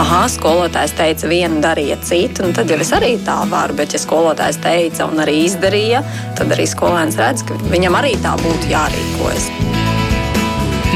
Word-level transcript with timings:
ah, 0.00 0.24
skolotājs 0.30 0.94
teica 0.98 1.28
vienu, 1.30 1.60
darīja 1.62 1.98
citu, 2.02 2.42
un 2.46 2.54
tad 2.56 2.70
jau 2.70 2.80
es 2.82 2.90
arī 2.96 3.14
tā 3.22 3.36
varu. 3.50 3.76
Bet, 3.78 3.94
ja 3.94 4.00
skolotājs 4.02 4.58
teica 4.64 5.06
un 5.06 5.22
arī 5.22 5.44
izdarīja, 5.44 6.02
tad 6.38 6.54
arī 6.54 6.66
skolēns 6.70 7.18
redz, 7.20 7.44
ka 7.46 7.58
viņam 7.70 7.98
arī 8.00 8.16
tā 8.24 8.34
būtu 8.42 8.72
jārīkojas. 8.72 9.48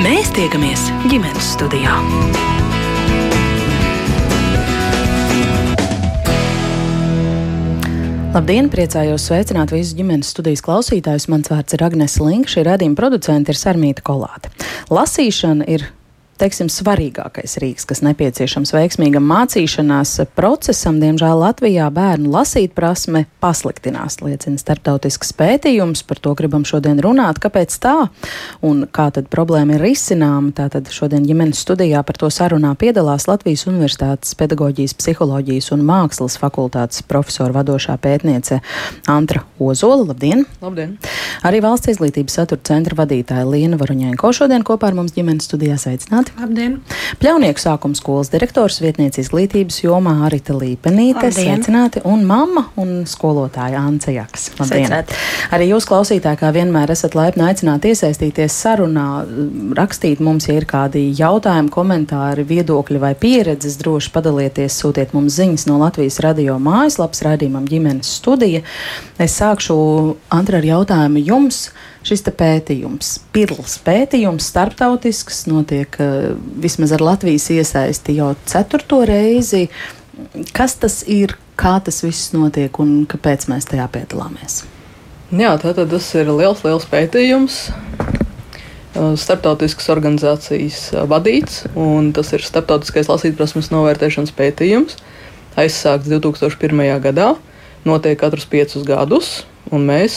Mēs 0.03 0.31
tiekamies 0.35 0.89
ģimenes 1.11 1.55
studijā. 1.57 1.95
Labdien! 8.35 8.69
Priecājos 8.71 9.25
sveicināt 9.31 9.73
visus 9.73 9.95
ģimenes 9.99 10.35
studijas 10.35 10.63
klausītājus. 10.63 11.31
Mans 11.33 11.49
vārds 11.51 11.75
ir 11.75 11.83
Agnese 11.87 12.23
Linka, 12.23 12.53
šī 12.53 12.67
radījuma 12.69 12.99
producente 12.99 13.55
ir 13.55 13.59
Sarmīta 13.59 14.05
Kolāte. 14.07 14.53
Lasīšana 14.93 15.67
ir 15.67 15.89
teiksim, 16.39 16.71
svarīgākais 16.73 17.59
rīks, 17.63 17.87
kas 17.89 18.01
nepieciešams 18.07 18.73
veiksmīgam 18.75 19.27
mācīšanās 19.29 20.15
procesam. 20.39 21.01
Diemžēl 21.03 21.43
Latvijā 21.43 21.89
bērnu 21.95 22.31
lasīt 22.33 22.75
prasme 22.77 23.25
pasliktinās, 23.43 24.21
liecina 24.23 24.61
starptautisks 24.61 25.35
pētījums. 25.39 26.05
Par 26.09 26.21
to 26.23 26.35
gribam 26.39 26.67
šodien 26.69 27.01
runāt. 27.05 27.41
Kāpēc 27.43 27.75
tā 27.83 27.97
un 28.65 28.85
kā 28.91 29.09
tad 29.15 29.31
problēma 29.33 29.77
ir 29.77 29.85
risināma? 29.89 30.53
Tātad 30.57 30.91
šodien 30.95 31.27
ģimenes 31.27 31.63
studijā 31.65 32.05
par 32.07 32.21
to 32.21 32.31
sarunā 32.33 32.75
piedalās 32.79 33.29
Latvijas 33.31 33.67
Universitātes 33.71 34.37
pedagoģijas, 34.39 34.97
psiholoģijas 34.99 35.73
un 35.77 35.85
mākslas 35.89 36.39
fakultātes 36.41 37.03
profesora 37.09 37.57
vadošā 37.61 37.99
pētniece 38.03 38.61
Antra 39.11 39.45
Ozola. 39.59 40.09
Labdien! 40.13 40.47
Labdien! 40.63 40.97
Arī 41.47 41.63
valsts 41.63 41.91
izglītības 41.93 42.39
satura 42.41 42.63
centra 42.67 42.97
vadītāja 42.99 43.47
Liena 43.49 43.79
Varuņēnko 43.81 44.33
šodien 44.35 44.65
kopā 44.67 44.91
ar 44.91 44.99
mums 44.99 45.15
ģimenes 45.17 45.47
studijā 45.49 45.79
sveicināti. 45.81 46.28
Labdien! 46.37 46.75
Pļaunieku 47.19 47.63
sākuma 47.63 47.97
skolas 47.97 48.29
direktors, 48.33 48.79
vietniece 48.83 49.23
izglītības 49.23 49.81
jomā 49.83 50.13
Arita 50.27 50.55
Līpenīte, 50.57 51.31
sveicināti, 51.35 52.03
un 52.09 52.25
mamma 52.29 52.67
un 52.81 53.03
skolotāja 53.09 53.81
Ance 53.81 54.13
Jaks. 54.13 54.49
Labdien! 54.59 54.95
Arī 55.55 55.71
jūs, 55.71 55.87
klausītāji, 55.89 56.41
kā 56.43 56.53
vienmēr 56.55 56.93
esat 56.95 57.17
laipni 57.19 57.47
aicināti 57.49 57.95
iesaistīties 57.95 58.59
sarunā, 58.63 59.07
rakstīt 59.79 60.23
mums, 60.25 60.51
ja 60.51 60.59
ir 60.59 60.69
kādi 60.69 61.07
jautājumi, 61.19 61.73
komentāri, 61.75 62.47
viedokļi 62.49 63.03
vai 63.03 63.15
pieredzes, 63.19 63.79
droši 63.81 64.13
padalieties, 64.15 64.79
sūtiet 64.83 65.17
mums 65.17 65.39
ziņas 65.41 65.69
no 65.71 65.81
Latvijas 65.83 66.21
radio 66.25 66.59
mājaslapas 66.63 67.25
raidījumam 67.27 67.69
ģimenes 67.69 68.17
studija. 68.21 68.65
Es 69.19 69.39
sākšu, 69.41 69.79
Antra, 70.35 70.61
ar 70.61 70.67
jautājumu 70.67 71.23
jums 71.25 71.69
šis 72.09 72.25
pētījums, 72.39 73.19
pirls 73.35 73.77
pētījums, 73.85 74.49
starptautisks, 74.53 75.45
notiek 75.51 76.01
uh, 76.03 76.33
vismaz 76.63 76.95
ar 76.97 77.05
Latvijas 77.05 77.51
iesaisti 77.55 78.19
jau 78.19 78.33
ceturto 78.49 79.03
reizi. 79.09 79.67
Kas 80.57 80.75
tas 80.81 81.03
ir, 81.07 81.37
kā 81.59 81.77
tas 81.85 82.03
viss 82.03 82.33
notiek 82.35 82.75
un 82.83 83.05
kāpēc 83.09 83.47
mēs 83.53 83.69
tajā 83.71 83.87
piedalāmies? 83.95 84.65
Jā, 85.29 85.53
tātad 85.61 85.91
tas 85.93 86.07
ir 86.17 86.31
liels, 86.33 86.65
liels 86.65 86.87
pētījums. 86.89 87.59
Startautiskas 88.97 89.91
organizācijas 89.93 90.79
vadīts, 91.07 91.61
un 91.79 92.09
tas 92.17 92.33
ir 92.33 92.43
starptautiskais 92.43 93.11
lasītprasmes 93.11 93.69
novērtēšanas 93.71 94.33
pētījums. 94.35 94.97
Aizsākts 95.61 96.09
2001. 96.09 96.81
gadā, 97.05 97.29
notiek 97.87 98.19
katrus 98.19 98.49
piecus 98.49 98.87
gadus, 98.89 99.31
un 99.71 99.85
mēs 99.91 100.17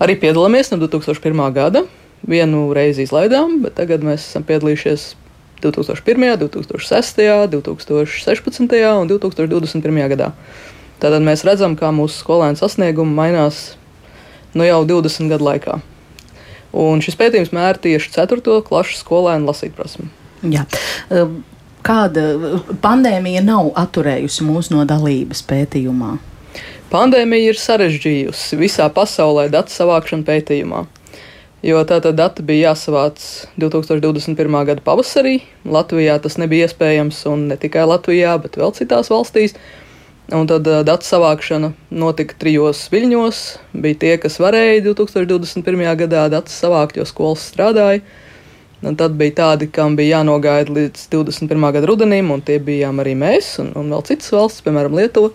arī 0.00 0.16
piedalāmies 0.20 0.72
no 0.72 0.80
2001. 0.82 1.46
gada. 1.56 1.84
Vienu 2.20 2.66
reizi 2.76 3.06
izlaidām, 3.06 3.62
bet 3.64 3.78
tagad 3.78 4.02
mēs 4.04 4.26
esam 4.28 4.44
piedalījušies 4.44 5.14
2001., 5.62 6.36
2006., 6.42 7.22
2016. 7.52 8.74
un 9.00 9.08
2021. 9.08 10.08
gadā. 10.12 10.32
Tātad 11.00 11.24
mēs 11.24 11.46
redzam, 11.48 11.76
kā 11.80 11.88
mūsu 11.96 12.20
skolēnu 12.20 12.60
sasniegumi 12.60 13.16
mainās 13.16 13.70
nu 14.52 14.66
jau 14.66 14.82
20 14.84 15.32
gadu 15.32 15.46
laikā. 15.48 15.78
Un 16.76 17.00
šis 17.02 17.16
pētījums 17.18 17.54
mēra 17.56 17.80
tieši 17.82 18.12
4. 18.14 18.60
klases 18.66 19.00
skolēnu 19.02 19.48
lasīt 19.48 19.74
prasmi. 19.76 20.10
Jā. 20.44 20.66
Kāda 21.80 22.24
pandēmija 22.84 23.42
nav 23.44 23.72
atturējusi 23.80 24.44
mūs 24.44 24.68
no 24.72 24.84
dalības 24.88 25.42
pētījumā? 25.48 26.18
Pandēmija 26.90 27.52
ir 27.52 27.58
sarežģījusi 27.60 28.56
visā 28.58 28.88
pasaulē 28.90 29.44
datu 29.52 29.70
savākšanu 29.70 30.24
pētījumā. 30.26 30.80
Jo 31.62 31.84
tātad 31.86 32.16
dati 32.18 32.42
bija 32.42 32.72
jāsavāc 32.72 33.22
2021. 33.62 34.56
gada 34.66 34.82
pavasarī. 34.82 35.36
Latvijā 35.62 36.16
tas 36.24 36.34
nebija 36.42 36.66
iespējams, 36.66 37.20
un 37.30 37.44
ne 37.52 37.58
tikai 37.62 37.84
Latvijā, 37.86 38.32
bet 38.42 38.58
vēl 38.58 38.74
citās 38.74 39.12
valstīs. 39.12 39.54
Un 40.34 40.50
tad 40.50 40.66
datu 40.66 41.06
savākšana 41.06 41.70
notika 41.94 42.34
trijos 42.42 42.82
viļņos. 42.90 43.44
Bija 43.86 44.00
tie, 44.02 44.12
kas 44.24 44.40
varēja 44.42 44.82
2021. 44.88 45.86
gadā 46.02 46.26
datus 46.34 46.58
savākt, 46.58 46.98
jo 46.98 47.06
skolas 47.06 47.46
strādāja. 47.52 48.02
Un 48.82 48.98
tad 48.98 49.14
bija 49.20 49.36
tādi, 49.44 49.70
kam 49.70 49.94
bija 49.94 50.18
jānogaida 50.18 50.74
līdz 50.74 51.06
21. 51.14 51.70
gada 51.70 51.86
rudenim, 51.86 52.34
un 52.34 52.42
tie 52.42 52.58
bijām 52.58 52.98
arī 52.98 53.14
mēs 53.14 53.60
un, 53.62 53.70
un 53.78 53.94
vēl 53.94 54.06
citas 54.10 54.34
valstis, 54.34 54.66
piemēram, 54.66 54.98
Lietuva. 54.98 55.30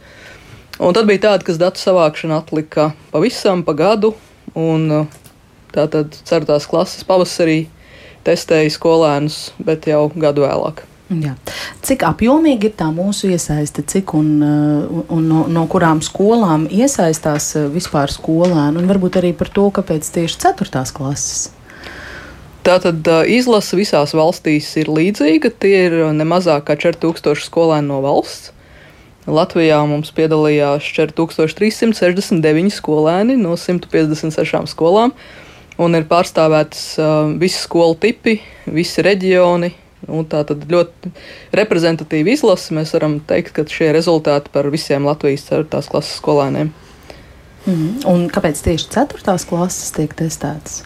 Un 0.76 0.96
tad 0.96 1.08
bija 1.08 1.30
tāda, 1.30 1.46
kas 1.48 1.60
datu 1.60 1.80
savākšana 1.80 2.42
atlika 2.42 2.90
pavisam 3.14 3.62
pa 3.64 3.76
gadu, 3.78 4.12
un 4.60 4.90
uh, 4.92 5.22
tātad 5.72 6.18
ceturtās 6.18 6.68
klases 6.68 7.06
pavasarī 7.08 7.66
testēja 8.28 8.74
skolēnus, 8.74 9.54
bet 9.64 9.88
jau 9.88 10.10
gadu 10.12 10.44
vēlāk. 10.44 10.84
Jā. 11.22 11.36
Cik 11.86 12.02
apjomīgi 12.08 12.72
ir 12.72 12.74
tā 12.76 12.90
mūsu 12.92 13.30
iesaiste, 13.32 13.86
cik 13.88 14.16
un, 14.18 14.32
uh, 14.44 15.04
un 15.16 15.30
no, 15.30 15.46
no 15.48 15.64
kurām 15.72 16.02
skolām 16.04 16.66
iesaistās 16.68 17.54
uh, 17.56 17.70
vispār 17.72 18.12
skolēni, 18.12 18.76
un 18.82 18.90
varbūt 18.90 19.22
arī 19.22 19.32
par 19.38 19.54
to, 19.56 19.70
kāpēc 19.72 20.10
tieši 20.18 20.42
4. 20.44 20.84
klases? 20.98 21.54
Tātad 22.66 23.06
izlase 23.30 23.78
visās 23.78 24.16
valstīs 24.18 24.72
ir 24.82 24.90
līdzīga. 24.90 25.52
Tie 25.62 25.76
ir 25.86 25.96
ne 26.18 26.26
mazāk 26.26 26.66
kā 26.66 26.76
4000 26.82 27.46
skolēni 27.46 27.92
no 27.92 28.00
valsts. 28.02 28.50
Latvijā 29.26 29.80
mums 29.90 30.12
piedalījās 30.14 30.86
4369 30.94 32.76
skolēni 32.78 33.38
no 33.42 33.56
156 33.58 34.70
skolām, 34.70 35.16
un 35.82 35.98
ir 35.98 36.06
pārstāvētas 36.10 36.84
uh, 37.02 37.32
visi 37.42 37.64
skolu 37.64 37.98
tipi, 38.02 38.38
visi 38.70 39.06
reģioni. 39.06 39.74
Tā 40.06 40.44
tad 40.46 40.68
ļoti 40.70 41.10
reprezentatīva 41.58 42.36
izlase. 42.36 42.76
Mēs 42.78 42.92
varam 42.94 43.16
teikt, 43.26 43.56
ka 43.56 43.64
šie 43.66 43.88
rezultāti 43.96 44.52
par 44.54 44.70
visiem 44.70 45.08
Latvijas 45.08 45.48
4. 45.50 45.82
klases 45.90 46.20
skolēniem. 46.20 46.70
Mm. 47.66 47.88
Un 48.12 48.28
kāpēc 48.30 48.62
tieši 48.68 48.92
4. 48.94 49.40
klases 49.50 49.90
tiek 49.96 50.14
testētas? 50.14 50.84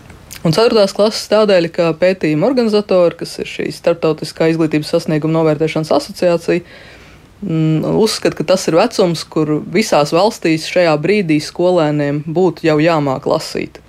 Un 0.48 0.56
4. 0.56 0.86
klases 0.96 1.28
tādēļ, 1.34 1.68
ka 1.76 1.90
pētījuma 2.00 2.48
organizatori, 2.48 3.20
kas 3.20 3.36
ir 3.44 3.52
šī 3.52 3.68
starptautiskā 3.76 4.48
izglītības 4.54 4.94
sasnieguma 4.96 5.42
novērtēšanas 5.42 5.92
asociācija, 5.98 6.64
Mm, 6.64 6.99
uzskata, 7.42 8.36
ka 8.36 8.44
tas 8.44 8.68
ir 8.68 8.78
vecums, 8.80 9.24
kur 9.24 9.60
visās 9.72 10.12
valstīs 10.16 10.68
šajā 10.68 10.96
brīdī 11.00 11.40
skolēniem 11.44 12.24
būtu 12.28 12.68
jau 12.68 12.80
jāmāk 12.84 13.28
lasīt, 13.30 13.80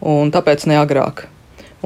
un 0.00 0.32
tāpēc 0.32 0.66
ne 0.70 0.78
agrāk. 0.80 1.26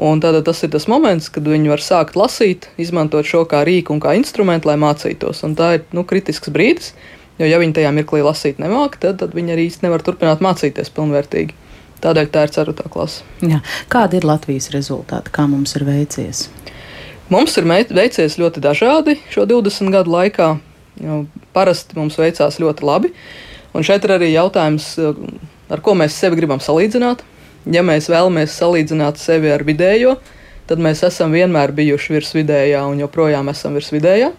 Un 0.01 0.21
tad 0.23 0.39
tas 0.47 0.63
ir 0.63 0.71
tas 0.73 0.87
moments, 0.89 1.27
kad 1.29 1.45
viņi 1.45 1.69
var 1.69 1.83
sākt 1.83 2.15
lasīt, 2.17 2.69
izmantot 2.79 3.27
šo 3.27 3.43
kā 3.45 3.61
rīku 3.67 3.93
un 3.93 3.99
kā 4.01 4.15
instrumentu, 4.17 4.71
lai 4.71 4.77
mācītos. 4.79 5.43
Un 5.45 5.53
tā 5.59 5.75
ir 5.77 5.83
nu, 5.93 6.05
kritisks 6.07 6.49
brīdis, 6.49 6.93
jo 7.37 7.45
ja 7.45 7.59
viņi 7.61 7.75
tajā 7.75 7.91
mirklī 7.93 8.23
lasīt 8.25 8.57
nemāķi, 8.63 9.01
tad, 9.03 9.19
tad 9.21 9.35
viņi 9.37 9.53
arī 9.53 9.67
īsti 9.67 9.85
nevar 9.85 10.01
turpināt 10.05 10.41
mācīties 10.41 10.89
pilnvērtīgi. 10.95 11.53
Tādēļ 12.01 12.31
tā 12.33 12.47
ir 12.47 12.55
4. 12.55 12.87
klase. 12.89 13.21
Jā. 13.45 13.59
Kādi 13.91 14.17
ir 14.17 14.25
Latvijas 14.25 14.71
rezultāti? 14.73 15.29
Kā 15.35 15.45
mums 15.45 15.75
ir 15.77 15.85
veicies? 15.85 16.47
Mums 17.29 17.53
ir 17.61 17.69
veicies 17.69 18.39
ļoti 18.41 18.63
dažādi 18.63 19.19
šo 19.29 19.45
20 19.45 19.93
gadu 19.93 20.15
laikā. 20.15 20.47
Jo 20.99 21.23
parasti 21.55 21.95
mums 21.95 22.17
veicās 22.19 22.59
ļoti 22.59 22.85
labi. 22.85 23.13
Un 23.71 23.85
šeit 23.87 24.03
ir 24.03 24.17
arī 24.17 24.33
jautājums, 24.33 24.93
ar 25.71 25.83
ko 25.83 25.95
mēs 25.95 26.17
sevi 26.19 26.39
gribam 26.41 26.59
salīdzināt. 26.59 27.23
Ja 27.71 27.83
mēs 27.85 28.09
vēlamies 28.11 28.57
salīdzināt 28.57 29.21
sevi 29.21 29.51
ar 29.53 29.63
vidējo, 29.63 30.17
tad 30.67 30.81
mēs 30.81 31.03
esam 31.05 31.33
vienmēr 31.35 31.71
bijuši 31.77 32.15
virs 32.15 32.33
vidējā 32.35 32.81
un 32.89 33.03
joprojām 33.03 33.51
esam 33.53 33.77
virs 33.77 33.91
vidējā. 33.93 34.31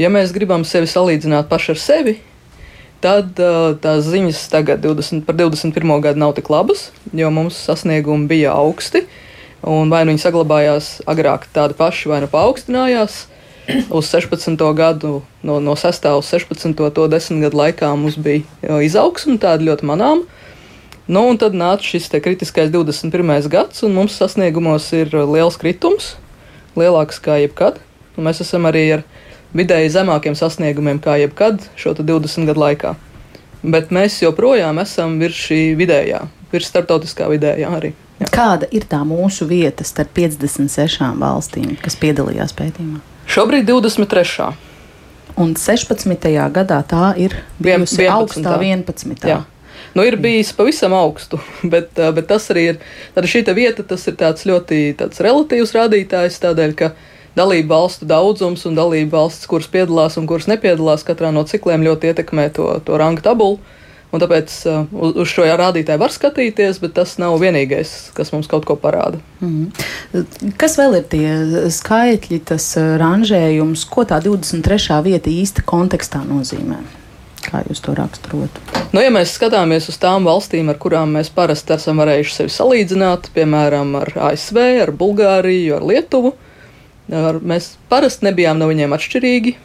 Ja 0.00 0.10
mēs 0.10 0.34
gribam 0.34 0.64
sevi 0.66 0.90
salīdzināt 0.90 1.46
paši 1.48 1.74
ar 1.76 1.80
sevi, 1.80 2.16
tad 3.04 3.38
uh, 3.38 3.76
tās 3.78 4.08
ziņas 4.08 4.40
tagad 4.50 4.82
20, 4.82 5.22
par 5.28 5.38
21. 5.38 5.94
gadu 6.02 6.20
nav 6.20 6.34
tik 6.34 6.50
labas, 6.50 6.88
jo 7.14 7.30
mums 7.30 7.60
sasniegumi 7.68 8.26
bija 8.30 8.56
augsti. 8.56 9.04
Vai 9.64 10.02
nu 10.04 10.12
viņi 10.12 10.20
saglabājās 10.20 10.88
agrāk 11.08 11.46
tādi 11.54 11.76
paši, 11.78 12.10
vai 12.10 12.18
nu 12.20 12.28
paaugstinājās 12.28 13.22
uz 13.96 14.10
16. 14.10 14.56
gadu, 14.76 15.22
no, 15.42 15.60
no 15.60 15.76
6. 15.76 16.08
uz 16.18 16.30
16. 16.30 16.74
to 16.94 17.06
desmit 17.08 17.46
gadu 17.46 17.60
laikā 17.62 17.90
mums 17.96 18.16
bija 18.20 18.80
izaugsme, 18.84 19.38
tāda 19.40 19.64
ļoti 19.64 19.88
manāma. 19.88 20.42
Nu, 21.04 21.26
un 21.28 21.36
tad 21.36 21.52
nāca 21.52 21.84
šis 21.84 22.08
kritiskais 22.24 22.70
21. 22.72 23.48
gads, 23.52 23.82
un 23.84 23.92
mums 23.92 24.16
sasniegumos 24.16 24.86
ir 24.96 25.12
liels 25.12 25.58
kritums, 25.60 26.14
lielāks 26.80 27.20
kā 27.20 27.36
jebkad. 27.42 27.80
Un 28.16 28.24
mēs 28.28 28.40
esam 28.40 28.64
arī 28.70 28.86
ar 28.94 29.02
vidēji 29.56 29.92
zemākiem 29.98 30.36
sasniegumiem 30.38 31.00
kā 31.02 31.18
jebkad 31.20 31.60
šo 31.76 31.92
20 31.98 32.48
gadu 32.48 32.62
laikā. 32.62 32.94
Bet 33.64 33.92
mēs 33.92 34.20
joprojām 34.22 34.80
esam 34.80 35.18
virs 35.20 35.36
šī 35.46 35.60
vidējā, 35.76 36.24
virs 36.52 36.68
starptautiskā 36.72 37.28
vidējā 37.32 37.72
arī. 37.78 37.94
Jā. 38.20 38.28
Kāda 38.32 38.68
ir 38.72 38.86
tā 38.88 39.00
mūsu 39.04 39.48
vieta 39.50 39.84
starp 39.84 40.12
56 40.16 41.18
valstīm, 41.20 41.74
kas 41.82 41.98
piedalījās 42.00 42.54
pētījumā? 42.56 43.13
Šobrīd 43.30 43.66
23. 43.68 44.52
Un 45.40 45.56
16. 45.58 46.28
gadā 46.54 46.78
tā 46.86 47.10
ir 47.18 47.34
bijusi 47.58 48.04
11. 48.04 48.12
augstā 48.14 48.54
11. 48.60 49.26
Jā. 49.26 49.40
Nu, 49.94 50.02
ir 50.06 50.16
bijis 50.18 50.52
pavisam 50.54 50.94
augstu, 50.94 51.38
bet, 51.72 51.94
bet 51.94 52.28
tas 52.30 52.46
arī 52.52 52.68
ir. 52.72 52.78
Tad 53.14 53.28
šī 53.30 53.44
vieta, 53.54 53.86
tas 53.86 54.06
ir 54.10 54.18
tāds 54.20 54.46
ļoti 54.46 54.94
tāds 54.98 55.22
relatīvs 55.22 55.74
rādītājs, 55.74 56.40
tādēļ, 56.42 56.74
ka 56.78 56.92
dalību 57.38 57.70
valstu 57.70 58.06
daudzums 58.06 58.66
un 58.68 58.78
dalību 58.78 59.10
valsts, 59.14 59.48
kuras 59.50 59.70
piedalās 59.70 60.18
un 60.20 60.28
kuras 60.30 60.46
nepiedalās 60.50 61.06
katrā 61.06 61.32
no 61.34 61.42
cikliem, 61.46 61.86
ļoti 61.86 62.12
ietekmē 62.12 62.50
to, 62.54 62.68
to 62.86 62.98
rangu 63.00 63.24
tabulu. 63.24 63.58
Un 64.14 64.22
tāpēc 64.22 64.52
uh, 64.70 64.84
uz, 64.94 65.16
uz 65.24 65.30
šo 65.30 65.46
rādītāju 65.58 65.98
var 65.98 66.12
skatīties, 66.14 66.78
bet 66.82 66.94
tas 67.00 67.16
nav 67.18 67.34
vienīgais, 67.42 67.94
kas 68.14 68.30
mums 68.34 68.46
kaut 68.50 68.66
ko 68.68 68.76
parāda. 68.78 69.18
Mm. 69.42 69.72
Kas 70.60 70.78
vēl 70.78 71.00
ir 71.00 71.08
tie 71.10 71.30
skaitļi, 71.74 72.38
tas 72.52 72.68
ranžējums, 72.78 73.86
ko 73.90 74.06
tā 74.06 74.20
23. 74.22 75.00
vieta 75.08 75.32
īsti 75.32 75.66
kontekstā 75.66 76.22
nozīmē? 76.28 76.78
Kā 77.44 77.60
jūs 77.66 77.82
to 77.84 77.92
raksturot? 77.96 78.62
Nu, 78.94 79.02
ja 79.02 79.10
mēs 79.12 79.34
skatāmies 79.36 79.90
uz 79.90 79.98
tām 80.00 80.24
valstīm, 80.28 80.70
ar 80.72 80.78
kurām 80.80 81.12
mēs 81.18 81.28
parasti 81.34 81.74
esam 81.76 82.00
varējuši 82.00 82.38
sevi 82.38 82.54
salīdzināt, 82.54 83.28
piemēram, 83.34 83.92
ar 84.00 84.14
ASV, 84.30 84.60
ar 84.86 84.94
Bulgāriju, 84.96 85.76
ar 85.76 85.84
Lietuvu, 85.90 86.32
ar, 87.12 87.42
mēs 87.44 87.74
parasti 87.90 88.30
nebijām 88.30 88.60
no 88.60 88.70
viņiem 88.70 88.96
atšķirīgi. 88.96 89.56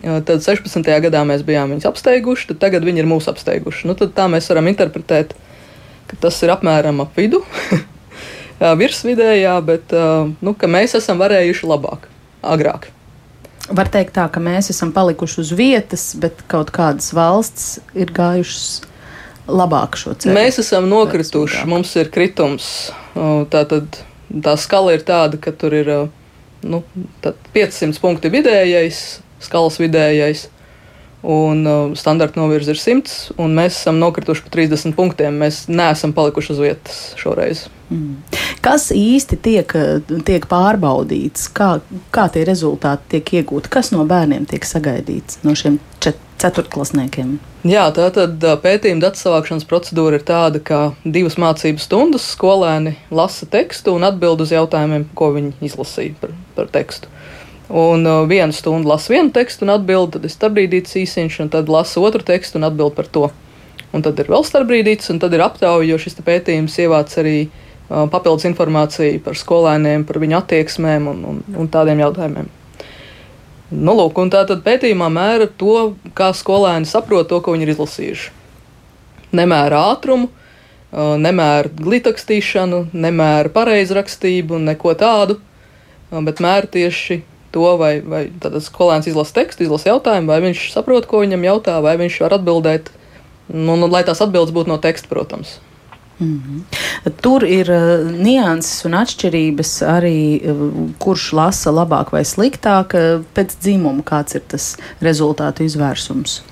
Tad 0.00 0.40
16. 0.40 0.86
gadā 1.04 1.22
mēs 1.28 1.42
bijām 1.44 1.74
viņus 1.74 1.88
apsteiguši, 1.90 2.52
tad 2.52 2.60
tagad 2.62 2.86
viņi 2.86 3.02
ir 3.02 3.08
mūs 3.10 3.28
apsteiguši. 3.30 3.88
Nu, 3.90 3.96
tā 3.98 4.28
mēs 4.32 4.48
varam 4.52 4.70
interpretēt, 4.70 5.34
ka 6.08 6.20
tas 6.24 6.38
ir 6.44 6.52
apmēram 6.54 7.02
ap 7.04 7.18
vidu, 7.18 7.42
virsvidējā, 8.82 9.58
bet 9.66 9.92
nu, 10.40 10.54
mēs 10.76 10.96
esam 10.96 11.20
varējuši 11.20 11.68
labāk, 11.68 12.08
agrāk. 12.40 12.88
Var 13.70 13.90
teikt 13.92 14.16
tā, 14.16 14.24
ka 14.32 14.40
mēs 14.42 14.72
esam 14.72 14.90
palikuši 14.94 15.42
uz 15.44 15.50
vietas, 15.54 16.08
bet 16.18 16.40
kaut 16.50 16.72
kādas 16.74 17.12
valsts 17.14 17.76
ir 17.94 18.10
gājušas 18.16 18.80
labāk 19.50 19.98
šo 20.00 20.16
ceļu. 20.16 20.34
Mēs 20.34 20.58
esam 20.62 20.88
nokrituši, 20.90 21.62
mums 21.70 21.92
ir 22.00 22.10
kritums. 22.10 22.90
Tā, 23.14 23.62
tad, 23.68 24.00
tā 24.30 24.56
skala 24.58 24.96
ir 24.96 25.04
tāda, 25.06 25.38
ka 25.42 25.52
tur 25.54 25.76
ir 25.76 25.92
nu, 26.66 26.82
500 27.54 28.00
punkti 28.02 28.32
vidējais, 28.32 29.20
skalas 29.42 29.80
vidējais. 29.82 30.48
Un 31.20 31.66
uh, 31.68 31.90
standarta 32.00 32.40
novirze 32.40 32.72
ir 32.72 32.78
100, 32.80 33.34
un 33.44 33.52
mēs 33.52 33.82
esam 33.82 33.98
nokrituši 34.00 34.46
pa 34.46 34.54
30 34.54 34.96
punktiem. 34.96 35.36
Mēs 35.42 35.66
neesam 35.68 36.14
palikuši 36.16 36.54
uz 36.54 36.62
vietas 36.64 37.02
šoreiz. 37.20 37.66
Mm. 37.92 38.22
Kas 38.64 38.88
īsti 38.94 39.36
tiek, 39.44 39.74
tiek 40.24 40.48
pārbaudīts? 40.48 41.50
Kā, 41.52 41.74
kā 42.14 42.24
tie 42.32 42.46
rezultāti 42.48 43.18
tiek 43.18 43.34
iegūti? 43.40 43.68
Kas 43.72 43.92
no 43.92 44.06
bērniem 44.08 44.48
tiek 44.48 44.64
sagaidīts 44.64 45.42
no 45.44 45.52
šiem 45.58 45.76
ceturtklasniekiem? 46.40 47.36
Jā, 47.68 47.84
tā 47.92 48.06
tad 48.16 48.40
uh, 48.40 48.56
pētījuma 48.60 49.04
datu 49.04 49.20
savākšanas 49.20 49.68
procedūra 49.68 50.16
ir 50.16 50.24
tāda, 50.24 50.62
ka 50.64 50.80
divas 51.04 51.36
mācību 51.40 51.82
stundas 51.82 52.30
skolēni 52.32 52.94
lasa 53.12 53.48
tekstu 53.50 53.98
un 53.98 54.06
atbild 54.08 54.40
uz 54.40 54.54
jautājumiem, 54.54 55.10
ko 55.12 55.34
viņi 55.36 55.58
izlasīja 55.68 56.16
par, 56.22 56.32
par 56.56 56.70
tekstu. 56.72 57.12
Un 57.70 58.06
uh, 58.06 58.24
vienu 58.26 58.52
stundu 58.52 58.88
lasu 58.90 59.12
vienu 59.12 59.30
tekstu 59.30 59.62
un 59.62 59.70
atbildu, 59.76 60.16
tad 60.16 60.26
ir 60.26 60.32
starpbrīdīts 60.34 60.96
īsiņš, 61.04 61.36
un 61.44 61.50
tad 61.52 61.68
lasu 61.70 62.02
otru 62.02 62.24
tekstu 62.26 62.58
un 62.58 62.66
atbildu 62.66 62.96
par 62.96 63.06
to. 63.06 63.28
Un 63.94 64.02
tad 64.02 64.18
ir 64.18 64.30
vēl 64.30 64.42
starpbrīdīts, 64.46 65.12
un 65.14 65.20
tad 65.22 65.36
ir 65.36 65.44
aptauja, 65.44 65.86
jo 65.86 65.98
šis 66.02 66.18
pētījums 66.26 66.74
ievāc 66.82 67.14
arī 67.22 67.36
uh, 67.46 68.08
papildus 68.10 68.48
informāciju 68.50 69.22
par 69.22 69.38
skolēniem, 69.38 70.02
par 70.08 70.18
viņu 70.18 70.40
attieksmēm 70.40 71.06
un, 71.14 71.22
un, 71.30 71.40
un 71.62 71.70
tādiem 71.70 72.02
jautājumiem. 72.02 72.50
Nu, 73.70 73.94
lūk, 73.94 74.18
un 74.18 74.34
tā 74.34 74.42
tad 74.50 74.66
pētījumā 74.66 75.06
mēra 75.14 75.46
to, 75.46 75.94
kā 76.18 76.32
skolēni 76.34 76.90
saprot 76.90 77.30
to, 77.30 77.38
ko 77.38 77.54
viņi 77.54 77.68
ir 77.68 77.74
izlasījuši. 77.76 78.36
Nemēra 79.38 79.86
ātrumu, 79.92 80.26
uh, 80.26 81.14
nemēra 81.22 81.70
glitakstīšanu, 81.78 82.88
nemēra 82.90 83.54
pareizrakstību 83.54 84.58
neko 84.66 84.98
tādu, 84.98 85.38
uh, 85.38 86.18
bet 86.26 86.42
mēra 86.42 86.66
tieši 86.66 87.22
to, 87.54 87.76
vai, 87.80 87.98
vai 88.00 88.24
skolēns 88.62 89.08
izlasa 89.10 89.40
tekstu, 89.40 89.64
izlasa 89.66 89.92
jautājumu, 89.92 90.30
vai 90.30 90.40
viņš 90.46 90.70
saprot, 90.74 91.08
ko 91.10 91.24
viņam 91.24 91.46
jautā, 91.48 91.78
vai 91.84 91.96
viņš 92.00 92.20
var 92.24 92.38
atbildēt. 92.38 92.92
Nu, 93.50 93.74
nu, 93.74 93.88
lai 93.90 94.04
tās 94.06 94.22
atbildes 94.22 94.54
būtu 94.54 94.70
no 94.70 94.78
teksta, 94.78 95.10
protams. 95.10 95.58
Mm 96.20 96.42
-hmm. 96.42 97.10
Tur 97.22 97.44
ir 97.44 97.70
uh, 97.70 98.10
nianses 98.10 98.84
un 98.84 98.92
atšķirības 98.94 99.72
arī, 99.82 100.20
uh, 100.44 100.90
kurš 100.98 101.32
lasa 101.32 101.70
labāk 101.70 102.12
vai 102.12 102.22
sliktāk 102.24 102.94
uh, 102.94 103.24
pēc 103.34 103.56
dzimuma, 103.62 104.02
kāds 104.02 104.34
ir 104.34 104.42
tas 104.48 104.76
rezultātu 105.00 105.64
izvērsums. 105.64 106.42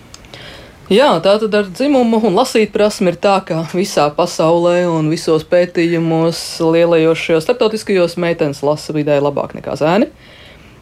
Jā, 0.89 1.21
tā 1.21 1.39
tad 1.41 1.55
ar 1.55 1.67
dzimumu 1.69 2.17
un 2.27 2.35
lasīt 2.35 2.73
prasmi 2.73 3.09
ir 3.09 3.17
tā, 3.17 3.45
ka 3.45 3.69
visā 3.75 4.11
pasaulē 4.11 4.89
un 4.89 5.11
visos 5.11 5.45
pētījumos, 5.45 6.61
lielajos 6.73 7.43
starptautiskajos 7.45 8.17
meitenes 8.17 8.63
lasa 8.63 8.93
vidēji 8.93 9.21
labāk 9.23 9.55
nekā 9.55 9.77
zēni. 9.77 10.07
Uh, 10.07 10.38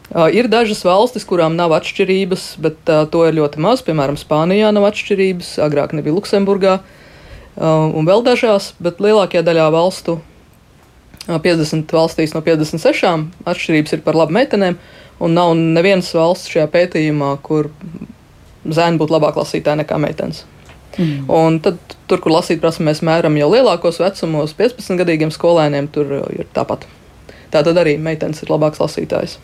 Ir 0.07 0.47
dažas 0.47 0.85
valstis, 0.87 1.25
kurām 1.27 1.57
nav 1.59 1.73
atšķirības, 1.75 2.45
bet 2.63 2.79
to 3.11 3.25
ir 3.27 3.35
ļoti 3.35 3.59
maz. 3.59 3.83
Piemēram, 3.83 4.15
Spānijā 4.19 4.69
nav 4.71 4.87
atšķirības, 4.87 5.57
agrāk 5.65 5.91
nebija 5.97 6.15
Luksemburgā, 6.15 6.77
un 7.59 8.07
vēl 8.07 8.23
dažās, 8.23 8.71
bet 8.79 9.03
lielākajā 9.03 9.43
daļā 9.43 9.67
valstu, 9.75 10.15
uh, 10.15 10.37
50 11.27 11.91
valstīs 11.91 12.33
no 12.35 12.41
56, 12.43 13.25
atšķirības 13.47 13.97
ir 13.97 14.03
par 14.05 14.15
labu 14.15 14.35
meitenēm, 14.37 14.77
un 15.19 15.33
nav 15.35 15.53
nevienas 15.59 16.13
valsts 16.15 16.51
šajā 16.53 16.67
pētījumā, 16.71 17.33
kur 17.43 17.71
zēni 18.63 19.01
būtu 19.01 19.15
labāk 19.15 19.39
lasītāji 19.39 19.83
nekā 19.83 19.99
meitenes. 19.99 20.45
Mm. 20.97 21.27
Un 21.29 21.59
tad, 21.61 21.77
tur, 22.09 22.21
kur 22.23 22.33
lasīt 22.33 22.61
prasme, 22.63 22.87
mēs 22.87 23.03
mēram 23.05 23.35
jau 23.37 23.49
lielākos 23.51 23.99
vecumos, 24.01 24.55
15 24.57 24.97
gadīgiem 25.01 25.33
skolēniem, 25.33 25.91
tur 25.93 26.15
ir 26.33 26.47
tāpat. 26.55 26.87
Tā 27.51 27.61
tad 27.63 27.77
arī 27.77 27.97
meitenes 28.01 28.41
ir 28.43 28.51
labāks 28.51 28.81
lasītājs. 28.81 29.37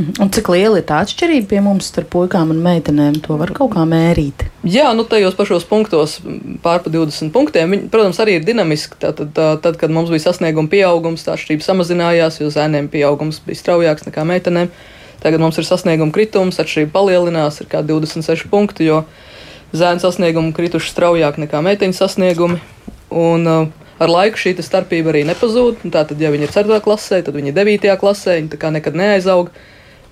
Un 0.00 0.30
cik 0.32 0.48
liela 0.52 0.80
ir 0.80 0.84
tā 0.88 1.00
atšķirība 1.04 1.48
pie 1.50 1.60
mums 1.64 1.90
starp 1.90 2.08
puikām 2.14 2.52
un 2.54 2.60
meitenēm? 2.64 3.18
To 3.26 3.36
var 3.40 3.52
kaut 3.56 3.74
kā 3.74 3.82
mērīt. 3.88 4.46
Jā, 4.64 4.90
nu 4.96 5.04
tajos 5.08 5.36
pašos 5.36 5.66
punktos, 5.68 6.18
pārpa 6.64 6.92
20 6.92 7.32
punktiem, 7.34 7.74
viņi, 7.74 7.88
protams, 7.92 8.20
arī 8.22 8.38
ir 8.38 8.46
dinamiski. 8.46 8.96
Tad, 9.02 9.20
tad, 9.36 9.60
tad, 9.64 9.76
kad 9.80 9.92
mums 9.92 10.12
bija 10.12 10.28
sasnieguma 10.28 10.72
pieaugums, 10.72 11.26
tā 11.26 11.34
atšķirība 11.36 11.66
samazinājās, 11.66 12.40
jo 12.40 12.48
zēniem 12.54 12.88
pieaugums 12.92 13.42
bija 13.44 13.60
straujāks 13.60 14.08
nekā 14.08 14.24
meitenēm. 14.30 14.70
Tagad 15.20 15.42
mums 15.42 15.60
ir 15.60 15.68
sasnieguma 15.68 16.14
kritums, 16.16 16.60
atšķirība 16.62 16.94
palielinās, 16.94 17.60
ir 17.60 17.68
kā 17.68 17.82
26 17.84 18.48
punkti, 18.52 18.88
jo 18.88 19.02
zēnu 19.76 20.00
sasniegumi 20.00 20.54
krituši 20.56 20.94
straujāk 20.94 21.36
nekā 21.44 21.60
meiteņu 21.66 21.98
sasniegumi. 21.98 22.62
Un, 23.10 23.44
uh, 23.44 23.90
ar 24.00 24.08
laiku 24.08 24.40
šī 24.40 24.54
starpība 24.64 25.12
arī 25.12 25.26
nepazūd. 25.28 25.84
Tātad, 25.92 26.16
ja 26.22 26.32
viņi 26.32 26.48
ir 26.48 26.54
4. 26.54 26.80
klasē, 26.84 27.20
tad 27.26 27.36
viņi 27.36 27.52
ir 27.52 27.58
9. 27.58 27.92
klasē, 28.00 28.38
viņi 28.40 28.72
nekad 28.78 28.96
neaizaug. 28.96 29.52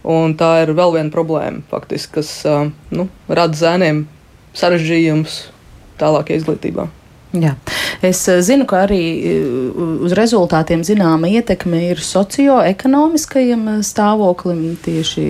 Un 0.07 0.37
tā 0.38 0.52
ir 0.62 0.75
vēl 0.78 0.95
viena 0.95 1.11
problēma, 1.14 1.64
faktiski, 1.73 2.21
kas 2.21 2.31
nu, 2.95 3.09
rada 3.28 3.59
zēniem 3.59 4.05
sarežģījumus 4.57 5.40
tālākajā 5.99 6.43
izglītībā. 6.43 6.87
Jā. 7.37 7.50
Es 8.00 8.23
zinu, 8.47 8.64
ka 8.64 8.87
arī 8.87 9.02
uz 10.07 10.14
rezultātiem 10.17 10.81
zināma 10.87 11.28
ietekme 11.28 11.83
ir 11.90 12.00
socioekonomiskajam 12.00 13.67
stāvoklim, 13.85 14.62
tieši 14.81 15.26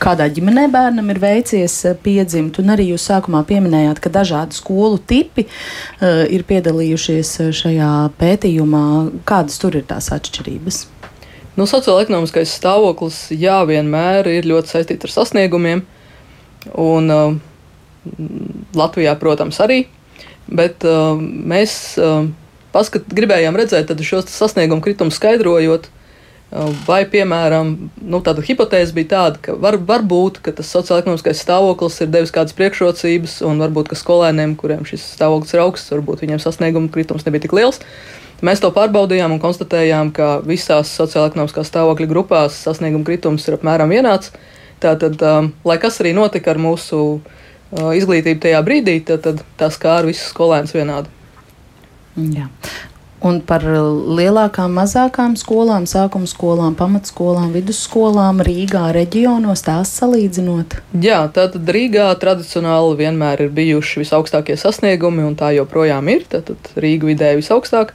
kādā 0.00 0.30
ģimenē 0.32 0.70
bērnam 0.72 1.12
ir 1.12 1.20
veicies 1.20 1.76
piedzimt. 2.06 2.62
Un 2.62 2.72
arī 2.72 2.88
jūs 2.94 3.10
sākumā 3.10 3.42
pieminējāt, 3.50 4.00
ka 4.00 4.14
dažādi 4.14 4.56
skolu 4.56 5.02
tipi 5.04 5.44
ir 6.00 6.48
piedalījušies 6.48 7.36
šajā 7.60 7.92
pētījumā. 8.16 8.86
Kādas 9.28 9.60
tur 9.60 9.76
ir 9.76 9.84
tās 9.90 10.08
atšķirības? 10.16 10.93
Nu, 11.54 11.68
Sociālais 11.70 12.10
stāvoklis 12.50 13.28
jā, 13.30 13.60
vienmēr 13.68 14.26
ir 14.26 14.46
ļoti 14.50 14.72
saistīts 14.72 15.06
ar 15.06 15.12
sasniegumiem, 15.12 15.84
un 16.82 17.12
uh, 17.14 17.36
Latvijā, 18.74 19.14
protams, 19.20 19.60
arī. 19.62 19.84
Bet 20.50 20.82
uh, 20.82 21.14
mēs 21.14 21.94
uh, 22.02 22.26
paskat, 22.74 23.06
gribējām 23.06 23.54
redzēt 23.54 23.92
šos 24.02 24.34
sasniegumu 24.34 24.82
kritumus 24.82 25.20
skaidrojot, 25.20 25.86
uh, 25.86 26.74
vai, 26.88 27.04
piemēram, 27.12 27.70
nu, 28.02 28.22
tāda 28.26 28.42
hipotēze 28.42 28.96
bija 28.98 29.12
tāda, 29.14 29.44
ka 29.46 29.54
var, 29.54 29.78
varbūt 29.78 30.42
ka 30.42 30.56
tas 30.58 30.74
sociālais 30.74 31.38
stāvoklis 31.38 32.02
ir 32.02 32.10
devis 32.10 32.34
kādas 32.34 32.58
priekšrocības, 32.58 33.38
un 33.46 33.62
varbūt 33.62 33.94
ka 33.94 34.00
skolēniem, 34.02 34.58
kuriem 34.58 34.82
šis 34.90 35.06
stāvoklis 35.14 35.54
ir 35.54 35.62
augsts, 35.68 35.94
varbūt 35.94 36.26
viņiem 36.26 36.42
sasniegumu 36.42 36.90
kritums 36.90 37.30
nebija 37.30 37.46
tik 37.46 37.54
liels. 37.54 37.78
Uh, 37.78 38.23
Mēs 38.42 38.62
to 38.62 38.70
pārbaudījām 38.74 39.36
un 39.36 39.42
konstatējām, 39.42 40.10
ka 40.16 40.38
visās 40.46 40.90
sociālā-ekonomiskā 40.98 41.62
stāvokļa 41.66 42.08
grupās 42.10 42.56
sasnieguma 42.66 43.06
kritums 43.06 43.46
ir 43.48 43.58
apmēram 43.58 43.92
vienāds. 43.94 44.32
Tātad, 44.82 45.20
um, 45.22 45.52
lai 45.64 45.78
kas 45.80 46.00
arī 46.02 46.12
notika 46.16 46.52
ar 46.52 46.60
mūsu 46.60 47.02
uh, 47.14 47.92
izglītību 47.96 48.42
tajā 48.42 48.64
brīdī, 48.66 48.98
tad, 49.06 49.22
tad 49.24 49.44
tas 49.60 49.78
kā 49.80 50.00
ar 50.00 50.08
visus 50.10 50.32
skolēnus 50.34 50.74
vienādi. 50.74 51.12
Jā. 52.34 52.48
Un 53.24 53.38
par 53.40 53.62
lielākām, 53.64 54.74
mazākām 54.76 55.32
skolām, 55.40 55.86
sākuma 55.88 56.28
skolām, 56.28 56.74
pamatskolām, 56.76 57.54
vidusskolām 57.54 58.42
Rīgā 58.44 58.90
reģionos 58.92 59.64
tās 59.64 59.94
salīdzinot? 59.96 60.76
Jā, 61.00 61.22
tātad 61.32 61.72
Rīgā 61.72 62.10
tradicionāli 62.20 62.98
vienmēr 62.98 63.46
ir 63.46 63.54
bijuši 63.56 64.02
visaugstākie 64.02 64.58
sasniegumi, 64.60 65.24
un 65.24 65.38
tā 65.40 65.54
joprojām 65.56 66.10
ir. 66.12 66.26
Tad 66.28 66.52
Rīga 66.76 67.08
vidēji 67.08 67.40
visaugstāk. 67.40 67.94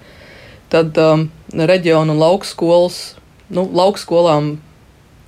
Tad 0.69 0.97
um, 1.01 1.27
reģionu 1.49 2.13
un 2.13 2.21
lauku 2.21 2.45
skolas, 2.45 2.99
nu, 3.49 3.65
lauku 3.73 4.01
skolām 4.01 4.57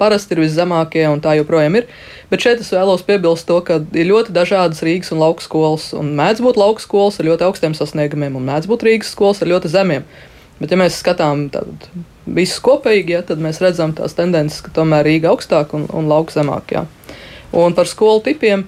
parasti 0.01 0.33
ir 0.35 0.41
viszemākie, 0.41 1.03
un 1.09 1.21
tā 1.21 1.35
joprojām 1.37 1.77
ir. 1.77 1.87
Bet 2.31 2.45
šeit 2.45 2.63
es 2.63 2.71
vēlos 2.73 3.03
piebilst 3.05 3.45
to, 3.49 3.59
ka 3.65 3.79
ir 3.97 4.09
ļoti 4.09 4.33
dažādas 4.33 4.81
Rīgas 4.85 5.13
un 5.13 5.21
lauku 5.21 5.45
skolas, 5.45 5.91
un 5.97 6.13
mēdz 6.17 6.41
būt 6.45 6.59
lauku 6.61 6.83
skolas 6.83 7.19
ar 7.21 7.29
ļoti 7.29 7.45
augstiem 7.47 7.77
sasniegumiem, 7.77 8.37
un 8.39 8.47
mēdz 8.49 8.69
būt 8.71 8.85
Rīgas 8.87 9.13
skolas 9.13 9.41
ar 9.43 9.51
ļoti 9.51 9.71
zemiem. 9.73 10.07
Bet, 10.61 10.73
ja 10.73 10.77
mēs 10.77 10.99
skatām 11.01 11.47
visus 12.29 12.61
kopīgi, 12.61 13.15
ja, 13.15 13.23
tad 13.25 13.41
mēs 13.41 13.61
redzam 13.63 13.95
tās 13.97 14.13
tendences, 14.17 14.61
ka 14.61 14.73
tomēr 14.75 15.07
Rīga 15.07 15.31
augstāk 15.31 15.73
un, 15.77 15.87
un 15.89 16.09
lauka 16.09 16.35
zemāk. 16.35 16.75
Ja. 16.75 16.85
Un 17.57 17.73
par 17.77 17.89
skolu 17.89 18.21
tipiem. 18.25 18.67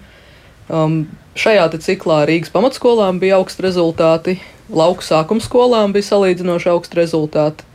Um, 0.73 1.03
šajā 1.37 1.67
ciklā 1.85 2.23
Rīgas 2.29 2.53
pamatskolām 2.53 3.21
bija 3.21 3.37
augsti 3.37 3.65
rezultāti, 3.65 4.39
lauku 4.75 5.05
sākuma 5.05 5.43
skolām 5.43 5.93
bija 5.95 6.11
salīdzinoši 6.11 6.71
augsti 6.73 6.99
rezultāti. 6.99 7.67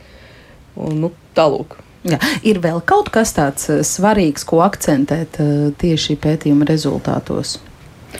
Un, 0.79 0.99
nu, 1.03 1.13
tālūk. 1.35 1.79
Jā. 2.07 2.19
Ir 2.47 2.61
vēl 2.63 2.79
kaut 2.87 3.09
kas 3.11 3.33
tāds 3.35 3.67
eh, 3.71 3.81
svarīgs, 3.83 4.45
ko 4.47 4.61
akcentēt 4.63 5.39
eh, 5.43 5.55
tieši 5.79 6.15
pētījuma 6.21 6.67
rezultātos, 6.69 7.57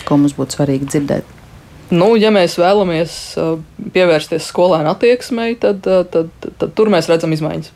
ko 0.07 0.19
mums 0.19 0.35
būtu 0.35 0.57
svarīgi 0.57 0.89
dzirdēt. 0.89 1.35
Nu, 1.95 2.11
ja 2.19 2.29
mēs 2.35 2.57
vēlamies 2.59 3.15
eh, 3.39 3.53
pievērsties 3.95 4.49
skolēnu 4.51 4.91
attieksmei, 4.91 5.55
tad, 5.61 5.79
tad, 5.85 6.11
tad, 6.11 6.51
tad 6.59 6.75
tur 6.75 6.91
mēs 6.91 7.07
redzam 7.11 7.33
izmaiņas. 7.35 7.71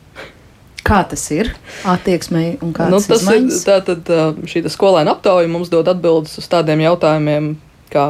Kā 0.84 1.00
tas 1.08 1.22
ir 1.32 1.48
attieksmei 1.88 2.58
un 2.60 2.74
kādas 2.76 2.92
nu, 2.92 3.00
tas 3.08 3.22
izmaiņas? 3.24 3.56
ir? 3.56 3.68
Tātad 3.70 4.48
šī 4.52 4.66
skolēna 4.68 5.16
aptauja 5.16 5.48
mums 5.48 5.72
dod 5.72 5.88
atbildes 5.88 6.36
uz 6.42 6.50
tādiem 6.52 6.84
jautājumiem, 6.84 7.54
kā 7.88 8.04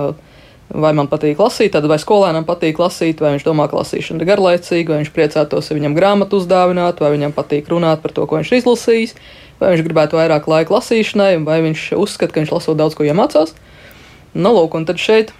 vai 0.73 0.92
man 0.97 1.09
patīk 1.11 1.38
lasīt, 1.40 1.73
tad 1.75 1.87
vai 1.90 1.99
skolēnam 2.00 2.47
patīk 2.49 2.78
lasīt, 2.80 3.21
vai 3.21 3.35
viņš 3.35 3.44
domā, 3.47 3.66
ka 3.71 3.78
lasīšana 3.80 4.23
ir 4.23 4.30
garlaicīga, 4.30 4.94
vai 4.94 5.02
viņš 5.02 5.12
priecātos, 5.14 5.71
ja 5.71 5.76
viņam 5.76 5.97
grāmatu 5.97 6.40
uzdāvināt, 6.40 7.02
vai 7.04 7.12
viņam 7.14 7.35
patīk 7.37 7.68
runāt 7.73 8.02
par 8.02 8.14
to, 8.16 8.26
ko 8.26 8.40
viņš 8.40 8.52
izlasījis, 8.61 9.14
vai 9.61 9.75
viņš 9.75 9.85
gribētu 9.87 10.18
vairāk 10.18 10.49
laika 10.50 10.75
lasīšanai, 10.75 11.33
vai 11.47 11.61
viņš 11.68 11.87
uzskata, 12.00 12.33
ka 12.33 12.42
viņš 12.42 12.54
lasot 12.56 12.80
daudz 12.80 12.97
ko 12.99 13.06
iemācās. 13.06 13.54
Nu, 14.35 14.54
lūk, 14.56 14.75
un 14.78 14.87
tad 14.88 14.99
šeit 14.99 15.35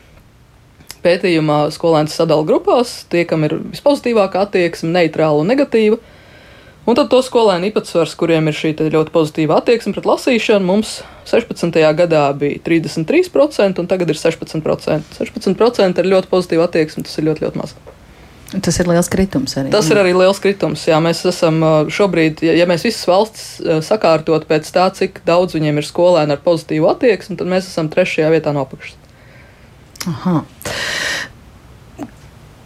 pētījumā 1.05 1.67
skolēns 1.75 2.15
sadala 2.17 2.47
grupās, 2.49 3.03
tie, 3.13 3.25
kam 3.29 3.45
ir 3.49 3.59
vispozitīvākā 3.75 4.47
attieksme, 4.47 4.93
neitrāla 4.95 5.43
un 5.43 5.51
negatīva. 5.53 5.99
Un 6.85 6.99
tad 6.99 7.09
to 7.09 7.23
skolēnu 7.25 7.71
īpatsvars, 7.71 8.13
kuriem 8.21 8.51
ir 8.51 8.57
šī 8.57 8.75
ļoti 8.93 9.13
pozitīva 9.15 9.57
attieksme 9.63 9.95
pret 9.97 10.05
lasīšanu, 10.09 10.67
mums 10.69 10.99
16. 11.31 11.81
gadā 11.97 12.27
bija 12.37 12.61
33%, 12.67 13.81
un 13.81 13.89
tagad 13.89 14.13
ir 14.13 14.21
16%. 14.21 15.17
16% 15.17 16.03
ir 16.03 16.11
ļoti 16.13 16.29
pozitīva 16.33 16.69
attieksme, 16.69 17.07
tas 17.09 17.17
ir 17.17 17.31
ļoti, 17.31 17.47
ļoti 17.47 17.63
maz. 17.63 17.73
Tas 18.63 18.77
ir 18.79 18.87
liels 18.87 19.09
kritums 19.11 19.57
arī. 19.59 19.71
Tas 19.73 19.89
ir 19.91 19.99
arī 19.99 20.13
liels 20.15 20.39
kritums. 20.43 20.85
Jā, 20.87 21.01
mēs 21.03 21.25
esam 21.27 21.59
šobrīd, 21.91 22.45
ja, 22.45 22.69
mēs 22.71 22.85
visas 22.87 23.09
valstis 23.09 23.49
sakārtot 23.89 24.45
pēc 24.51 24.69
tā, 24.77 24.85
cik 24.95 25.25
daudz 25.27 25.57
viņiem 25.57 25.81
ir 25.81 25.89
skolēni 25.89 26.37
ar 26.37 26.45
pozitīvu 26.45 26.93
attieksmi, 26.93 27.39
tad 27.41 27.51
mēs 27.51 27.67
esam 27.73 27.89
trešajā 27.91 28.29
vietā 28.37 28.55
no 28.55 28.63
apakšas. 28.69 29.01
Aha. 30.13 30.43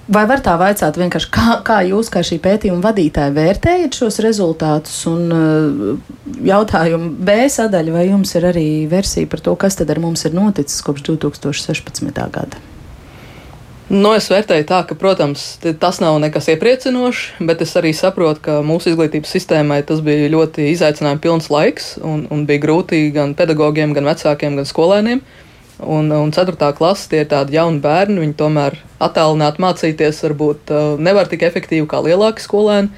Vai 0.08 0.22
var 0.24 0.40
tā 0.40 0.54
vaicāt 0.56 0.96
vienkārši, 0.96 1.28
kā, 1.28 1.58
kā 1.66 1.82
jūs, 1.84 2.08
kā 2.08 2.22
šī 2.24 2.38
pētījuma 2.40 2.80
vadītāja, 2.86 3.34
vērtējat 3.36 3.98
šos 4.00 4.16
rezultātus? 4.24 4.94
Un 5.10 5.34
uh, 5.36 6.14
jautājumu 6.48 7.10
B 7.28 7.34
sadaļa, 7.52 7.92
vai 7.92 8.06
jums 8.06 8.32
ir 8.38 8.46
arī 8.48 8.68
versija 8.88 9.28
par 9.28 9.42
to, 9.44 9.52
kas 9.60 9.76
tad 9.76 9.92
ar 9.92 10.00
mums 10.00 10.24
ir 10.24 10.32
noticis 10.32 10.80
kopš 10.86 11.04
2016. 11.10 12.08
gada? 12.32 12.62
Nu, 13.88 14.14
es 14.16 14.28
vērtēju 14.32 14.64
tā, 14.68 14.78
ka, 14.88 14.96
protams, 15.00 15.44
tas 15.80 16.00
nav 16.00 16.16
nekas 16.24 16.48
iepriecinošs, 16.54 17.42
bet 17.48 17.64
es 17.64 17.76
arī 17.76 17.92
saprotu, 17.96 18.40
ka 18.44 18.56
mūsu 18.64 18.94
izglītības 18.94 19.32
sistēmai 19.36 19.82
tas 19.88 20.00
bija 20.04 20.28
ļoti 20.32 20.70
izaicinājums 20.72 21.24
pilns 21.24 21.50
laiks 21.52 21.90
un, 22.00 22.24
un 22.32 22.48
bija 22.48 22.64
grūti 22.64 23.10
gan 23.16 23.36
pedagogiem, 23.36 23.92
gan 23.96 24.08
vecākiem, 24.08 24.56
gan 24.60 24.68
skolēniem. 24.68 25.20
Uh, 25.20 25.47
Un, 25.78 26.10
un 26.10 26.32
4. 26.34 26.72
klase 26.74 27.06
tie 27.10 27.22
ir 27.22 27.28
tādi 27.30 27.54
jauni 27.54 27.78
bērni, 27.82 28.18
viņi 28.24 28.34
tomēr 28.38 28.80
attālināti 29.02 29.62
mācīties 29.62 30.24
varbūt 30.24 30.72
uh, 30.74 30.88
nevar 30.98 31.30
tik 31.30 31.44
efektīvi 31.46 31.86
kā 31.86 32.00
lielāki 32.02 32.42
skolēni. 32.42 32.90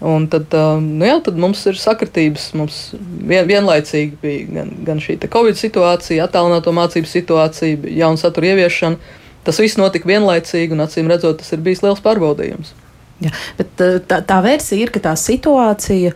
Un 0.00 0.24
tad, 0.32 0.48
uh, 0.56 0.80
nu 0.82 1.06
jā, 1.06 1.20
tad 1.22 1.38
mums 1.38 1.62
ir 1.70 1.78
sakritības. 1.78 2.48
Mums 2.58 2.80
vien, 2.98 3.46
vienlaicīgi 3.46 4.18
bija 4.22 4.46
gan, 4.56 4.72
gan 4.88 5.02
šī 5.02 5.20
Covid 5.30 5.60
situācija, 5.60 6.26
attālināto 6.26 6.74
mācību 6.74 7.10
situācija, 7.10 7.78
jaunu 8.00 8.18
satura 8.18 8.54
ieviešana. 8.54 9.18
Tas 9.46 9.60
viss 9.62 9.78
notika 9.78 10.10
vienlaicīgi, 10.10 10.74
un 10.74 10.82
acīm 10.84 11.08
redzot, 11.08 11.38
tas 11.40 11.54
ir 11.54 11.62
bijis 11.64 11.84
liels 11.84 12.02
pārbaudījums. 12.04 12.74
Ja, 13.20 13.30
bet 13.58 13.82
tā, 14.08 14.18
tā 14.24 14.38
versija 14.44 14.80
ir, 14.80 14.90
ka 14.92 15.02
tā 15.04 15.12
situācija 15.20 16.14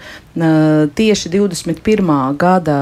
tieši 0.97 1.33
21. 1.37 2.13
gada 2.41 2.79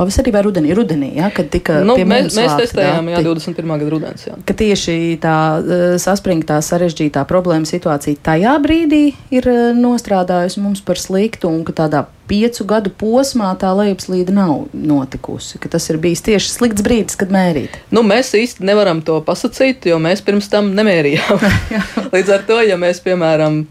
pavasarī 0.00 0.32
vai 0.34 0.44
rudenī? 0.46 0.72
Rudenī, 0.76 1.12
ja, 1.20 1.28
kad 1.34 1.50
tika 1.52 1.80
nu, 1.86 1.98
mēs, 2.00 2.32
mēs 2.36 2.56
testējām, 2.64 3.10
jā, 3.12 3.24
21. 3.26 3.74
gada 3.74 3.90
rudens. 3.92 4.28
Jā. 4.28 4.38
Ka 4.48 4.56
tieši 4.56 4.96
tā 5.22 5.36
uh, 5.60 5.82
saspringtā, 6.00 6.60
sarežģītā 6.64 7.26
problēma 7.28 7.68
situācija 7.68 8.22
tajā 8.30 8.56
brīdī 8.64 9.04
ir 9.34 9.50
uh, 9.50 9.60
nostrādājusi 9.76 10.64
mums 10.64 10.82
par 10.84 11.00
sliktu 11.00 11.52
un 11.52 11.62
ka 11.68 11.76
tādā 11.84 12.06
piecu 12.30 12.64
gadu 12.68 12.92
posmā 12.94 13.50
tā 13.58 13.72
lejupslīde 13.74 14.34
nav 14.34 14.68
notikusi. 14.72 15.58
Tas 15.70 15.88
ir 15.90 15.98
bijis 16.02 16.22
tieši 16.26 16.52
slikts 16.52 16.84
brīdis, 16.86 17.18
kad 17.18 17.32
mērīt. 17.34 17.74
Nu, 17.90 18.04
mēs 18.06 18.30
īsti 18.38 18.64
nevaram 18.66 19.02
to 19.06 19.18
pasakīt, 19.26 19.90
jo 19.90 19.98
mēs 20.02 20.22
pirms 20.26 20.50
tam 20.52 20.70
nemērījām. 20.78 21.44
Līdz 22.14 22.34
ar 22.36 22.46
to, 22.46 22.60
ja 22.62 22.78
mēs, 22.80 23.02
piemēram, 23.02 23.64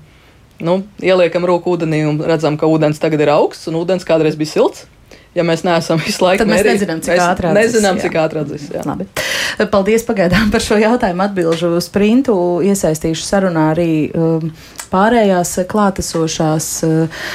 nu, 0.68 0.80
ieliekam 1.00 1.48
roku 1.48 1.78
ūdenī 1.78 2.04
un 2.10 2.20
redzam, 2.20 2.60
ka 2.60 2.68
ūdens 2.68 3.00
tagad 3.00 3.24
ir 3.24 3.32
augsts 3.32 3.72
un 3.72 3.80
ūdens 3.80 4.08
kādreiz 4.08 4.36
bija 4.40 4.58
silts, 4.58 4.88
ja 5.40 5.46
mēs 5.48 5.64
neesam 5.68 6.02
visu 6.04 6.26
laiku 6.26 6.44
tad 6.44 6.52
mēs 6.52 6.62
mērīt, 6.62 6.76
nezinām, 6.78 7.04
cik 7.06 7.24
ātri 7.24 7.50
atzis. 7.50 7.60
Nezinām, 7.60 8.02
cik 8.04 8.20
ātri 8.20 8.44
atzis. 8.44 8.68
Labi. 8.86 9.08
Paldies 9.72 10.06
pagaidām 10.08 10.52
par 10.54 10.64
šo 10.64 10.80
jautājumu 10.82 11.26
atbilžu 11.26 11.72
sprintu. 11.84 12.36
Iesaistīšu 12.68 13.26
sarunā 13.26 13.72
arī 13.74 13.90
um, 14.12 14.52
pārējās 14.92 15.58
klātesošās. 15.72 16.70
Uh, 16.88 17.26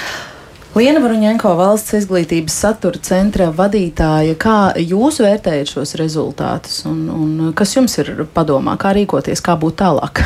Liena 0.74 0.98
Varuņenko 0.98 1.52
valsts 1.54 1.94
izglītības 2.00 2.54
satura 2.64 2.98
centra 3.06 3.46
vadītāja, 3.54 4.34
kā 4.34 4.72
jūs 4.82 5.20
vērtējat 5.22 5.70
šos 5.70 5.94
rezultātus 6.00 6.80
un, 6.90 7.04
un 7.14 7.52
kas 7.54 7.76
jums 7.76 7.94
ir 8.02 8.24
padomā, 8.34 8.74
kā 8.82 8.90
rīkoties, 8.96 9.38
kā 9.44 9.54
būt 9.60 9.78
tālāk? 9.84 10.24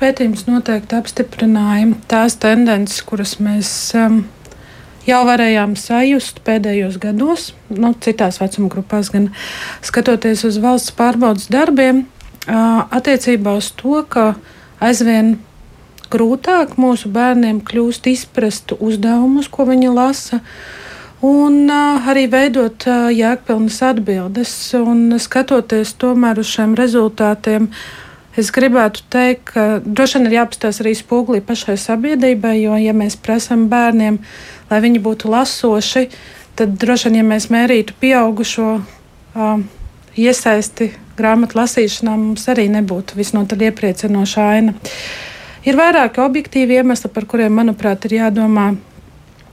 Pētījums 0.00 0.46
noteikti 0.48 0.96
apstiprināja 0.96 1.90
tās 2.08 2.38
tendences, 2.40 3.02
kuras 3.04 3.36
mēs 3.44 3.74
um, 4.00 4.22
jau 5.08 5.20
varējām 5.28 5.76
sajust 5.78 6.40
pēdējos 6.46 6.98
gados, 7.02 7.50
nu, 7.72 7.92
citās 8.04 8.40
vecuma 8.40 8.70
grupās, 8.72 9.12
gan 9.12 9.30
skatoties 9.84 10.44
uz 10.48 10.58
valsts 10.62 10.94
pārbaudas 10.96 11.48
darbiem, 11.52 12.04
attiecībā 12.46 13.56
uz 13.60 13.70
to, 13.76 14.02
ka 14.08 14.34
aizvien 14.80 15.38
grūtāk 16.10 16.76
mūsu 16.80 17.10
bērniem 17.12 17.60
kļūst 17.66 18.08
izprast 18.10 18.74
uzdevumus, 18.78 19.48
ko 19.48 19.68
viņi 19.68 19.90
lasa. 19.94 20.40
Un 21.20 21.68
uh, 21.68 22.06
arī 22.08 22.24
veidot 22.32 22.86
uh, 22.88 23.10
jēgpilnas 23.12 23.76
atbildes, 23.84 24.52
un 24.78 25.18
skatoties 25.20 25.92
tomēr 26.00 26.40
uz 26.40 26.48
šiem 26.48 26.72
rezultātiem, 26.78 27.68
es 28.38 28.52
gribētu 28.54 29.02
teikt, 29.10 29.50
ka 29.54 29.66
droši 29.84 30.18
vien 30.18 30.30
ir 30.30 30.38
jāpastāsta 30.38 30.84
arī 30.84 30.94
spogulī 30.98 31.40
pašai 31.42 31.78
sabiedrībai, 31.80 32.56
jo, 32.60 32.76
ja 32.78 32.94
mēs 32.96 33.18
prasām 33.18 33.68
bērniem 33.72 34.20
lai 34.70 34.80
viņi 34.84 35.02
būtu 35.02 35.30
lasoši, 35.30 36.06
tad 36.58 36.76
droši 36.80 37.08
vien, 37.08 37.20
ja 37.20 37.26
mēs 37.26 37.48
mērītu 37.52 37.96
pieaugušo 38.00 38.68
uh, 38.78 39.64
iesaisti 40.18 40.92
grāmatu 41.18 41.58
lasīšanā, 41.58 42.14
mums 42.16 42.46
arī 42.50 42.68
nebūtu 42.72 43.18
visnotaļ 43.18 43.66
iepriecinoša 43.68 44.46
aina. 44.54 44.76
Ir 45.66 45.76
vairāki 45.76 46.22
objektīvi 46.24 46.78
iemesli, 46.80 47.10
par 47.12 47.26
kuriem, 47.28 47.52
manuprāt, 47.52 48.06
ir 48.08 48.22
jādomā. 48.22 48.70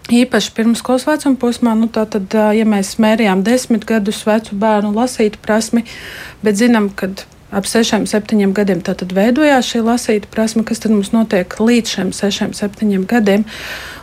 Īpaši 0.07 0.53
pirmskolas 0.55 1.03
vecuma 1.03 1.36
posmā, 1.36 1.74
nu 1.75 1.89
tātad, 1.91 2.31
ja 2.55 2.63
mēs 2.63 2.93
mērījām 3.03 3.41
desmit 3.43 3.84
gadus 3.89 4.22
vecu 4.24 4.55
bērnu 4.55 4.93
lasīt 4.96 5.36
prasmi, 5.43 5.84
bet 6.46 6.55
zinām, 6.62 6.88
ka 6.96 7.10
ap 7.51 7.67
sešiem, 7.67 8.07
septiņiem 8.09 8.53
gadiem 8.55 8.81
veidojās 9.15 9.69
šī 9.71 9.83
lasīta 9.85 10.27
prasme, 10.31 10.63
kas 10.67 10.83
tad 10.83 10.91
mums 10.91 11.13
notiek 11.13 11.53
līdz 11.59 11.93
šiem 11.93 12.09
sešiem, 12.15 12.55
septiņiem 12.57 13.05
gadiem. 13.07 13.45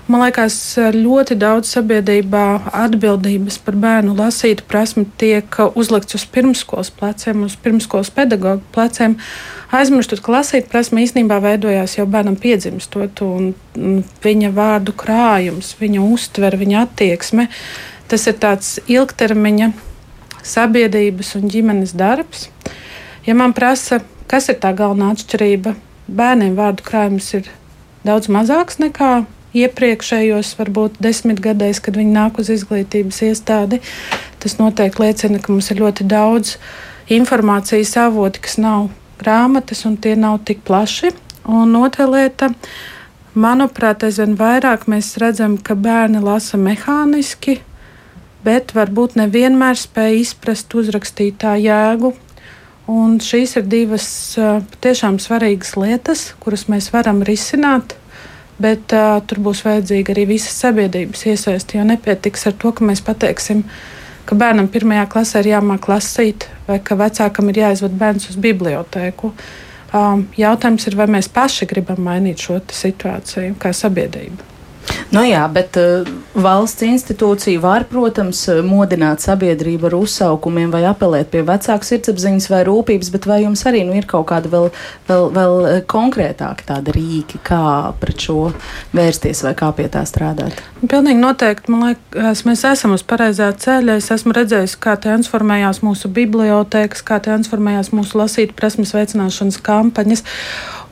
Man 0.08 0.20
liekas, 0.20 0.76
ļoti 0.92 1.36
daudz 1.40 1.70
sabiedrībā 1.72 2.68
atbildības 2.76 3.56
par 3.64 3.76
bērnu 3.80 4.12
lasītu 4.18 4.66
prasmi 4.68 5.06
tiek 5.20 5.56
uzlikts 5.72 6.18
uz 6.18 6.26
pirmskolas 6.28 6.90
pleciem, 6.92 7.46
uz 7.46 7.56
pirmskolas 7.56 8.12
pedagoģu 8.12 8.60
pleciem. 8.74 9.16
Aizmirstot, 9.72 10.20
ka 10.20 10.36
lasīt 10.36 10.68
prasme 10.72 11.06
īstenībā 11.06 11.40
veidojās 11.44 11.96
jau 11.96 12.04
bērnam 12.06 12.36
piedzimstot, 12.36 13.24
un, 13.24 13.54
viņa 14.24 14.52
vārdu 14.54 14.92
krājums, 14.92 15.72
viņa 15.80 16.04
uztvere, 16.04 16.60
viņa 16.60 16.84
attieksme. 16.84 17.48
Tas 18.08 18.28
ir 18.28 18.36
tāds 18.44 18.76
ilgtermiņa 18.84 19.72
sabiedrības 20.44 21.32
un 21.40 21.48
ģimenes 21.48 21.96
darbs. 21.96 22.50
Ja 23.24 23.34
man 23.34 23.54
prasa, 23.56 24.02
kas 24.28 24.50
ir 24.52 24.58
tā 24.60 24.74
galvenā 24.76 25.14
atšķirība, 25.14 25.72
bērniem 26.12 26.58
vārdu 26.58 26.84
krājums 26.84 27.30
ir 27.38 27.48
daudz 28.04 28.28
mazāks 28.28 28.76
nekā 28.82 29.24
iepriekšējos, 29.56 30.50
varbūt 30.58 30.98
desmitgadēs, 31.02 31.80
kad 31.80 31.96
viņi 31.96 32.12
nāk 32.12 32.40
uz 32.42 32.50
izglītības 32.52 33.22
iestādi. 33.28 33.80
Tas 34.42 34.58
noteikti 34.58 35.04
liecina, 35.06 35.40
ka 35.40 35.54
mums 35.54 35.70
ir 35.72 35.80
ļoti 35.80 36.04
daudz 36.10 36.58
informācijas 37.14 37.94
avoti, 38.02 38.42
kas 38.44 38.58
nav 38.60 38.90
grāmatas, 39.20 39.84
un 39.88 39.96
tie 39.96 40.16
nav 40.18 40.42
tik 40.44 40.64
plaši. 40.66 41.14
Un 41.48 41.76
otra 41.80 42.08
lieta, 42.10 42.50
manuprāt, 43.32 44.04
aizvien 44.04 44.36
vairāk 44.36 44.84
mēs 44.90 45.14
redzam, 45.22 45.56
ka 45.56 45.76
bērni 45.78 46.20
lasa 46.24 46.60
mehāniski, 46.60 47.60
bet 48.44 48.74
varbūt 48.76 49.16
nevienmēr 49.20 49.80
spēj 49.80 50.20
izprast 50.26 50.76
uzrakstītā 50.76 51.56
jēgu. 51.62 52.12
Un 52.90 53.16
šīs 53.22 53.56
ir 53.56 53.68
divas 53.68 54.06
tiešām 54.84 55.16
svarīgas 55.22 55.72
lietas, 55.80 56.32
kuras 56.42 56.66
mēs 56.68 56.90
varam 56.92 57.22
risināt 57.24 57.94
bet 58.58 58.94
uh, 58.94 59.18
tur 59.26 59.40
būs 59.44 59.64
vajadzīga 59.66 60.14
arī 60.14 60.26
visas 60.34 60.56
sabiedrības 60.62 61.26
iesaiste. 61.30 61.78
Jo 61.78 61.86
nepietiks 61.88 62.46
ar 62.50 62.56
to, 62.60 62.72
ka 62.76 62.86
mēs 62.86 63.02
pateiksim, 63.04 63.64
ka 64.28 64.38
bērnam 64.38 64.70
pirmajā 64.72 65.08
klasē 65.10 65.42
ir 65.42 65.52
jāmāk 65.56 65.88
lasīt, 65.90 66.48
vai 66.68 66.80
ka 66.84 66.98
vecākam 66.98 67.50
ir 67.50 67.62
jāizved 67.64 67.98
bērns 68.00 68.30
uz 68.32 68.40
bibliotēku. 68.40 69.34
Um, 69.94 70.26
jautājums 70.38 70.88
ir, 70.88 70.98
vai 70.98 71.06
mēs 71.18 71.30
paši 71.30 71.68
gribam 71.70 72.02
mainīt 72.02 72.42
šo 72.42 72.58
situāciju 72.72 73.58
kā 73.62 73.74
sabiedrība. 73.74 74.53
Nu 75.14 75.22
jā, 75.26 75.44
bet 75.52 75.76
uh, 75.78 76.08
valsts 76.34 76.82
institūcija 76.82 77.60
var, 77.62 77.84
protams, 77.90 78.40
eh, 78.50 78.60
modināt 78.66 79.22
sabiedrību 79.22 79.88
ar 79.88 79.96
uzsaukumiem 80.00 80.72
vai 80.74 80.82
apelēt 80.88 81.30
pie 81.30 81.44
vecāku 81.46 81.86
sirdsapziņas 81.86 82.48
vai 82.50 82.62
rūpības, 82.66 83.10
bet 83.14 83.28
vai 83.30 83.40
jums 83.44 83.62
arī 83.70 83.84
nu, 83.86 83.94
ir 83.94 84.08
kaut 84.10 84.26
kāda 84.32 84.50
vēl, 84.50 84.70
vēl, 85.08 85.28
vēl 85.36 85.54
eh, 85.70 85.80
konkrētāka 85.90 86.66
tāda 86.72 86.94
rīki, 86.96 87.38
kā 87.46 87.94
pret 88.00 88.26
šo 88.26 88.50
vērsties 88.96 89.44
vai 89.46 89.54
kā 89.58 89.70
pie 89.76 89.88
tā 89.92 90.02
strādāt? 90.08 90.58
Pilnīgi 90.82 91.22
noteikti. 91.22 91.72
Man 91.72 91.88
liekas, 91.88 92.44
mēs 92.48 92.64
esam 92.68 92.96
uz 92.96 93.06
pareizā 93.06 93.52
ceļa. 93.56 93.98
Es 94.02 94.10
esmu 94.14 94.34
redzējis, 94.36 94.76
kā 94.82 94.96
transformējās 95.00 95.80
mūsu 95.86 96.10
bibliotēkas, 96.12 97.04
kā 97.06 97.20
transformējās 97.24 97.94
mūsu 97.94 98.18
lasīt 98.20 98.56
prasmes 98.58 98.94
veicināšanas 98.96 99.62
kampaņas. 99.64 100.26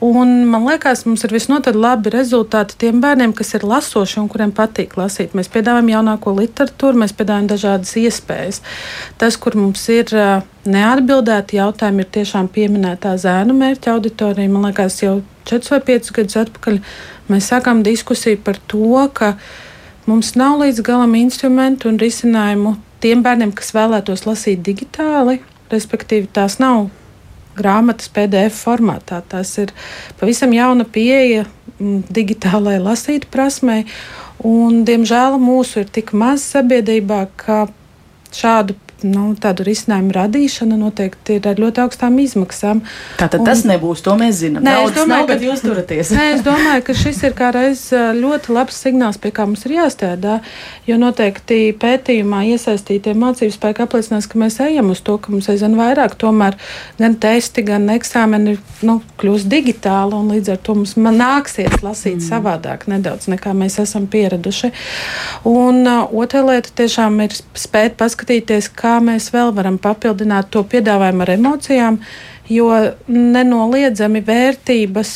Un 0.03 0.31
man 0.51 0.65
liekas, 0.67 1.05
mums 1.07 1.21
ir 1.23 1.31
visnotaļ 1.31 1.77
labi 1.79 2.11
rezultāti 2.11 2.75
tiem 2.81 2.97
bērniem, 2.99 3.31
kas 3.37 3.53
ir 3.55 3.63
lasoši 3.63 4.17
un 4.19 4.25
kuriem 4.27 4.51
patīk 4.51 4.97
lasīt. 4.99 5.31
Mēs 5.31 5.47
piedāvājam 5.53 5.93
jaunāko 5.93 6.33
literatūru, 6.35 6.99
mēs 6.99 7.13
piedāvājam 7.15 7.45
dažādas 7.47 7.93
iespējas. 8.01 8.59
Tas, 9.21 9.37
kur 9.39 9.55
mums 9.55 9.85
ir 9.93 10.11
neatbildēti 10.67 11.55
jautājumi, 11.55 12.03
ir 12.03 12.09
tiešām 12.17 12.49
pieminētā 12.51 13.13
zēnu 13.21 13.55
mērķa 13.55 13.93
auditorija. 13.93 14.51
Man 14.51 14.67
liekas, 14.67 14.97
jau 15.05 15.21
4 15.47 15.71
vai 15.71 15.79
5 15.93 16.11
gadus 16.17 16.39
atpakaļ 16.41 16.81
mēs 17.31 17.47
sākām 17.53 17.85
diskusiju 17.87 18.41
par 18.43 18.59
to, 18.67 19.05
ka 19.15 19.37
mums 20.09 20.33
nav 20.35 20.57
līdz 20.65 20.83
galam 20.83 21.15
instrumentu 21.21 21.87
un 21.87 22.01
risinājumu 22.01 22.75
tiem 23.05 23.23
bērniem, 23.23 23.55
kas 23.55 23.71
vēlētos 23.77 24.27
lasīt 24.27 24.67
digitāli. 24.67 25.39
Respektīvi, 25.71 26.27
tās 26.35 26.59
nav 26.59 26.89
grāmatas 27.57 28.11
PDF 28.13 28.57
formātā. 28.65 29.21
Tas 29.29 29.51
ir 29.61 29.73
pavisam 30.19 30.53
jauna 30.55 30.85
pieeja 30.85 31.45
mm, 31.77 32.03
digitālajai 32.13 32.81
lasīt 32.83 33.29
prasmei. 33.33 33.85
Un, 34.43 34.83
diemžēl 34.87 35.37
mūsu 35.39 35.83
ir 35.83 35.91
tik 35.93 36.11
maz 36.17 36.43
sabiedrībā, 36.51 37.25
ka 37.39 37.65
šādu 38.33 38.75
nu, 39.07 39.25
tādu 39.39 39.65
risinājumu 39.67 40.13
radīšana 40.15 40.77
noteikti 40.79 41.37
ir 41.39 41.47
ar 41.49 41.59
ļoti 41.61 41.83
augstām 41.83 42.17
izmaksām. 42.23 42.83
Tātad 43.19 43.43
un, 43.43 43.47
tas 43.49 43.63
nebūs, 43.67 44.03
to 44.05 44.15
mēs 44.19 44.39
zinām. 44.41 44.65
Nē, 44.65 44.75
Naudas 44.79 44.93
es 44.93 44.99
domāju, 45.01 45.27
nav, 45.27 45.29
ka 45.29 45.47
jūs 45.47 45.63
turaties. 45.65 46.13
nē, 46.15 46.27
es 46.37 46.45
domāju, 46.45 46.85
ka 46.87 46.97
šis 47.03 47.21
ir 47.27 47.37
kā 47.37 47.51
reiz 47.55 47.85
ļoti 47.93 48.55
labs 48.55 48.79
signāls, 48.85 49.19
pie 49.21 49.33
kā 49.35 49.47
mums 49.49 49.65
ir 49.67 49.75
jāstrādā, 49.77 50.39
jo 50.87 50.99
noteikti 51.01 51.59
pētījumā 51.79 52.43
iesaistītie 52.53 53.15
mācību 53.17 53.55
spēki 53.55 53.85
apliecinās, 53.85 54.29
ka 54.29 54.41
mēs 54.41 54.59
ejam 54.63 54.93
uz 54.93 55.03
to, 55.05 55.17
ka 55.21 55.33
mums 55.33 55.49
aizvien 55.51 55.77
vairāk 55.79 56.17
tomēr 56.21 56.57
gan 56.99 57.17
testi, 57.21 57.65
gan 57.67 57.89
eksāmeni 57.93 58.57
nu, 58.87 58.99
kļūst 59.21 59.49
digitāli, 59.51 60.17
un 60.17 60.31
līdz 60.33 60.53
ar 60.55 60.61
to 60.63 60.77
mums 60.79 60.95
nāksies 60.97 61.81
lasīt 61.83 62.19
mm. 62.19 62.25
savādāk 62.27 62.87
nedaudz 62.91 63.29
nekā 63.31 63.53
mēs 63.57 63.79
esam 63.83 64.07
pieraduši. 64.11 64.71
Un 65.49 65.83
uh, 65.87 66.03
otra 66.23 66.43
lieta 66.47 66.71
tiešām 66.83 67.19
ir 67.25 67.35
spēt 67.35 67.97
paskatīties, 67.99 68.69
kā 68.77 68.92
kā 68.93 68.99
mēs 69.01 69.31
vēl 69.33 69.53
varam 69.57 69.79
papildināt 69.81 70.51
to 70.53 70.61
piedāvājumu 70.69 71.25
ar 71.25 71.33
emocijām, 71.33 71.99
jo 72.49 72.69
nenoliedzami 73.09 74.21
vērtības, 74.25 75.13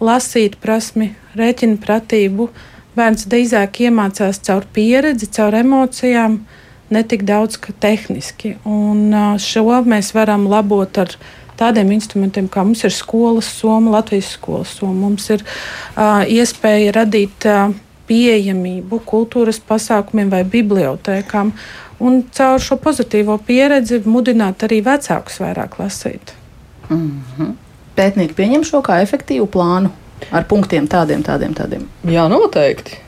lasīt 0.00 0.56
prasmi, 0.62 1.12
rēķina 1.38 1.78
pratību. 1.82 2.48
Bērns 2.96 3.28
drīzāk 3.30 3.84
iemācās 3.86 4.40
caur 4.42 4.66
pieredzi, 4.74 5.28
caur 5.30 5.54
emocijām, 5.54 6.40
ne 6.90 7.02
tik 7.06 7.22
daudz 7.28 7.60
tehniski. 7.80 8.56
Un 8.66 9.14
šo 9.38 9.82
mēs 9.86 10.10
varam 10.16 10.48
labot 10.50 10.98
ar 10.98 11.14
tādiem 11.60 11.92
instrumentiem, 11.94 12.48
kā 12.48 12.64
mums 12.64 12.82
ir 12.88 12.94
skolas 12.96 13.46
soma, 13.60 13.92
Latvijas 13.98 14.32
skolas 14.34 14.72
soma. 14.80 14.96
Mums 15.04 15.28
ir 15.30 15.44
uh, 15.44 16.24
iespēja 16.24 16.96
radīt 16.96 17.46
uh, 17.46 17.68
pieejamību 18.08 19.02
kultūras 19.06 19.60
pasākumiem 19.68 20.32
vai 20.32 20.42
bibliotēkām 20.48 21.52
un 22.00 22.22
caur 22.34 22.62
šo 22.62 22.78
pozitīvo 22.80 23.36
pieredzi 23.46 24.00
mudināt 24.04 24.64
arī 24.66 24.80
vecākus 24.84 25.40
vairāk 25.42 25.78
lasīt. 25.78 26.34
Mm 26.88 27.22
-hmm. 27.36 27.52
Pētnieki 27.96 28.34
pieņem 28.34 28.64
šo 28.64 28.82
kā 28.82 29.02
efektīvu 29.02 29.46
plānu 29.46 29.90
ar 30.30 30.44
punktiem 30.44 30.88
tādiem, 30.88 31.22
tādiem, 31.22 31.54
tādiem. 31.54 31.86
Jā, 32.04 32.28
noteikti. 32.28 32.98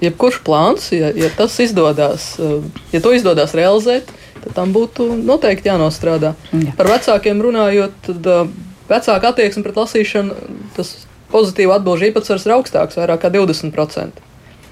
Jebkurš 0.00 0.42
plāns, 0.44 0.92
ja, 0.92 1.08
ja 1.16 1.30
tas 1.36 1.58
izdodas, 1.60 2.36
eh, 2.38 2.62
ja 2.92 3.00
to 3.00 3.12
izdodas 3.12 3.54
realizēt, 3.54 4.12
tad 4.44 4.54
tam 4.54 4.72
būtu 4.72 5.08
noteikti 5.24 5.68
jānostrādā. 5.68 6.34
Jā. 6.52 6.76
Par 6.76 6.86
vecākiem 6.86 7.40
runājot, 7.42 7.92
tad 8.06 8.26
uh, 8.26 8.48
vecāka 8.88 9.32
attieksme 9.32 9.62
pret 9.62 9.76
lasīšanu, 9.80 10.34
tas 10.76 11.06
pozitīvu 11.32 11.74
atbildžu 11.74 12.10
īpatsvars 12.10 12.46
ir 12.46 12.52
augstāks, 12.52 12.98
vairāk 13.00 13.24
kā 13.24 13.30
20%. 13.34 14.22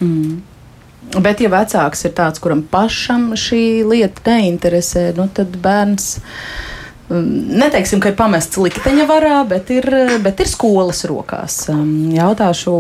Mm. 0.01 0.43
Bet, 1.13 1.41
ja 1.45 1.51
vecāks 1.53 2.07
ir 2.09 2.15
tāds, 2.17 2.41
kuram 2.43 2.65
pašam 2.71 3.35
šī 3.39 3.85
lieta 3.87 4.25
neinteresē, 4.33 5.11
nu, 5.19 5.29
tad 5.35 5.55
bērns 5.63 6.17
neteiksim, 7.23 8.01
ka 8.03 8.11
ir 8.13 8.17
pamests 8.19 8.59
likteņa 8.61 9.07
varā, 9.09 9.37
bet 9.49 9.71
ir, 9.75 9.87
bet 10.25 10.43
ir 10.43 10.51
skolas 10.51 11.05
rokās. 11.09 11.59
Um, 11.73 12.11
jautāšu 12.15 12.75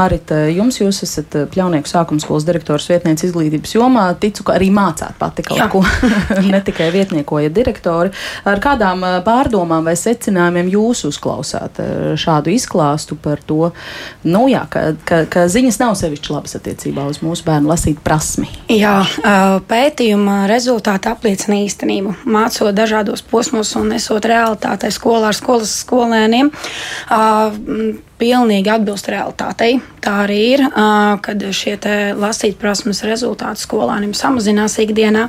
arī 0.00 0.20
jums, 0.54 0.80
jūs 0.80 1.02
esat 1.06 1.36
Pļaunieku 1.52 1.90
sākuma 1.90 2.22
skolas 2.22 2.46
direktors 2.48 2.88
vietniece 2.90 3.28
izglītības 3.28 3.74
jomā. 3.76 4.06
Ticu, 4.20 4.44
ka 4.48 4.56
arī 4.58 4.70
mācāt 4.74 5.16
pati 5.20 5.44
kaut 5.46 5.60
Jā. 5.60 5.68
ko, 5.72 5.82
ne 6.52 6.60
tikai 6.64 6.90
vietniekojat 6.94 7.54
direktori. 7.54 8.12
Ar 8.48 8.62
kādām 8.62 9.04
uh, 9.06 9.18
pārdomām 9.26 9.86
vai 9.86 9.96
secinājumiem 9.98 10.72
jūs 10.74 11.04
uzklausāt 11.08 11.82
uh, 11.82 12.12
šādu 12.18 12.52
izklāstu 12.54 13.18
par 13.22 13.42
to, 13.46 13.70
nu 14.28 14.46
jā, 14.50 14.64
ka, 14.70 14.92
ka, 15.08 15.22
ka 15.30 15.46
ziņas 15.50 15.80
nav 15.82 15.96
sevišķi 16.00 16.34
labas 16.34 16.58
attiecībā 16.58 17.06
uz 17.08 17.22
mūsu 17.24 17.46
bērnu 17.46 17.70
lasīt 17.70 18.00
prasmi? 18.04 18.48
Jā, 18.72 19.00
pētījuma 19.68 20.42
rezultāti 20.50 21.10
apliecina 21.10 21.60
īstenību. 21.64 22.14
Mācot 22.28 22.74
dažādos 22.76 23.22
posmos 23.26 23.67
posmus 23.68 23.76
un 23.76 23.92
esot 23.92 24.24
realitātei 24.24 24.90
skolā 24.92 25.28
ar 25.28 25.36
skolas 25.36 25.72
skolēniem. 25.84 26.50
Uh, 27.10 27.98
pilnīgi 28.18 28.70
atbilst 28.72 29.08
realitātei. 29.12 29.78
Tā 30.02 30.14
arī 30.24 30.38
ir, 30.54 30.64
kad 31.24 31.42
šie 31.54 31.76
lasīt 32.18 32.58
prasmes 32.60 33.04
rezultāti 33.06 33.62
skolāniem 33.64 34.14
samazinās 34.16 34.78
ikdienā. 34.82 35.28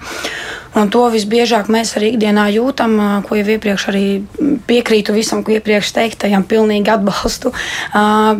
Un 0.77 0.91
to 0.93 1.01
visbiežāk 1.09 1.65
mēs 1.73 1.95
arī 1.97 2.11
ikdienā 2.13 2.43
jūtam, 2.53 2.91
ko 3.25 3.37
jau 3.39 3.45
iepriekš 3.55 3.87
arī 3.89 4.03
piekrītu 4.69 5.15
visam, 5.15 5.41
ko 5.41 5.55
iepriekš 5.55 5.89
teiktajam, 5.95 6.43
pilnīgi 6.45 6.91
atbalstu. 6.93 7.51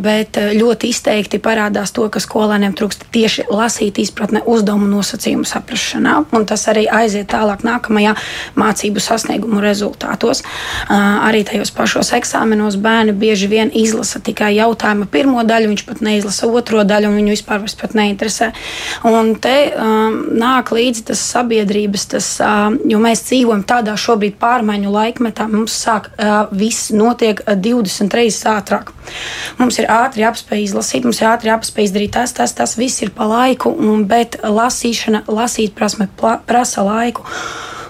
Bet 0.05 0.37
ļoti 0.37 0.91
izteikti 0.93 1.39
parādās 1.41 1.89
to, 1.95 2.05
ka 2.13 2.21
skolēniem 2.21 2.75
trūkst 2.77 3.07
tieši 3.15 3.47
lasīt 3.49 3.97
izpratne 4.03 4.43
uzdevumu 4.45 4.85
nosacījumu 4.91 5.47
saprašanā. 5.49 6.19
Un 6.37 6.45
tas 6.49 6.67
arī 6.69 6.85
aiziet 6.85 7.31
tālāk 7.33 7.65
nākamajā 7.65 8.13
mācību 8.61 9.01
sasniegumu 9.01 9.63
rezultātos. 9.65 10.43
Arī 10.89 11.41
tajos 11.49 11.73
pašos 11.73 12.13
eksāmenos 12.19 12.77
bērni 12.77 13.17
bieži 13.17 13.49
vien 13.49 13.73
izlasa 13.73 14.21
tikai 14.39 14.53
jautājumu 14.55 15.09
pirmo 15.11 15.43
daļu, 15.43 15.73
viņš 15.73 15.85
pat 15.91 16.01
neizlasa 16.07 16.47
otro 16.47 16.87
daļu, 16.87 17.11
un 17.11 17.19
viņu 17.19 17.35
vispār 17.35 17.67
pat 17.83 17.99
neinteresē. 17.99 18.51
Un 19.11 19.35
te 19.43 19.57
um, 19.75 20.21
nāk 20.39 20.71
līdzi 20.71 21.09
tas 21.11 21.27
sabiedrības. 21.35 22.07
Tas 22.09 22.29
tas, 22.29 22.39
jo 22.89 22.99
mēs 23.01 23.23
dzīvojam 23.27 23.63
tādā 23.67 23.95
šobrīd 23.99 24.37
pārmaiņu 24.41 24.91
laikmetā, 24.93 25.47
mums 25.51 25.75
sāk 25.75 26.09
viss 26.51 26.91
notiek 26.91 27.41
20 27.47 28.17
reizes 28.17 28.45
ātrāk. 28.49 28.91
Mums 29.59 29.79
ir 29.79 29.89
ātri 29.91 30.25
jāapspēj 30.25 30.65
izlasīt, 30.67 31.07
mums 31.07 31.21
ir 31.21 31.31
ātri 31.31 31.51
jāapspēj 31.51 31.89
izdarīt 31.89 32.15
tas, 32.17 32.35
tas, 32.35 32.53
tas 32.57 32.77
viss 32.79 33.03
ir 33.03 33.13
pa 33.15 33.27
laiku, 33.29 33.71
un, 33.71 34.05
bet 34.09 34.39
lasīšana, 34.43 35.25
lasīt 35.27 35.75
prasme 35.77 36.09
prasa 36.19 36.85
laiku. 36.85 37.25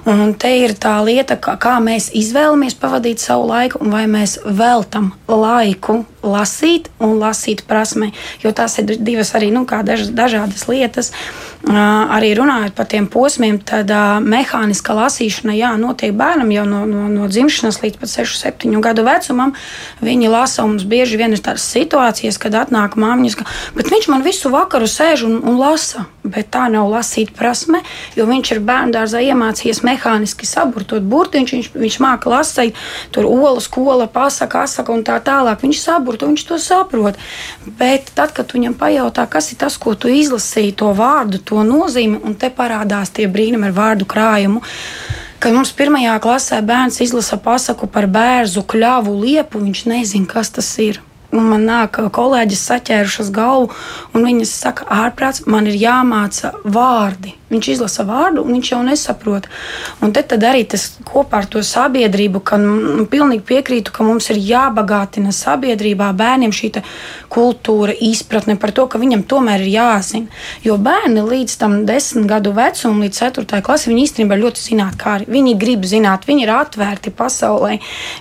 Un 0.10 0.32
te 0.40 0.50
ir 0.62 0.74
tā 0.80 0.96
lieta, 1.04 1.36
kā, 1.38 1.58
kā 1.60 1.76
mēs 1.84 2.08
izvēlamies 2.16 2.78
pavadīt 2.80 3.22
savu 3.22 3.50
laiku, 3.50 3.82
un 3.84 3.92
vai 3.94 4.06
mēs 4.10 4.40
veltam 4.46 5.12
laiku 5.28 6.00
lasīt 6.24 6.90
un 7.00 7.18
lasīt 7.20 7.64
prasme. 7.68 8.12
Jo 8.44 8.52
tās 8.56 8.78
ir 8.82 8.98
divas 8.98 9.34
arī 9.38 9.52
nu, 9.56 9.66
daž, 9.66 10.10
dažādas 10.16 10.68
lietas. 10.70 11.14
Uh, 11.60 11.76
arī 12.16 12.32
runājot 12.38 12.72
par 12.72 12.88
tiem 12.88 13.10
posmiem, 13.12 13.58
tad 13.60 13.90
uh, 13.92 14.22
mehāniska 14.24 14.94
lasīšana 14.96 15.58
jā, 15.58 15.74
notiek 15.76 16.14
bērnam 16.16 16.54
jau 16.56 16.64
no, 16.64 16.86
no, 16.88 17.10
no 17.12 17.28
dzimšanas 17.28 17.82
līdz 17.84 18.00
pat 18.00 18.14
6, 18.14 18.38
7 18.64 18.80
gadu 18.84 19.04
vecumam. 19.04 19.52
Viņi 20.00 20.32
lasa, 20.32 20.64
un 20.64 20.78
mums 20.78 20.88
bieži 20.88 21.20
vien 21.20 21.36
ir 21.36 21.44
tādas 21.44 21.68
situācijas, 21.68 22.40
kad 22.40 22.56
atnāk 22.56 22.96
māmiņas, 23.00 23.36
ka 23.42 23.48
viņš 23.76 24.08
man 24.08 24.24
visu 24.24 24.52
vakaru 24.54 24.88
sēž 24.88 25.26
un, 25.28 25.42
un 25.44 25.60
lasa. 25.60 26.06
Bet 26.24 26.52
tā 26.54 26.68
nav 26.72 26.88
lasīt 26.92 27.32
prasme, 27.36 27.82
jo 28.16 28.28
viņš 28.30 28.52
ir 28.54 28.64
bērnu 28.64 28.96
dārzā 28.96 29.22
iemācījies 29.24 29.82
mehāniski 29.88 30.48
saburtot 30.48 31.04
burtiņš, 31.10 31.54
viņš, 31.56 31.70
viņš 31.80 32.00
māca 32.04 32.32
lasīt, 32.32 32.80
tur 33.16 33.28
olu 33.28 33.64
skola, 33.64 34.08
pasaka, 34.12 34.66
asaka 34.68 34.94
un 34.94 35.04
tā 35.08 35.18
tālāk. 35.26 35.64
Viņš 35.64 35.82
saburto, 36.10 36.28
viņš 36.28 36.44
to 36.48 36.58
saprot. 36.58 37.18
Bet 37.66 38.12
tad, 38.16 38.34
kad 38.34 38.54
viņam 38.54 38.74
pajautā, 38.74 39.28
kas 39.30 39.52
ir 39.52 39.58
tas, 39.58 39.78
ko 39.78 39.96
tu 39.96 40.10
izlasīji, 40.10 40.76
to 40.76 40.94
vārdu, 40.94 41.38
to 41.38 41.62
nozīmi, 41.64 42.20
un 42.24 42.36
te 42.36 42.50
parādās 42.50 43.12
tie 43.14 43.28
brīnumi 43.28 43.70
ar 43.70 43.74
vārdu 43.74 44.06
krājumu. 44.06 44.62
Kad 45.40 45.54
mums 45.54 45.72
pirmajā 45.72 46.20
klasē 46.20 46.62
bērns 46.62 47.00
izlasa 47.02 47.38
pasaku 47.38 47.88
par 47.88 48.08
bērnu 48.08 48.64
kļavu 48.66 49.14
liepu, 49.22 49.62
viņš 49.62 49.86
nezina, 49.86 50.28
kas 50.28 50.50
tas 50.50 50.78
ir. 50.80 51.02
Un 51.32 51.46
man 51.46 51.62
nāk 51.70 52.00
kolēģis 52.12 52.66
saķērušas 52.72 53.30
galvu, 53.30 53.70
un 54.14 54.26
viņas 54.26 54.50
saka, 54.50 54.88
ārprāts, 54.90 55.46
man 55.46 55.70
ir 55.70 55.78
jāmāca 55.78 56.56
vārdi. 56.66 57.39
Viņš 57.50 57.68
izlasa 57.74 58.06
vārdu, 58.06 58.44
un 58.46 58.54
viņš 58.54 58.72
jau 58.72 58.80
nesaprot. 58.86 59.48
Un 60.06 60.14
te 60.14 60.22
arī 60.38 60.62
tas 60.70 60.84
kopā 61.02 61.42
ar 61.42 61.48
to 61.50 61.64
sabiedrību, 61.66 62.44
ka 62.46 62.60
nu, 62.62 63.06
pilnīgi 63.10 63.42
piekrītu, 63.50 63.94
ka 63.94 64.06
mums 64.06 64.30
ir 64.30 64.38
jābagātina 64.38 65.34
sabiedrībā 65.34 66.12
bērniem 66.14 66.54
šī 66.54 66.70
kultūra, 67.34 67.94
izpratne 67.94 68.54
par 68.62 68.74
to, 68.78 68.86
ka 68.86 69.02
viņam 69.02 69.24
tomēr 69.26 69.64
ir 69.66 69.72
jāzina. 69.74 70.30
Jo 70.62 70.78
bērni 70.78 71.24
līdz 71.26 71.56
tam 71.58 71.80
desmit 71.90 72.28
gadu 72.30 72.54
vecumam, 72.54 73.02
līdz 73.02 73.22
ceturtajai 73.24 73.66
klasē, 73.66 73.90
viņi 73.90 74.06
īstenībā 74.06 74.38
ļoti 74.38 74.66
zināt, 74.68 75.00
kā 75.02 75.18
arī 75.18 75.30
viņi 75.34 75.56
grib 75.58 75.90
zināt, 75.90 76.30
viņi 76.30 76.46
ir 76.46 76.54
atvērti 76.54 77.14
pasaulē, 77.18 77.80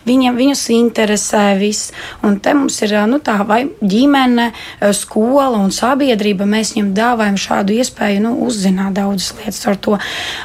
viņiem, 0.08 0.40
viņus 0.40 0.64
interesē 0.78 1.44
viss. 1.60 1.92
Un 2.24 2.40
te 2.40 2.56
mums 2.56 2.80
ir 2.86 2.96
nu, 3.10 3.20
tā 3.20 3.36
vai 3.44 3.66
ģimene, 3.84 4.50
skola 4.96 5.60
un 5.60 5.72
sabiedrība, 5.74 6.48
mēs 6.48 6.72
viņiem 6.72 6.94
dāvājam 6.96 7.36
šādu 7.44 7.76
iespēju 7.76 8.24
nu, 8.24 8.34
uzzināt 8.48 8.96
daudz 8.96 9.17
daudzas 9.18 9.34
lietas 9.38 9.66
ar 9.66 9.76
to. 9.76 9.98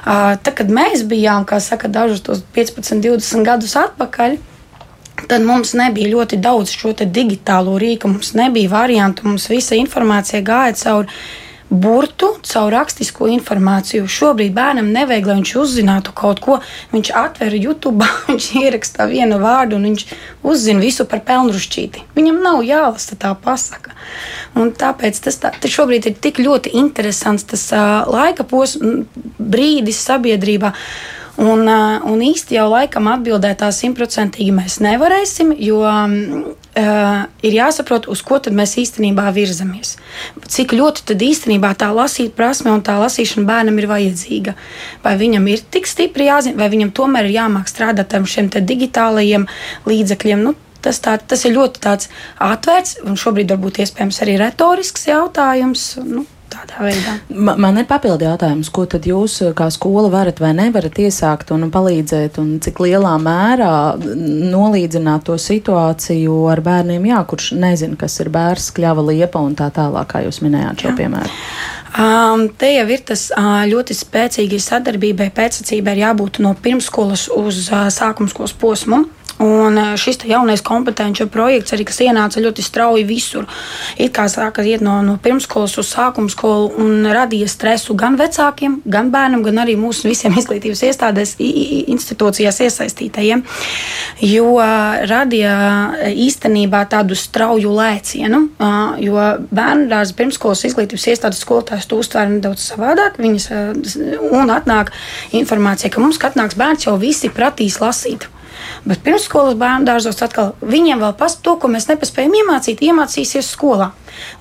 Tad, 0.06 0.54
kad 0.56 0.70
mēs 0.70 1.06
bijām, 1.06 1.46
kā 1.46 1.60
saka, 1.62 1.88
dažus 1.88 2.24
15, 2.54 3.02
20 3.04 3.46
gadus 3.46 3.76
atpakaļ. 3.78 4.38
Tad 5.30 5.46
mums 5.46 5.74
nebija 5.78 6.10
ļoti 6.10 6.40
daudz 6.42 6.74
šo 6.74 6.94
digitālo 7.06 7.78
rīku, 7.80 8.10
mums 8.10 8.34
nebija 8.34 8.70
variantu, 8.70 9.28
mums 9.28 9.48
visa 9.50 9.76
informācija 9.76 10.42
gāja 10.42 10.74
cauri 10.76 11.08
burtu 11.74 12.30
caur 12.46 12.72
rakstisko 12.74 13.28
informāciju. 13.34 14.06
Šobrīd 14.10 14.54
bērnam 14.54 14.92
nevajag, 14.94 15.30
lai 15.30 15.38
viņš 15.40 15.54
uzzinātu 15.64 16.14
kaut 16.16 16.42
ko. 16.44 16.60
Viņš 16.94 17.12
atver 17.18 17.56
YouTube, 17.58 18.06
viņš 18.30 18.50
ieraksta 18.62 19.08
vienu 19.10 19.40
vārdu 19.42 19.80
un 19.80 19.90
viņš 19.90 20.06
uzzina 20.46 20.84
visu 20.84 21.08
par 21.10 21.24
pelnrušķīti. 21.26 22.06
Viņam 22.18 22.44
nav 22.46 22.62
jālasa 22.68 23.18
tā 23.20 23.34
pasaka. 23.34 23.96
Un 24.60 24.70
tāpēc 24.78 25.18
tas 25.26 25.40
tā, 25.42 25.54
šobrīd 25.58 26.12
ir 26.12 26.20
tik 26.22 26.44
ļoti 26.44 26.76
interesants 26.78 27.48
tas 27.50 27.66
uh, 27.74 28.04
laika 28.12 28.46
posms, 28.46 29.08
brīdis 29.40 30.04
sabiedrībā. 30.06 30.74
Un, 31.42 31.66
un 31.66 32.20
īsti 32.22 32.60
jau 32.60 32.68
laikam 32.70 33.08
atbildēt 33.10 33.64
tā 33.64 33.72
simtprocentīgi 33.74 34.54
mēs 34.54 34.78
nevarēsim, 34.86 35.56
jo 35.58 35.82
uh, 36.80 37.24
ir 37.46 37.56
jāsaprot, 37.58 38.08
uz 38.12 38.24
ko 38.26 38.40
mēs 38.52 38.76
īstenībā 38.82 39.30
virzamies. 39.36 39.96
Cik 40.50 40.76
ļoti 40.78 41.06
tad 41.12 41.24
īstenībā 41.24 41.74
tā 41.80 41.92
lasīt 41.96 42.36
prasme 42.38 42.74
un 42.74 42.84
tā 42.86 42.98
lasīšana 43.02 43.48
bērnam 43.48 43.80
ir 43.80 43.90
vajadzīga. 43.92 44.56
Vai 45.06 45.16
viņam 45.22 45.48
ir 45.54 45.64
tik 45.74 45.90
stipri 45.90 46.30
jāzina, 46.30 46.60
vai 46.60 46.70
viņam 46.74 46.94
tomēr 46.96 47.30
ir 47.30 47.38
jāmāk 47.40 47.72
strādāt 47.72 48.14
ar 48.14 48.28
šiem 48.30 48.52
digitālajiem 48.54 49.48
līdzekļiem. 49.90 50.46
Nu, 50.50 50.56
Tas, 50.84 50.98
tā, 51.00 51.14
tas 51.16 51.46
ir 51.48 51.54
ļoti 51.56 51.80
atvērts 52.44 52.98
un 53.08 53.16
šobrīd 53.16 53.54
varbūt 53.54 53.78
iespējams 53.86 54.18
arī 54.26 54.34
retorisks 54.42 55.06
jautājums. 55.08 55.86
Nu, 56.04 56.26
tādā 56.54 56.86
veidā. 56.86 57.18
Ma, 57.34 57.56
man 57.60 57.80
ir 57.82 57.88
papildi 57.90 58.28
jautājums, 58.28 58.72
ko 58.74 58.86
tad 58.90 59.08
jūs 59.10 59.40
kā 59.58 59.70
skola 59.74 60.12
varat 60.14 60.42
vai 60.44 60.54
nevarat 60.58 61.00
iesākt 61.04 61.54
un 61.56 61.68
palīdzēt, 61.74 62.40
un 62.42 62.56
cik 62.64 62.84
lielā 62.86 63.14
mērā 63.22 63.74
nolīdzināt 64.54 65.28
to 65.30 65.38
situāciju 65.42 66.38
ar 66.54 66.64
bērniem, 66.66 67.10
jā, 67.12 67.22
kurš 67.30 67.54
nezina, 67.60 67.98
kas 68.00 68.20
ir 68.24 68.32
bērns, 68.34 68.72
kļava 68.78 69.08
liepa 69.12 69.42
un 69.44 69.58
tā 69.60 69.72
tālāk, 69.74 70.12
kā 70.14 70.24
jūs 70.28 70.44
minējāt 70.46 70.86
šo 70.86 70.94
jā. 70.94 71.00
piemēru. 71.02 71.42
Um, 71.94 72.48
te 72.58 72.72
jau 72.74 72.86
ir 72.90 73.04
tas 73.06 73.28
uh, 73.38 73.64
ļoti 73.70 73.94
spēcīgai 73.94 74.62
sadarbībai, 74.62 75.28
pēcsacībai 75.36 76.00
jābūt 76.00 76.40
no 76.42 76.56
pirmskolas 76.58 77.28
uz 77.30 77.68
uh, 77.70 77.86
sākumskolas 77.94 78.56
posmu. 78.58 79.04
Un 79.42 79.78
eh, 79.78 79.94
šis 79.98 80.22
jaunais 80.30 80.62
kompetenci 80.62 81.26
projekts, 81.32 81.74
arī, 81.74 81.86
ienāca 82.06 82.42
ļoti 82.44 82.64
strauji 82.64 83.06
visur, 83.08 83.48
it 83.98 84.14
kā 84.14 84.28
sāka 84.30 84.62
iet 84.62 84.84
no, 84.86 85.00
no 85.02 85.18
pirmskolas 85.18 85.74
uz 85.82 85.90
sākuma 85.90 86.30
skolu 86.44 86.72
un 86.84 87.08
radīja 87.08 87.48
stresu 87.48 87.96
gan 87.96 88.18
vecākiem, 88.20 88.82
gan 88.86 89.12
bērnam, 89.14 89.44
gan 89.46 89.62
arī 89.64 89.78
mūsu 89.80 90.10
visiem 90.10 90.36
izglītības 90.36 90.84
iestādēs, 90.90 91.38
institūcijās 91.40 92.60
iesaistītajiem. 92.68 93.46
Jo 94.28 94.58
radīja 95.08 95.54
eh, 96.04 96.12
īstenībā 96.26 96.84
tādu 96.92 97.16
strauju 97.16 97.72
lēcienu, 97.72 98.42
jo 99.00 99.24
bērnu 99.54 99.88
dārza 99.92 100.16
pirmskolas 100.18 100.66
izglītības 100.68 101.08
iestādes 101.14 101.42
skolotājs 101.46 101.88
to 101.88 102.02
uztvēra 102.02 102.30
nedaudz 102.34 102.68
savādāk. 102.74 103.18
Viņas, 103.24 103.50
un 104.34 104.52
atnāk 104.52 104.92
informācija, 105.36 105.94
ka 105.94 106.04
mums 106.04 106.20
katrs 106.22 106.58
bērns 106.60 106.88
jau 106.90 106.98
visi 107.00 107.32
pratīs 107.32 107.80
lasīt. 107.84 108.28
Bet 108.88 109.04
pirmsskolas 109.04 109.56
bērnu 109.60 109.88
dārzos 109.88 110.22
atkal 110.24 110.54
viņiem 110.62 111.02
vēl 111.04 111.16
pas 111.20 111.36
to, 111.40 111.56
ko 111.60 111.72
mēs 111.72 111.88
nepaspējam 111.90 112.36
iemācīt, 112.42 112.84
iemācīsies 112.84 113.52
skolā. 113.56 113.94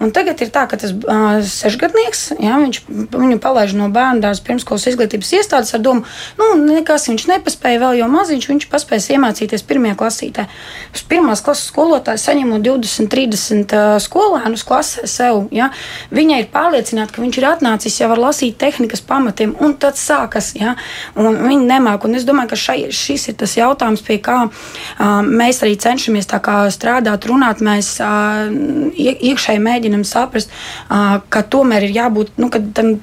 Un 0.03 0.13
tagad 0.15 0.41
ir 0.45 0.51
tā, 0.55 0.65
ka 0.71 0.79
tas 0.81 0.93
uh, 0.95 1.41
sešgadnieks, 1.47 2.25
jā, 2.43 2.59
viņš, 2.63 2.81
viņu 3.13 3.39
palaiž 3.43 3.75
no 3.79 3.89
bērnu 3.93 4.23
dārza 4.25 4.45
pirmskolas 4.47 4.87
izglītības 4.91 5.33
iestādes 5.39 5.75
ar 5.77 5.83
domu, 5.85 6.07
nu, 6.41 6.51
nekas 6.63 7.09
viņš 7.11 7.27
nepaspēja 7.31 7.83
vēl, 7.83 8.01
jo 8.01 8.09
maziņš 8.13 8.49
viņš 8.51 8.69
paspēs 8.73 9.11
iemācīties 9.17 9.67
pirmajā 9.69 9.99
klasītē. 10.01 10.47
Uz 10.95 11.05
pirmās 11.09 11.45
klases 11.45 11.71
skolotāja 11.73 12.21
saņemot 12.23 12.65
20, 12.67 13.11
30 13.13 13.77
uh, 13.77 13.97
skolēnus 14.03 14.67
klasē 14.69 15.07
sev, 15.11 15.47
jā, 15.55 15.71
viņa 16.13 16.43
ir 16.43 16.51
pārliecināta, 16.53 17.15
ka 17.15 17.25
viņš 17.25 17.41
ir 17.41 17.49
atnācis 17.51 18.01
jau 18.01 18.11
ar 18.13 18.23
lasīt 18.27 18.59
tehnikas 18.61 19.05
pamatiem, 19.07 19.55
un 19.63 19.77
tad 19.81 20.01
sākas, 20.01 20.53
jā, 20.59 20.77
un 21.19 21.41
viņi 21.47 21.69
nemāk. 21.69 22.07
Un 22.07 22.19
es 22.19 22.27
domāju, 22.29 22.53
ka 22.53 22.59
šai, 22.59 22.79
šis 22.95 23.29
ir 23.33 23.39
tas 23.41 23.57
jautājums, 23.59 24.03
pie 24.05 24.19
kā 24.23 24.39
uh, 24.49 25.21
mēs 25.23 25.63
arī 25.65 25.77
cenšamies 25.81 26.29
strādāt, 26.75 27.27
runāt. 27.29 27.63
Mēs 27.65 27.95
uh, 28.03 28.51
iekšēji 28.93 29.62
mēģinam 29.63 30.07
saprast, 30.09 30.53
ka 30.89 31.45
tomēr 31.55 31.89
ir 31.89 32.01
jābūt 32.03 32.35
nu, 32.43 32.51
tam 32.51 32.97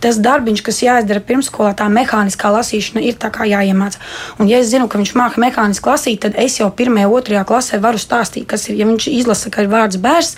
tas 0.00 0.18
darbiņš, 0.22 0.62
kas 0.64 0.80
jāizdara 0.84 1.22
pirmsskolā, 1.24 1.72
tā 1.76 1.86
mehāniskā 1.92 2.50
lasīšana 2.52 3.02
ir 3.08 3.16
tā 3.20 3.30
kā 3.34 3.46
jāiemācās. 3.48 4.00
Un, 4.38 4.48
ja 4.50 4.60
es 4.62 4.70
zinu, 4.70 4.88
ka 4.92 5.00
viņš 5.00 5.12
māca 5.18 5.40
mehāniski 5.42 5.90
lasīt, 5.90 6.20
tad 6.22 6.36
es 6.40 6.58
jau 6.60 6.68
pirmajā, 6.78 7.08
otrajā 7.10 7.44
klasē 7.48 7.80
varu 7.82 8.00
stāstīt, 8.00 8.46
kas 8.50 8.68
ir. 8.68 8.76
Ja 8.80 8.88
viņš 8.88 9.08
izlasa, 9.12 9.50
ka 9.52 9.64
ir 9.64 9.72
vārds 9.72 10.00
bērns, 10.02 10.34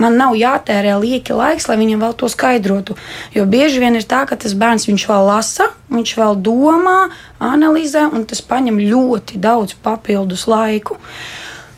man 0.00 0.16
nav 0.20 0.36
jātērē 0.38 0.96
lieki 1.02 1.36
laiks, 1.36 1.68
lai 1.68 1.78
viņam 1.80 2.06
vēl 2.06 2.16
to 2.22 2.30
skaidrotu. 2.32 2.96
Jo 3.36 3.46
bieži 3.46 3.84
vien 3.84 3.98
ir 3.98 4.08
tā, 4.08 4.24
ka 4.28 4.38
tas 4.40 4.56
bērns 4.58 4.88
vēl 4.88 5.28
lasa, 5.28 5.68
viņš 5.92 6.16
vēl 6.18 6.40
domā, 6.40 7.12
analizē, 7.42 8.08
un 8.08 8.26
tas 8.28 8.40
prasa 8.40 8.50
ļoti 8.52 9.38
daudz 9.40 9.76
papildus 9.82 10.48
laiku. 10.50 10.98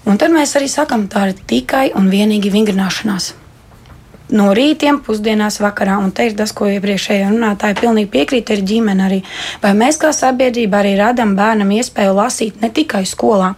Un 0.04 0.20
tad 0.20 0.34
mēs 0.34 0.52
arī 0.58 0.68
sakām, 0.68 1.06
tā 1.08 1.30
ir 1.30 1.38
tikai 1.48 1.86
un 1.96 2.10
vienīgi 2.12 2.52
vingrināšanās 2.52 3.32
no 4.32 4.50
rītiem, 4.56 5.00
pusdienās, 5.04 5.58
vakarā. 5.60 5.98
Un 6.00 6.12
te 6.14 6.28
ir 6.28 6.36
tas, 6.38 6.52
ko 6.56 6.68
iepriekšējā 6.70 7.30
runātāja 7.32 7.76
pilnīgi 7.80 8.10
piekrīt, 8.12 8.52
ir 8.54 8.64
ģimene 8.66 9.06
arī. 9.08 9.20
Vai 9.62 9.74
mēs 9.76 9.98
kā 10.00 10.12
sabiedrība 10.16 10.80
arī 10.80 10.94
radām 11.00 11.34
bērnam 11.36 11.74
iespēju 11.76 12.14
lasīt 12.16 12.62
ne 12.62 12.70
tikai 12.72 13.04
skolā? 13.08 13.54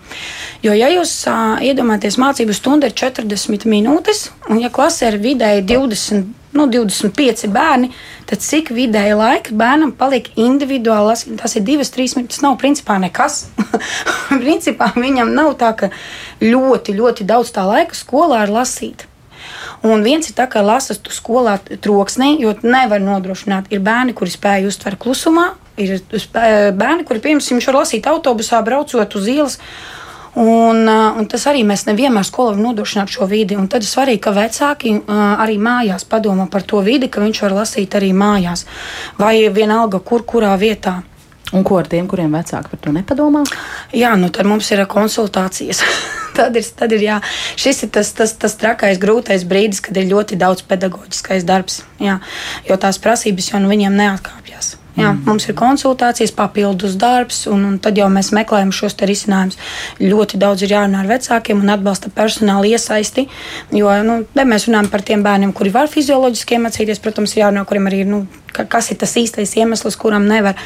Jo, 0.64 0.74
ja 0.74 0.90
jūs 0.90 1.12
uh, 1.31 1.61
iedomājaties, 1.62 2.18
mācību 2.22 2.57
stunda 2.57 2.90
ir 2.90 2.96
40 2.98 3.68
minūtes, 3.70 4.31
un 4.50 4.61
ja 4.62 4.72
klasē 4.72 5.12
ir 5.12 5.22
vidēji 5.22 5.68
20. 5.70 6.35
Nu, 6.57 6.64
25 6.72 7.50
bērni, 7.52 7.90
tad 8.24 8.40
cik 8.40 8.70
vidēji 8.72 9.16
laika 9.18 9.52
bērnam 9.52 9.90
paliek 9.92 10.31
individuāli 10.40 11.11
lasīt? 11.11 11.35
Tas 11.37 11.52
ir 11.59 11.66
divas, 11.66 11.90
trīs 11.92 12.14
minūtes. 12.16 12.38
Tas 12.38 12.46
nav 12.46 12.57
principā 12.62 12.96
nekas. 13.02 13.42
principā 14.44 14.88
viņam 14.96 15.35
nav 15.37 15.52
tā, 15.61 15.74
ka 15.76 15.90
ļoti, 16.40 16.96
ļoti 16.96 17.29
daudz 17.29 17.52
tā 17.52 17.66
laika 17.68 17.98
skolā 17.98 18.46
ir 18.46 18.55
lasīt. 18.57 19.05
Un 19.85 20.05
viens 20.07 20.25
ir 20.25 20.37
tā, 20.37 20.47
ka 20.49 20.62
lasas 20.65 20.99
tu 21.03 21.12
skolā 21.12 21.59
troksnī, 21.85 22.37
jo 22.41 22.55
nevar 22.62 23.03
nodrošināt. 23.03 23.69
Ir 23.75 23.83
bērni, 23.85 24.17
kuri 24.17 24.33
spēj 24.33 24.71
uztvert 24.71 25.01
klusumā, 25.03 25.51
ir 25.77 26.01
bērni, 26.73 27.05
kuri, 27.05 27.23
piemēram, 27.23 27.61
var 27.69 27.83
lasīt 27.83 28.09
autobusā, 28.09 28.62
braucot 28.65 29.19
uz 29.19 29.29
ielas. 29.29 29.61
Un, 30.37 30.83
uh, 30.85 31.17
un 31.17 31.25
tas 31.33 31.47
arī 31.49 31.62
mēs 31.65 31.87
nevienmēr 31.89 32.27
skolā 32.29 32.51
varam 32.51 32.67
nodrošināt 32.67 33.09
šo 33.09 33.25
vidi. 33.31 33.57
Un 33.57 33.71
tad 33.73 33.87
ir 33.87 33.89
svarīgi, 33.89 34.21
ka 34.27 34.35
vecāki 34.37 34.93
uh, 34.99 35.21
arī 35.41 35.57
mājās 35.57 36.05
padomā 36.05 36.45
par 36.53 36.67
to 36.69 36.83
vidi, 36.85 37.09
ka 37.09 37.25
viņš 37.25 37.41
var 37.47 37.55
lasīt 37.62 37.97
arī 37.97 38.11
mājās. 38.12 38.67
Vai 39.17 39.49
vienalga, 39.49 40.03
kur, 40.05 40.27
kurā 40.29 40.53
vietā. 40.61 40.99
Un 41.54 41.62
ko 41.62 41.76
ar 41.78 41.87
tiem, 41.87 42.09
kuriem 42.11 42.32
vecāki 42.35 42.72
par 42.72 42.80
to 42.82 42.92
nepadomā? 42.94 43.44
Jā, 43.94 44.16
nu 44.18 44.32
tad 44.35 44.48
mums 44.50 44.70
ir 44.74 44.82
konsultācijas. 44.90 45.85
tad 46.38 46.56
ir, 46.59 46.66
tad 46.78 46.94
ir 46.96 47.04
jā, 47.04 47.20
šis 47.54 47.85
ir 47.87 47.92
tas, 47.94 48.11
tas, 48.16 48.32
tas 48.35 48.59
trakais, 48.59 48.98
grūtais 49.02 49.46
brīdis, 49.46 49.82
kad 49.85 49.96
ir 49.96 50.09
ļoti 50.11 50.38
daudz 50.40 50.66
pedagoģiskais 50.66 51.46
darbs. 51.46 51.85
Jā, 52.02 52.18
jo 52.66 52.80
tās 52.82 52.98
prasības 53.02 53.52
jau 53.52 53.62
no 53.62 53.70
viņiem 53.70 53.94
neatkāpjas. 53.94 54.74
Jā, 54.96 55.11
mm. 55.12 55.26
Mums 55.28 55.44
ir 55.44 55.56
konsultācijas, 55.56 56.32
papildus 56.32 56.94
darbs, 56.96 57.42
un, 57.52 57.66
un 57.68 57.74
tad 57.85 57.98
jau 58.00 58.09
mēs 58.12 58.32
meklējam 58.35 58.72
šos 58.72 58.96
risinājumus. 58.96 59.59
Ļoti 60.00 60.40
daudz 60.40 60.64
ir 60.64 60.72
jārunā 60.72 61.02
ar 61.02 61.11
vecākiem 61.11 61.61
un 61.61 61.74
atbalsta 61.74 62.09
personāla 62.16 62.70
iesaisti. 62.70 63.26
Jo 63.76 63.92
nu, 64.06 64.22
mēs 64.40 64.66
runājam 64.70 64.88
par 64.92 65.04
tiem 65.04 65.24
bērniem, 65.26 65.52
kuri 65.56 65.74
var 65.74 65.92
fizioloģiski 65.92 66.56
iemācīties. 66.56 67.02
Protams, 67.04 67.37
jārunā, 67.37 67.66
kuriem 67.68 67.90
arī 67.90 68.00
ir 68.06 68.11
nu, 68.14 68.22
kas 68.71 68.90
ir 68.92 69.01
tas 69.01 69.12
īstais 69.21 69.53
iemesls, 69.59 69.99
kuram 70.01 70.27
nevar, 70.29 70.57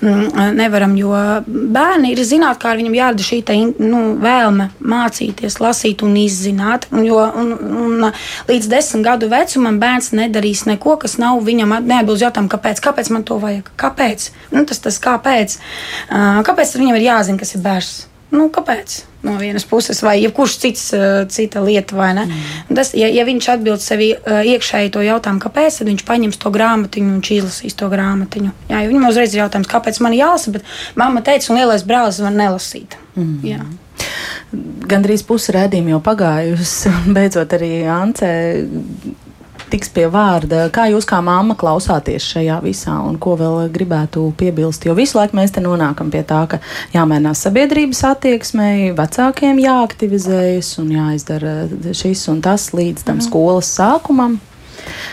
mm, 0.00 0.52
nevaram. 0.58 0.94
Jo 0.98 1.12
bērni 1.46 2.12
ir 2.12 2.22
zināt, 2.26 2.60
kā 2.62 2.76
viņam 2.78 2.94
jārada 2.98 3.26
šī 3.26 3.40
te, 3.48 3.56
nu, 3.82 4.02
vēlme 4.22 4.68
mācīties, 4.78 5.58
lasīt 5.62 6.04
un 6.06 6.14
izzināt. 6.20 6.86
Un, 6.92 7.04
jo, 7.08 7.18
un, 7.18 7.52
un 7.86 8.06
līdz 8.50 8.70
desmit 8.70 9.06
gadu 9.06 9.30
vecumam 9.32 9.80
bērns 9.82 10.12
nedarīs 10.16 10.66
neko, 10.68 10.96
kas 11.02 11.18
nav 11.22 11.42
viņam 11.42 11.78
neatbilst 11.80 12.28
jautājumu, 12.28 12.52
kāpēc, 12.52 12.84
kāpēc 12.84 13.12
man 13.14 13.26
to 13.26 13.40
vajag. 13.42 13.72
Kāpēc? 13.80 14.30
Nu, 14.52 14.66
tas 14.68 14.82
tas 14.84 15.00
kāpēc. 15.02 15.58
Kāpēc 16.46 16.78
viņam 16.78 16.98
ir 16.98 17.10
jāzina, 17.10 17.40
kas 17.40 17.56
ir 17.56 17.64
bērns? 17.64 18.11
Nu, 18.32 18.46
kāpēc? 18.48 19.02
No 19.22 19.36
vienas 19.38 19.66
puses, 19.68 20.00
vai 20.02 20.16
jebkurš 20.22 20.54
cits, 20.62 20.86
cita 21.30 21.60
lieta, 21.62 21.94
vai 21.94 22.08
ne? 22.16 22.24
Mm. 22.26 22.78
Tas, 22.78 22.94
ja, 22.96 23.10
ja 23.12 23.26
viņš 23.28 23.48
atbild 23.52 23.84
sev 23.84 24.00
iekšēji 24.02 24.90
to 24.94 25.04
jautājumu, 25.04 25.42
kāpēc, 25.44 25.76
tad 25.78 25.90
viņš 25.90 26.02
paņems 26.08 26.40
to 26.42 26.50
grāmatiņu 26.54 27.12
un 27.18 27.20
izlasīs 27.22 27.76
to 27.78 27.90
grāmatiņu. 27.92 28.54
Jā, 28.72 28.82
viņam 28.88 29.06
uzreiz 29.10 29.36
ir 29.36 29.44
jautājums, 29.44 29.70
kāpēc 29.70 30.00
man 30.02 30.16
jālasa, 30.16 30.56
bet 30.56 30.66
mamma 30.98 31.22
teica, 31.22 31.52
un 31.52 31.60
lielais 31.60 31.84
brālis 31.86 32.22
var 32.24 32.34
nelasīt. 32.34 32.96
Mm. 33.14 33.38
Jā. 33.46 33.62
Gandrīz 34.90 35.22
pusi 35.28 35.52
redzējuma 35.54 35.94
jau 35.94 36.00
pagājusi, 36.08 36.90
beidzot 37.16 37.52
arī 37.60 37.70
Ance 37.92 38.32
tiks 39.72 39.90
pie 39.92 40.04
vārda. 40.12 40.66
Kā 40.74 40.86
jūs 40.92 41.06
kā 41.08 41.18
māma 41.24 41.56
klausāties 41.58 42.26
šajā 42.34 42.58
visā 42.64 42.94
un 43.06 43.18
ko 43.22 43.34
vēl 43.40 43.70
gribētu 43.72 44.26
piebilst? 44.38 44.86
Jo 44.86 44.96
visu 44.98 45.18
laiku 45.18 45.38
mēs 45.38 45.54
te 45.54 45.64
nonākam 45.64 46.12
pie 46.12 46.22
tā, 46.28 46.42
ka 46.50 46.60
jāmainās 46.94 47.44
sabiedrības 47.46 48.04
attieksmei, 48.12 48.92
vecākiem 48.98 49.60
jāaktivizējas 49.62 50.74
un 50.82 50.94
jāizdara 50.98 51.56
šis 51.96 52.26
un 52.32 52.42
tas 52.44 52.70
līdz 52.76 53.06
tam 53.08 53.20
mhm. 53.20 53.28
skolas 53.28 53.72
sākumam. 53.78 54.38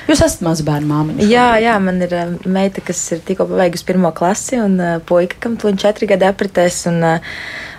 Jūs 0.10 0.24
esat 0.26 0.41
maza 0.41 0.65
bērnu 0.65 0.89
māmiņa. 0.89 1.26
Jā, 1.30 1.50
jā, 1.62 1.76
man 1.84 2.00
ir 2.02 2.13
uh, 2.17 2.32
meita, 2.50 2.82
kas 2.82 3.04
ir 3.13 3.19
tikko 3.26 3.45
pabeigusi 3.52 3.86
pirmo 3.86 4.10
klasi, 4.17 4.58
un 4.58 4.80
uh, 4.82 4.95
puika, 5.06 5.38
kam 5.43 5.60
to 5.62 5.69
četri 5.78 6.10
gadi 6.10 6.26
apritēs. 6.26 6.82
Un, 6.89 7.04
uh, 7.06 7.36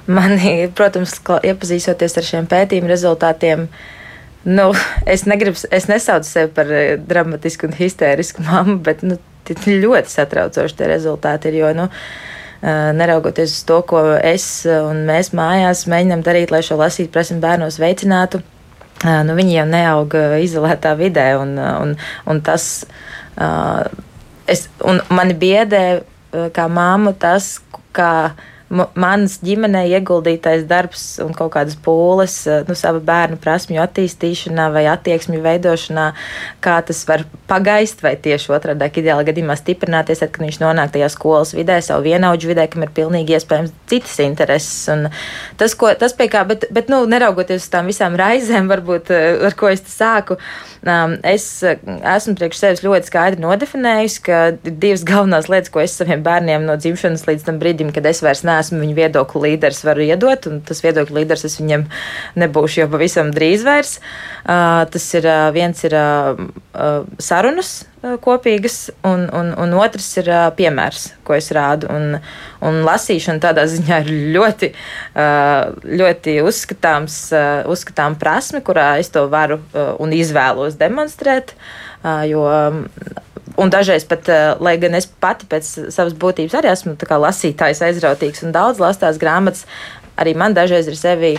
mani, 0.07 0.53
protams, 0.79 1.16
iepazīstoties 1.19 2.14
ar 2.21 2.29
šiem 2.29 2.47
pētījumu 2.53 2.93
rezultātiem, 2.93 3.66
uh, 3.66 4.00
Nu, 4.42 4.72
es, 5.05 5.26
negribu, 5.29 5.59
es 5.70 5.87
nesaucu 5.90 6.24
sevi 6.29 6.48
par 6.57 6.70
eh, 6.72 6.94
dramatisku 6.96 7.68
un 7.68 7.74
histērisku 7.76 8.44
mammu, 8.46 8.79
bet 8.85 9.03
nu, 9.05 9.18
ļoti 9.50 10.12
satraucoši 10.12 10.76
tie 10.79 10.87
rezultāti 10.88 11.50
ir. 11.50 11.59
Jo, 11.61 11.72
nu, 11.76 11.88
eh, 12.62 12.88
neraugoties 12.96 13.59
uz 13.59 13.66
to, 13.68 13.83
ko 13.85 14.00
es 14.16 14.46
un 14.70 15.05
mēs 15.09 15.35
mājās 15.37 15.85
mēģinām 15.90 16.24
darīt, 16.24 16.55
lai 16.55 16.62
šo 16.64 16.81
lasīt 16.81 17.12
prasmu 17.12 17.37
bērnos 17.42 17.76
veicinātu, 17.83 18.40
eh, 19.05 19.20
nu, 19.29 19.37
viņi 19.37 19.59
jau 19.59 19.66
neaug 19.68 20.16
izolētā 20.46 20.94
vidē. 20.96 21.35
Un, 21.42 21.59
un, 21.61 21.96
un 22.33 22.40
tas, 22.40 22.70
es, 24.48 24.68
un 24.81 25.05
mani 25.12 25.37
biedē 25.37 25.85
kā 26.57 26.64
māmu 26.70 27.12
tas, 27.18 27.59
kā 27.92 28.33
manas 28.71 29.39
ģimenē 29.43 29.83
ieguldītais 29.91 30.63
darbs 30.71 31.03
un 31.25 31.35
kaut 31.35 31.53
kādas 31.57 31.75
pūles, 31.83 32.37
eh, 32.47 32.63
nu, 32.69 32.77
sava 32.79 33.01
bērnu 33.03 33.39
prasmju 33.43 33.81
attīstīšanā 33.83 34.69
vai 34.73 34.85
attieksmju 34.93 35.41
veidošanā, 35.43 36.07
kā 36.63 36.77
tas 36.87 37.03
var 37.09 37.25
pagaist 37.51 38.03
vai 38.05 38.15
tieši 38.15 38.53
otrādi, 38.55 38.91
ideāli 39.03 39.27
gadījumā 39.27 39.57
stiprināties, 39.59 40.23
tad, 40.23 40.31
kad 40.35 40.47
viņš 40.47 40.61
nonāk 40.63 40.95
tajā 40.95 41.11
skolas 41.11 41.55
vidē, 41.57 41.81
savu 41.83 42.07
vienaudžu 42.07 42.53
vidē, 42.53 42.69
kam 42.71 42.87
ir 42.87 42.95
pilnīgi 42.95 43.35
iespējams 43.35 43.75
citas 43.91 44.19
intereses. 44.23 44.87
Un 44.93 45.09
tas, 45.59 45.75
ko, 45.75 45.91
tas 45.99 46.15
pie 46.15 46.31
kā, 46.31 46.45
bet, 46.47 46.69
bet 46.71 46.93
nu, 46.93 47.03
neraugoties 47.11 47.65
uz 47.65 47.71
tām 47.73 47.91
visām 47.91 48.15
raizēm, 48.21 48.71
varbūt 48.71 49.11
eh, 49.11 49.47
ar 49.51 49.59
ko 49.59 49.73
es 49.73 49.83
sāku, 49.91 50.39
um, 50.87 51.19
es 51.27 51.49
eh, 51.67 51.83
esmu 52.15 52.37
priekš 52.39 52.63
sevis 52.63 52.87
ļoti 52.87 53.11
skaidri 53.11 53.43
nodefinējusi, 53.43 54.23
ka 54.31 54.41
divas 54.71 55.03
galvenās 55.09 55.51
lietas, 55.51 55.75
ko 55.75 55.83
es 55.83 55.99
saviem 55.99 56.23
bērniem 56.23 56.71
no 56.71 56.79
dzimšanas 56.79 57.27
līdz 57.27 57.51
tam 57.51 57.59
brīdim, 57.59 57.91
kad 57.97 58.07
es 58.07 58.23
vairs 58.23 58.47
neesmu 58.47 58.60
neesmu 58.61 58.81
viņu 58.85 58.96
viedokļu 58.99 59.44
līderis, 59.46 59.85
varu 59.88 60.05
iedot, 60.05 60.49
un 60.51 60.61
tas 60.66 60.83
viedokļu 60.85 61.20
līderis 61.23 61.46
es 61.49 61.59
viņam 61.61 61.87
nebūšu 62.40 62.83
jau 62.83 62.88
pavisam 62.92 63.33
drīz 63.35 63.64
vairs. 63.64 63.99
Tas 64.44 65.07
ir 65.16 65.29
viens 65.57 65.85
ir 65.88 65.96
sarunas 67.20 67.73
kopīgas, 68.25 68.79
un, 69.05 69.27
un, 69.37 69.51
un 69.61 69.75
otrs 69.77 70.09
ir 70.23 70.31
piemērs, 70.57 71.11
ko 71.25 71.37
es 71.37 71.51
rādu. 71.53 71.90
Un, 71.92 72.16
un 72.64 72.81
lasīšana 72.87 73.42
tādā 73.42 73.66
ziņā 73.68 74.01
ir 74.05 74.12
ļoti, 74.37 74.73
ļoti 76.01 76.38
uzskatāms, 76.44 77.18
uzskatām 77.70 78.16
prasme, 78.20 78.62
kurā 78.64 78.94
es 79.03 79.12
to 79.12 79.27
varu 79.33 79.61
un 80.01 80.16
izvēlos 80.16 80.81
demonstrēt. 80.81 81.55
Jo 82.31 82.46
Un 83.61 83.73
dažreiz 83.73 84.07
pat, 84.09 84.29
eh, 84.29 84.55
lai 84.61 84.77
gan 84.81 84.94
es 84.96 85.07
pati 85.07 85.46
pēc 85.46 85.92
savas 85.92 86.14
būtības 86.16 86.57
arī 86.57 86.73
esmu 86.73 86.96
lasītājs, 86.96 87.83
aizrautīgs 87.85 88.44
un 88.46 88.53
daudz 88.57 88.81
lastās 88.81 89.20
grāmatas, 89.20 89.66
arī 90.16 90.35
man 90.35 90.55
dažreiz 90.55 90.88
ir 90.88 90.96
sevi 90.96 91.38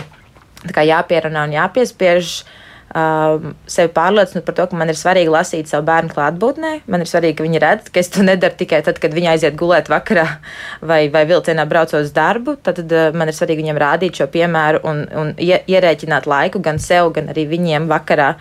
jāpierunā 0.62 1.48
un 1.48 1.56
jāpiespiež. 1.58 2.42
Uh, 2.42 2.61
um, 2.94 3.52
sevi 3.70 3.90
pārliecināt 3.94 4.44
par 4.46 4.56
to, 4.56 4.66
ka 4.70 4.78
man 4.78 4.92
ir 4.92 4.98
svarīgi 4.98 5.32
lasīt 5.32 5.70
savu 5.70 5.86
bērnu 5.88 6.12
klātbūtnē. 6.14 6.72
Man 6.92 7.04
ir 7.04 7.10
svarīgi, 7.10 7.36
ka 7.38 7.46
viņi 7.46 7.62
redz, 7.62 7.90
ka 7.92 8.02
es 8.02 8.12
to 8.12 8.24
nedaru 8.26 8.58
tikai 8.60 8.82
tad, 8.86 9.00
kad 9.02 9.14
viņi 9.16 9.32
aiziet 9.34 9.58
gulēt 9.58 9.90
vakarā 9.92 10.26
vai, 10.90 11.02
vai 11.12 11.24
vilcienā 11.28 11.66
braucot 11.68 12.00
uz 12.02 12.14
darbu. 12.16 12.56
Tad, 12.64 12.82
uh, 12.84 13.10
man 13.16 13.32
ir 13.32 13.38
svarīgi 13.38 13.64
viņiem 13.64 13.82
rādīt 13.82 14.22
šo 14.22 14.28
piemēru 14.32 14.82
un, 14.88 15.04
un 15.22 15.34
ierēķināt 15.42 16.28
laiku 16.30 16.62
gan 16.64 16.80
sev, 16.82 17.12
gan 17.16 17.32
arī 17.32 17.46
viņiem 17.50 17.88
vakarā, 17.92 18.34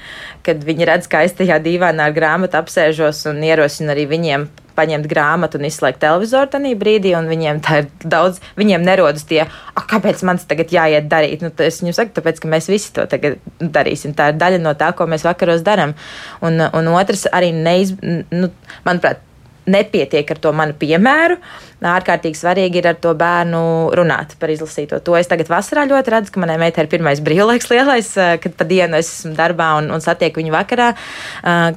kad 0.46 0.64
viņi 0.68 0.90
redz, 0.90 1.12
kā 1.12 1.26
es 1.28 1.38
tajā 1.38 1.60
dīvainā 1.64 2.10
ar 2.10 2.18
grāmatu 2.18 2.60
apsēžos 2.62 3.26
un 3.32 3.44
ierosinu 3.46 3.96
arī 3.96 4.08
viņiem 4.12 4.50
paņemt 4.78 5.08
grāmatu 5.12 5.60
un 5.60 5.68
izslēgt 5.70 6.02
televizoru 6.04 6.52
tajā 6.52 6.76
brīdī, 6.80 7.14
un 7.18 7.30
viņiem 7.32 7.62
tā 7.66 7.82
ir 7.84 7.90
daudz, 8.04 8.42
viņiem 8.60 8.86
nerodas 8.86 9.26
tie, 9.30 9.46
kāpēc 9.76 10.24
man 10.28 10.40
tas 10.40 10.50
tagad 10.50 10.74
jāiet 10.74 11.10
darīt. 11.12 11.46
Nu, 11.46 11.52
es 11.66 11.82
viņiem 11.82 11.98
saku, 11.98 12.16
tāpēc, 12.20 12.44
ka 12.44 12.52
mēs 12.52 12.70
visi 12.72 12.94
to 12.96 13.08
tagad 13.12 13.40
darīsim. 13.62 14.16
Tā 14.18 14.32
ir 14.32 14.40
daļa 14.42 14.62
no 14.64 14.76
tā, 14.80 14.92
ko 14.98 15.08
mēs 15.10 15.26
vakaros 15.28 15.66
darām. 15.66 15.96
Un, 16.46 16.62
un 16.62 16.94
otrs 16.96 17.28
arī 17.32 17.52
neiz, 17.56 17.96
nu, 18.02 18.52
manuprāt, 18.88 19.22
nepietiek 19.72 20.32
ar 20.34 20.40
to 20.42 20.54
manu 20.56 20.76
piemēru. 20.78 21.38
Ārkārtīgi 21.82 22.38
svarīgi 22.38 22.78
ir 22.78 22.92
ar 22.92 22.98
to 23.02 23.14
bērnu 23.18 23.62
runāt 23.98 24.36
par 24.38 24.52
izlasīto. 24.54 25.00
To 25.02 25.16
es 25.18 25.30
tagad 25.30 25.50
vasarā 25.50 25.88
ļoti 25.90 26.14
redzu, 26.14 26.34
ka 26.34 26.42
manai 26.44 26.60
meitai 26.62 26.86
ir 26.86 26.92
pirmais 26.92 27.22
brīvlaiks 27.26 27.72
lielais, 27.72 28.12
kad 28.44 28.58
pa 28.58 28.68
dienu 28.70 29.00
es 29.00 29.10
esmu 29.10 29.34
darbā 29.38 29.72
un, 29.80 29.90
un 29.96 30.04
satieku 30.04 30.44
viņu 30.44 30.54
vakarā, 30.54 30.92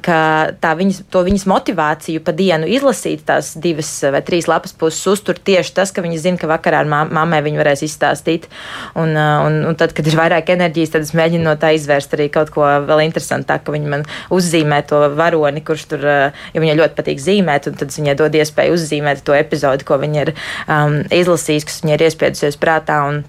ka 0.05 0.19
tā 0.61 0.73
viņas, 0.77 1.01
to 1.09 1.23
viņas 1.25 1.47
motivāciju 1.49 2.21
pa 2.25 2.35
dienu 2.37 2.69
izlasīt 2.69 3.23
tās 3.25 3.55
divas 3.61 3.89
vai 4.13 4.21
trīs 4.25 4.49
lapas 4.51 4.75
puses 4.77 5.01
uztur 5.09 5.39
tieši 5.41 5.73
tas, 5.79 5.93
ka 5.95 6.05
viņi 6.05 6.21
zina, 6.21 6.41
ka 6.41 6.49
vakarā 6.53 6.83
ar 6.83 6.91
mammai 6.91 7.41
viņi 7.45 7.61
varēs 7.63 7.85
izstāstīt. 7.87 8.45
Un, 8.93 9.15
un, 9.17 9.59
un 9.71 9.79
tad, 9.79 9.95
kad 9.97 10.05
ir 10.05 10.19
vairāk 10.19 10.53
enerģijas, 10.53 10.93
tad 10.93 11.07
es 11.07 11.15
mēģinu 11.17 11.47
no 11.49 11.55
tā 11.57 11.73
izvērst 11.79 12.13
arī 12.13 12.29
kaut 12.33 12.53
ko 12.53 12.67
vēl 12.85 13.07
interesantāku, 13.07 13.73
viņi 13.73 13.91
man 13.91 14.05
uzzīmē 14.33 14.83
to 14.85 15.01
varoni, 15.17 15.65
kurš 15.65 15.89
tur, 15.95 16.07
jo 16.53 16.63
viņai 16.63 16.77
ļoti 16.81 16.97
patīk 17.01 17.25
zīmēt, 17.25 17.71
un 17.71 17.81
tad 17.81 17.93
viņai 17.95 18.17
dod 18.21 18.37
iespēju 18.37 18.77
uzzīmēt 18.77 19.25
to 19.25 19.35
epizodi, 19.37 19.87
ko 19.87 19.94
viņa 20.01 20.25
ir 20.25 20.33
um, 20.35 20.99
izlasījusi, 21.13 21.69
kas 21.69 21.81
viņai 21.83 21.97
ir 21.97 22.05
iespiedusies 22.09 22.61
prātā. 22.61 23.01
Un, 23.09 23.23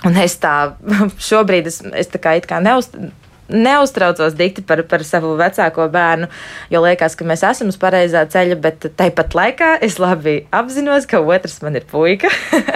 Un 0.00 0.16
es 0.16 0.38
tā 0.40 0.72
šobrīd, 1.28 1.66
es, 1.68 1.82
es 1.92 2.08
tā 2.08 2.16
kā, 2.24 2.32
kā 2.48 2.56
neuz, 2.64 2.86
neuztraucos 3.50 4.34
dikti 4.38 4.62
par, 4.66 4.82
par 4.88 5.02
savu 5.06 5.34
vecāko 5.38 5.86
bērnu, 5.92 6.28
jo 6.72 6.82
liekas, 6.84 7.16
ka 7.18 7.26
mēs 7.26 7.42
esam 7.46 7.72
uz 7.72 7.78
pareizā 7.80 8.22
ceļa, 8.30 8.58
bet 8.62 8.86
tāpat 8.98 9.36
laikā 9.36 9.72
es 9.84 9.98
labi 10.02 10.36
apzinos, 10.54 11.08
ka 11.10 11.20
otrs 11.20 11.58
man 11.64 11.76
ir 11.80 11.86
puika. 11.90 12.30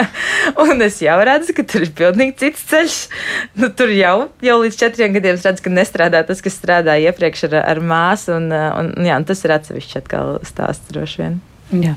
un 0.65 0.83
es 0.85 0.99
jau 1.03 1.17
redzu, 1.25 1.55
ka 1.57 1.65
tur 1.71 1.87
ir 1.87 1.95
pilnīgi 1.97 2.37
cits 2.43 2.67
ceļš. 2.71 2.99
Nu, 3.61 3.71
tur 3.71 3.93
jau, 3.95 4.15
jau 4.45 4.59
līdz 4.61 4.79
četriem 4.83 5.15
gadiem 5.15 5.39
redzu, 5.39 5.65
ka 5.65 5.73
nestrādā 5.73 6.25
tas, 6.27 6.43
kas 6.45 6.59
strādāja 6.59 7.11
iepriekš 7.11 7.47
ar, 7.49 7.59
ar 7.63 7.81
māsu, 7.81 8.35
un, 8.37 8.51
un, 8.51 8.93
jā, 9.07 9.17
un 9.17 9.27
tas 9.27 9.43
ir 9.47 9.57
atsevišķi 9.57 10.01
atkal 10.03 10.39
stāsts 10.45 10.91
droši 10.93 11.23
vien. 11.23 11.43
Jā. 11.73 11.95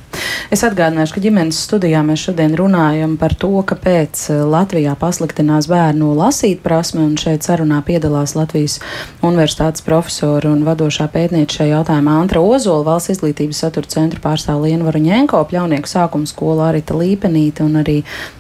Es 0.49 0.63
atgādināšu, 0.65 1.13
ka 1.13 1.21
ģimenes 1.21 1.59
studijā 1.67 2.01
mēs 2.01 2.23
šodien 2.25 2.55
runājam 2.57 3.19
par 3.21 3.35
to, 3.37 3.51
kāpēc 3.69 4.23
eh, 4.33 4.39
Latvijā 4.49 4.95
pasliktinās 4.97 5.69
bērnu 5.69 6.15
lasīt 6.17 6.63
prasme, 6.65 7.03
un 7.05 7.19
šeit 7.21 7.45
sarunā 7.45 7.83
piedalās 7.85 8.33
Latvijas 8.33 8.79
Universitātes 9.21 9.85
profesori 9.85 10.49
un 10.49 10.65
vadošā 10.65 11.11
pētniece 11.13 11.59
šajā 11.59 11.75
jautājumā 11.75 12.17
Antra 12.23 12.41
Ozola, 12.41 12.87
valsts 12.87 13.13
izglītības 13.19 13.61
satura 13.61 13.93
centra 13.93 14.23
pārstāv 14.25 14.65
Lienu 14.65 14.89
Varuņenko, 14.89 15.43
pļaunieku 15.51 15.93
sākuma 15.93 16.31
skola 16.31 16.71
Arita 16.71 16.97
Līpenīte 16.97 17.67
un 17.67 17.83
arī 17.83 17.99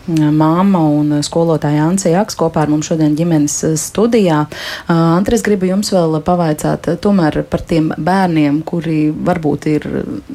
māma 0.08 0.80
un 0.88 1.18
skolotāja 1.20 1.84
Ancija 1.90 2.14
Jaks 2.14 2.38
kopā 2.40 2.64
ar 2.64 2.72
mums 2.72 2.88
šodien 2.88 3.12
ģimenes 3.20 3.58
eh, 3.68 3.76
studijā. 3.76 4.46
Antra, 4.88 5.36
es 5.36 5.44
gribu 5.44 5.68
jums 5.68 5.92
vēl 5.92 6.22
pavaicāt 6.24 6.88
eh, 6.88 6.96
tomēr 6.96 7.42
par 7.52 7.68
tiem 7.68 7.92
bērniem, 7.92 8.62
kuri 8.64 9.10
varbūt 9.12 9.70
ir 9.76 9.88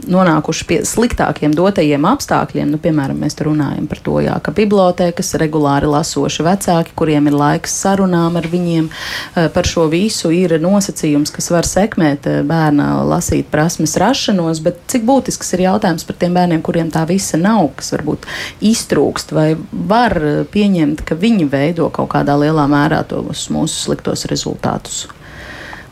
nonākuši 0.06 0.70
pie 0.70 0.83
sliktākiem 0.88 1.54
dotajiem 1.56 2.06
apstākļiem, 2.08 2.72
nu, 2.74 2.80
piemēram, 2.82 3.20
mēs 3.24 3.38
runājam 3.44 3.88
par 3.90 4.02
to, 4.04 4.18
jā, 4.24 4.36
ka 4.44 4.54
bibliotēkas 4.56 5.34
regulāri 5.42 5.90
lasoši 5.90 6.46
vecāki, 6.46 6.96
kuriem 7.00 7.30
ir 7.32 7.38
laiks 7.40 7.76
sarunām 7.84 8.38
ar 8.40 8.48
viņiem 8.52 8.90
eh, 8.90 9.48
par 9.54 9.70
šo 9.70 9.88
visu, 9.92 10.32
ir 10.36 10.58
nosacījums, 10.62 11.34
kas 11.34 11.50
var 11.54 11.68
sekmēt 11.70 12.30
eh, 12.30 12.42
bērna 12.48 12.90
lasīt 13.08 13.50
prasmes 13.54 13.96
rašanos, 14.02 14.62
bet 14.66 14.84
cik 14.92 15.08
būtisks 15.08 15.56
ir 15.58 15.66
jautājums 15.68 16.08
par 16.08 16.20
tiem 16.20 16.38
bērniem, 16.38 16.64
kuriem 16.66 16.92
tā 16.94 17.06
visa 17.10 17.40
nav, 17.40 17.72
kas 17.80 17.94
varbūt 17.96 18.28
iztrūkst, 18.74 19.34
vai 19.36 19.50
var 19.72 20.20
pieņemt, 20.54 21.06
ka 21.08 21.18
viņi 21.20 21.50
veido 21.52 21.90
kaut 21.94 22.12
kādā 22.16 22.38
lielā 22.40 22.68
mērā 22.70 23.04
tos 23.08 23.48
mūsu 23.54 23.88
sliktos 23.88 24.28
rezultātus? 24.32 25.06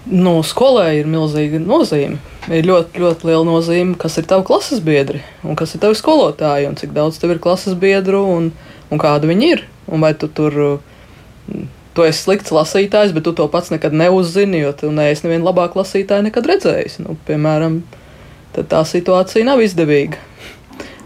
Nu, 0.09 0.39
skolai 0.41 0.95
ir 0.97 1.09
milzīga 1.09 1.59
nozīme 1.61 2.17
ir 2.49 2.65
ļoti, 2.65 3.01
ļoti 3.03 3.27
liela 3.29 3.45
nozīme, 3.45 3.93
kas 4.01 4.17
ir 4.17 4.25
tavi 4.29 4.47
klases 4.47 4.81
biedri 4.81 5.21
un 5.45 5.57
kas 5.59 5.75
ir 5.75 5.83
tavi 5.83 5.97
skolotāji, 5.99 6.65
un 6.71 6.77
cik 6.79 6.95
daudz 6.95 7.19
tev 7.21 7.35
ir 7.35 7.41
klases 7.43 7.75
biedru 7.77 8.23
un, 8.31 8.49
un 8.89 9.01
kāda 9.01 9.29
viņi 9.29 9.51
ir. 9.53 9.63
Un 9.91 10.01
vai 10.01 10.13
tu 10.17 10.29
tur 10.31 10.55
mm, 10.57 11.67
tu 11.93 12.05
esi 12.07 12.23
slikts 12.25 12.53
lasītājs, 12.55 13.13
bet 13.13 13.27
tu 13.27 13.35
to 13.37 13.45
pats 13.51 13.69
nekad 13.73 13.93
neuzzini, 13.93 14.63
jo 14.63 14.73
tu 14.77 14.91
neesi 14.95 15.27
nevienu 15.27 15.49
labāku 15.49 15.81
lasītāju 15.81 16.29
nekad 16.29 16.49
redzējis. 16.49 17.01
Nu, 17.03 17.17
piemēram, 17.27 17.81
tā 18.57 18.83
situācija 18.87 19.45
nav 19.47 19.61
izdevīga. 19.61 20.17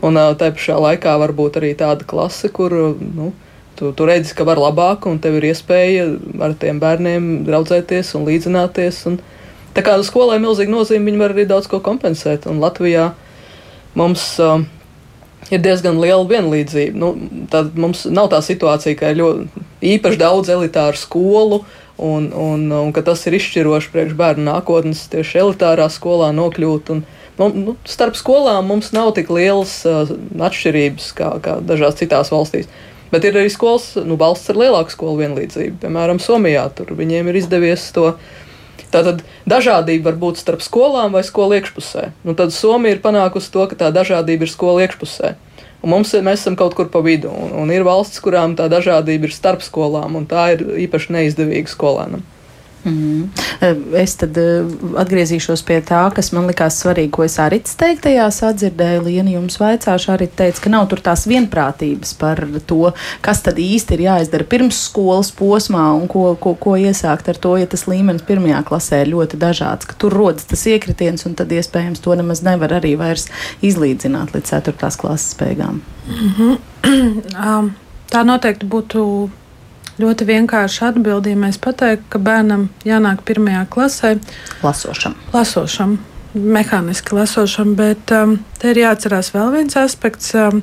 Un 0.06 0.20
tā 0.38 0.52
pašā 0.54 0.78
laikā 0.80 1.16
var 1.20 1.34
būt 1.36 1.58
arī 1.60 1.74
tāda 1.78 2.06
klase, 2.08 2.52
kur 2.54 2.72
nu, 3.00 3.32
tu, 3.76 3.92
tu 3.96 4.08
redzi, 4.08 4.34
ka 4.38 4.48
var 4.48 4.62
labāk, 4.62 5.08
un 5.10 5.22
tev 5.24 5.40
ir 5.40 5.50
iespēja 5.52 6.10
ar 6.44 6.56
tiem 6.60 6.82
bērniem 6.84 7.46
draudzēties 7.48 8.14
un 8.18 8.28
līdzināties. 8.30 9.02
Un, 9.12 9.20
Tā 9.76 9.84
kā 9.84 9.98
skolai 10.08 10.38
milzīga 10.40 10.72
nozīme, 10.72 11.10
viņi 11.10 11.20
var 11.20 11.34
arī 11.36 11.44
daudz 11.50 11.68
ko 11.68 11.82
kompensēt. 11.84 12.48
Un 12.48 12.62
Latvijā 12.64 13.10
mums 14.00 14.24
uh, 14.40 14.62
ir 15.52 15.60
diezgan 15.66 16.00
liela 16.00 16.24
vienlīdzība. 16.30 16.96
Nu, 16.96 17.12
tad 17.52 17.76
mums 17.76 18.06
nav 18.08 18.30
tā 18.32 18.40
situācija, 18.46 18.96
ka 19.00 19.12
ir 19.12 19.20
ļoti 19.20 19.66
īpaši 19.96 20.22
daudz 20.22 20.54
elitāru 20.56 21.00
skolu. 21.00 21.66
Un, 21.96 22.32
un, 22.36 22.64
un 22.76 22.90
ka 22.96 23.04
tas 23.08 23.22
ir 23.28 23.36
izšķiroši 23.38 23.92
priekš 23.92 24.16
bērnu 24.20 24.48
nākotnes, 24.50 25.06
tieši 25.12 25.40
elitārā 25.44 25.90
skolā 25.92 26.32
nokļūt. 26.36 26.92
Un, 26.96 27.04
nu, 27.60 27.76
starp 27.88 28.16
skolām 28.20 28.72
mums 28.72 28.94
nav 28.96 29.12
tik 29.20 29.32
lielas 29.32 29.78
uh, 29.88 30.08
atšķirības 30.40 31.12
kā, 31.20 31.34
kā 31.44 31.60
dažās 31.68 32.00
citās 32.00 32.32
valstīs. 32.32 32.72
Bet 33.12 33.28
ir 33.28 33.38
arī 33.38 33.52
skolas, 33.54 33.91
nu, 34.02 34.18
valsts 34.20 34.50
ar 34.52 34.58
lielāku 34.60 34.94
skolu 34.94 35.22
vienlīdzību. 35.22 35.78
Piemēram, 35.84 36.20
Somijā 36.24 36.65
tur 36.76 36.96
viņiem 36.98 37.30
ir 37.30 37.44
izdevies 37.44 37.91
to 37.96 38.13
Tātad 38.96 39.24
dažādība 39.50 40.12
var 40.12 40.20
būt 40.22 40.39
starp 40.39 40.62
skolām 40.63 41.15
vai 41.15 41.24
skolu 41.28 41.58
iekšpusē. 41.58 42.12
Nu, 42.24 42.36
tad 42.38 42.54
Somija 42.56 42.96
ir 42.96 43.02
panākusi 43.04 43.52
to, 43.52 43.65
ka 43.68 43.78
tā 43.80 43.89
dažādība 43.96 44.48
ir 44.48 44.52
skolu 44.52 44.86
iekšpusē. 44.86 45.34
Un 45.84 45.91
mums 45.91 46.13
ir, 46.15 46.24
mēs 46.26 46.41
esam 46.41 46.56
kaut 46.58 46.78
kur 46.78 46.88
pa 46.94 47.02
vidu, 47.06 47.30
un, 47.30 47.52
un 47.62 47.74
ir 47.74 47.84
valsts, 47.86 48.22
kurām 48.24 48.56
tā 48.58 48.70
dažādība 48.72 49.28
ir 49.28 49.36
starp 49.36 49.65
skolām, 49.65 50.15
un 50.18 50.24
tā 50.30 50.48
ir 50.56 50.63
īpaši 50.88 51.13
neizdevīga 51.18 51.72
skolēnam. 51.72 52.24
Mm. 52.86 53.30
Es 53.98 54.13
tad 54.21 54.38
eh, 54.38 54.65
atgriezīšos 55.02 55.63
pie 55.65 55.80
tā, 55.86 56.04
kas 56.13 56.30
man 56.36 56.45
likās 56.50 56.78
svarīgi, 56.84 57.12
ko 57.15 57.24
es 57.26 57.38
arī 57.41 57.62
teiktajā 57.65 58.28
sadzirdēju. 58.34 59.06
Liena 59.08 59.34
jums 59.34 59.58
vaicāšu, 59.62 60.12
arī 60.13 60.28
teica, 60.30 60.62
ka 60.62 60.71
nav 60.74 60.86
tur 60.91 61.02
tās 61.06 61.26
vienprātības 61.30 62.13
par 62.19 62.43
to, 62.69 62.91
kas 63.26 63.41
tad 63.45 63.58
īsti 63.62 63.98
ir 63.98 64.06
jāizdara 64.06 64.45
pirms 64.50 64.84
skolas 64.89 65.32
posmā 65.36 65.88
un 65.98 66.06
ko, 66.12 66.28
ko, 66.41 66.54
ko 66.62 66.76
iesākt 66.78 67.32
ar 67.34 67.39
to, 67.41 67.56
ja 67.58 67.69
tas 67.69 67.88
līmenis 67.89 68.26
pirmajā 68.28 68.62
klasē 68.67 69.02
ir 69.02 69.13
ļoti 69.15 69.39
dažāds, 69.41 69.89
ka 69.89 69.98
tur 69.98 70.13
rodas 70.13 70.45
tas 70.50 70.67
iekritiens 70.69 71.26
un 71.26 71.34
tad 71.39 71.54
iespējams 71.56 72.04
to 72.06 72.13
nemaz 72.19 72.43
nevar 72.45 72.78
arī 72.78 72.93
vairs 73.02 73.28
izlīdzināt 73.65 74.36
līdz 74.36 74.54
4. 74.60 74.93
klases 75.02 75.34
beigām. 75.41 75.82
Mm 76.06 76.32
-hmm. 76.38 77.69
Tā 78.12 78.21
noteikti 78.24 78.67
būtu 78.69 79.30
Ļoti 80.02 80.28
vienkārši 80.28 80.82
atbildīja. 80.90 81.40
Mēs 81.40 81.62
pateiktu, 81.64 82.10
ka 82.16 82.20
bērnam 82.20 82.68
jānāk 82.88 83.24
pirmajā 83.28 83.64
klasē 83.72 84.18
lasošam. 84.64 85.16
lasošam 85.34 85.98
mehāniski 86.36 87.16
lasošam, 87.16 87.76
bet 87.76 88.12
um, 88.12 88.38
te 88.60 88.74
ir 88.74 88.82
jāatcerās 88.84 89.32
vēl 89.36 89.54
viens 89.56 89.80
aspekts. 89.80 90.36
Um, 90.36 90.62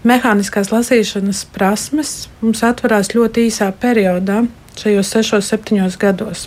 Mehāniskās 0.00 0.70
lasīšanas 0.72 1.42
prasmes 1.52 2.30
mums 2.40 2.62
atverās 2.64 3.10
ļoti 3.12 3.42
īsā 3.50 3.66
periodā, 3.82 4.38
šajos 4.80 5.10
6, 5.12 5.42
7 5.44 5.98
gados. 6.00 6.46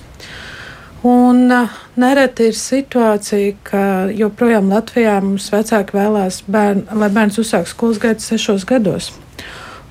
Un 1.05 1.51
uh, 1.53 1.75
nereti 1.99 2.47
ir 2.49 2.57
situācija, 2.57 3.53
ka 3.67 3.83
joprojām 4.09 4.73
Latvijā 4.73 5.19
mums 5.21 5.51
vecāki 5.53 5.99
vēlās, 5.99 6.41
bērn, 6.49 6.87
lai 6.97 7.11
bērns 7.13 7.37
uzsāk 7.43 7.69
skolas 7.69 8.01
gaitu 8.01 8.25
6 8.25 8.65
gados. 8.65 9.11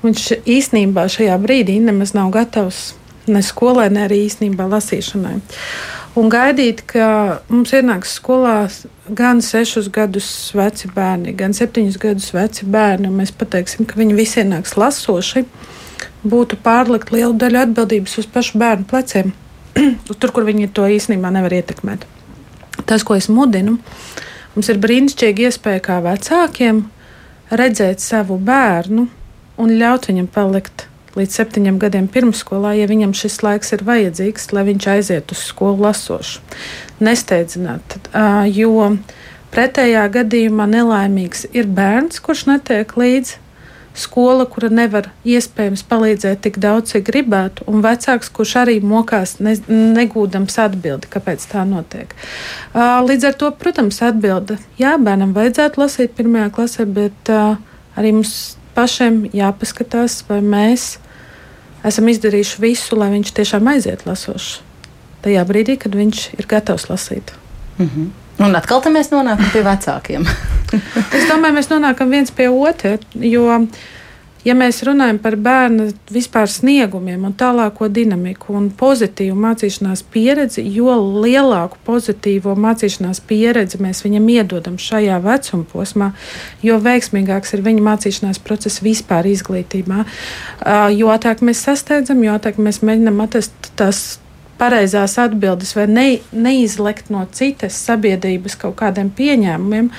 Viņš 0.03 0.23
īstenībā 0.43 1.07
šajā 1.11 1.37
brīdī 1.39 1.77
nemaz 1.79 2.11
nav 2.15 2.33
gatavs 2.35 2.91
ne 3.31 3.39
skolai, 3.45 3.87
ne 3.93 4.03
arī 4.07 4.25
īstenībā 4.25 4.65
lasīšanai. 4.67 5.37
Un 6.19 6.27
gaidīt, 6.29 6.83
ka 6.85 7.05
mums 7.49 7.71
ienāks 7.73 8.17
skolā 8.19 8.67
gan 9.17 9.39
sešus 9.41 9.87
gadus 9.93 10.27
veci 10.53 10.89
bērni, 10.93 11.33
gan 11.37 11.55
septiņus 11.57 11.97
gadus 12.01 12.27
veci 12.35 12.67
bērni, 12.69 13.09
un 13.09 13.21
mēs 13.21 13.33
pateiksim, 13.33 13.87
ka 13.89 13.97
viņi 13.97 14.17
visi 14.17 14.43
ienāks 14.43 14.75
lasoši, 14.77 15.45
būtu 16.27 16.59
pārlikt 16.63 17.09
lielu 17.15 17.33
daļu 17.39 17.63
atbildības 17.63 18.19
uz 18.21 18.29
pašu 18.29 18.61
bērnu 18.61 18.85
pleciem, 18.91 19.33
tur, 20.19 20.29
kur 20.29 20.45
viņi 20.45 20.69
to 20.75 20.85
īstenībā 20.85 21.33
nevar 21.33 21.55
ietekmēt. 21.57 22.05
Tas, 22.85 23.07
ko 23.07 23.17
es 23.17 23.31
mudinu, 23.31 23.79
mums 24.53 24.69
ir 24.69 24.83
brīnišķīga 24.83 25.49
iespēja 25.49 25.81
kā 25.87 25.97
vecākiem 26.03 26.85
redzēt 27.55 28.03
savu 28.03 28.37
bērnu 28.37 29.07
un 29.57 29.75
ļaut 29.79 30.09
viņam 30.09 30.27
palikt 30.33 30.87
līdz 31.13 31.35
septiņiem 31.37 31.75
gadiem 31.77 32.07
pirmsskolā, 32.09 32.71
ja 32.73 32.87
viņam 32.89 33.11
šis 33.13 33.43
laiks 33.45 33.75
ir 33.75 33.83
vajadzīgs, 33.85 34.49
lai 34.55 34.63
viņš 34.71 34.87
aiziet 34.95 35.33
uz 35.35 35.43
skolu 35.45 35.85
lasošu. 35.85 36.41
Nesteidzināt, 37.03 37.99
jo 38.49 38.87
pretējā 39.53 40.07
gadījumā 40.15 40.65
nelaimīgs 40.71 41.45
ir 41.53 41.69
bērns, 41.69 42.17
kurš 42.23 42.47
netiek 42.49 42.97
līdzi. 42.97 43.37
skola, 43.93 44.45
kura 44.49 44.69
nevar 44.73 45.09
iespējams 45.27 45.83
palīdzēt 45.89 46.43
tik 46.47 46.57
daudz, 46.61 46.93
cik 46.93 47.05
gribētu, 47.11 47.65
un 47.69 47.83
vecāks, 47.85 48.31
kurš 48.33 48.55
arī 48.63 48.79
mokās 48.81 49.37
ne, 49.43 49.55
negūdams 49.69 50.57
atbildi, 50.65 51.09
kāpēc 51.13 51.45
tā 51.51 51.65
notiek. 51.69 52.15
Līdz 52.73 53.29
ar 53.29 53.37
to, 53.37 53.51
protams, 53.59 54.01
atbilde, 54.05 54.57
jā, 54.81 54.95
bērnam 54.97 55.35
vajadzētu 55.37 55.83
lasīt 55.83 56.17
pirmajā 56.17 56.49
klasē, 56.55 56.87
bet 56.89 57.33
arī 57.33 58.15
mums 58.17 58.55
pašiem 58.75 59.23
jāpaskatās, 59.33 60.21
vai 60.29 60.41
mēs 60.41 60.97
esam 61.87 62.09
izdarījuši 62.11 62.61
visu, 62.63 62.97
lai 62.99 63.11
viņš 63.13 63.31
tiešām 63.39 63.69
aiziet 63.73 64.05
lasošs. 64.07 64.61
Tajā 65.23 65.43
brīdī, 65.47 65.77
kad 65.79 65.95
viņš 65.95 66.25
ir 66.37 66.47
gatavs 66.49 66.89
lasīt. 66.89 67.33
Mm 67.77 67.89
-hmm. 67.89 68.11
Un 68.43 68.55
atkal 68.55 68.81
mēs 68.91 69.11
nonākam 69.11 69.49
pie 69.53 69.61
vecākiem. 69.63 70.25
es 71.17 71.27
domāju, 71.29 71.53
mēs 71.53 71.69
nonākam 71.69 72.09
viens 72.09 72.31
pie 72.31 72.49
otra. 72.49 72.97
Jo, 73.13 73.67
ja 74.45 74.55
mēs 74.57 74.81
runājam 74.85 75.19
par 75.23 75.37
bērnu 75.39 75.89
vispār 76.13 76.49
sniegumiem 76.51 77.25
un 77.27 77.35
tālāko 77.37 77.87
dinamiku 77.91 78.55
un 78.57 78.69
pozitīvu 78.77 79.35
mācīšanās 79.39 80.03
pieredzi, 80.13 80.63
jo 80.75 80.95
lielāku 81.23 81.79
pozitīvo 81.87 82.55
mācīšanās 82.59 83.23
pieredzi 83.27 83.81
mēs 83.83 84.03
viņam 84.05 84.29
iedodam 84.35 84.79
šajā 84.81 85.19
vecuma 85.23 85.67
posmā, 85.73 86.11
jo 86.65 86.79
veiksmīgāks 86.83 87.55
ir 87.57 87.63
viņa 87.65 87.87
mācīšanās 87.89 88.41
process 88.43 88.83
vispār 88.83 89.29
izglītībā. 89.31 90.03
Jo 90.95 91.13
ātrāk 91.13 91.43
mēs 91.45 91.63
sasteidzam, 91.67 92.23
jo 92.25 92.35
ātrāk 92.35 92.59
mēs 92.61 92.83
mēģinam 92.85 93.23
atrast 93.23 93.73
tās 93.79 94.03
pareizās 94.59 95.17
atbildes 95.21 95.73
vai 95.77 95.85
ne, 95.89 96.05
neizlekt 96.31 97.11
no 97.13 97.23
citas 97.35 97.77
sabiedrības 97.87 98.55
kaut 98.61 98.77
kādiem 98.79 99.09
pieņēmumiem, 99.13 99.89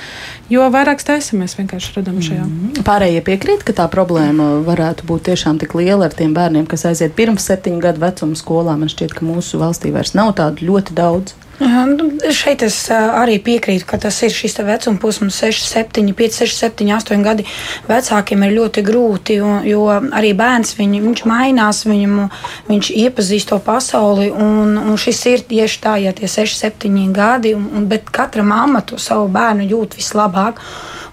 jo 0.52 0.66
vairāk 0.74 1.02
stresa 1.02 1.38
mēs 1.38 1.56
vienkārši 1.58 1.94
radām 1.98 2.20
šajā. 2.24 2.46
Mm. 2.48 2.82
Pārējie 2.86 3.22
piekrīt, 3.26 3.64
ka 3.66 3.76
tā 3.76 3.88
problēma 3.92 4.50
varētu 4.66 5.08
būt 5.08 5.28
tiešām 5.30 5.60
tik 5.62 5.76
liela 5.78 6.08
ar 6.08 6.16
tiem 6.16 6.34
bērniem, 6.36 6.68
kas 6.70 6.86
aiziet 6.90 7.16
pirms 7.18 7.46
septiņu 7.50 7.82
gadu 7.84 8.04
vecuma 8.04 8.38
skolā. 8.38 8.76
Man 8.80 8.92
šķiet, 8.92 9.16
ka 9.16 9.26
mūsu 9.26 9.60
valstī 9.62 9.94
vairs 9.94 10.14
nav 10.18 10.34
tādu 10.40 10.70
ļoti 10.70 10.96
daudz. 10.96 11.36
Nu, 11.60 12.08
šeit 12.34 12.64
es 12.66 12.76
arī 12.90 13.36
piekrītu, 13.42 13.86
ka 13.86 13.98
tas 14.02 14.16
ir 14.26 14.32
šis 14.34 14.56
vecuma 14.66 14.98
posms, 14.98 15.36
6, 15.38 15.68
7, 15.70 16.08
5, 16.18 16.38
6, 16.42 16.56
7, 16.64 16.88
8 16.96 17.22
gadi. 17.22 17.46
Vecākiem 17.86 18.42
ir 18.46 18.56
ļoti 18.56 18.82
grūti, 18.86 19.36
jo, 19.38 19.52
jo 19.68 19.84
arī 19.94 20.32
bērns 20.34 20.74
viņ, 20.78 20.96
viņš 21.04 21.22
mainās, 21.30 21.84
viņam, 21.86 22.24
viņš 22.70 22.90
iepazīst 23.04 23.52
to 23.52 23.60
pasauli. 23.62 24.32
Un, 24.34 24.74
un 24.82 24.98
šis 24.98 25.22
ir 25.30 25.46
tieši 25.46 25.80
tā, 25.84 25.94
ja 26.02 26.14
tie 26.16 26.30
6, 26.30 26.58
7 26.66 27.14
gadi, 27.14 27.54
un, 27.54 27.70
un, 27.70 27.86
bet 27.90 28.10
katra 28.10 28.42
mamma 28.42 28.82
to 28.82 28.98
savu 28.98 29.30
bērnu 29.30 29.68
jūt 29.70 29.94
vislabāk. 30.00 30.58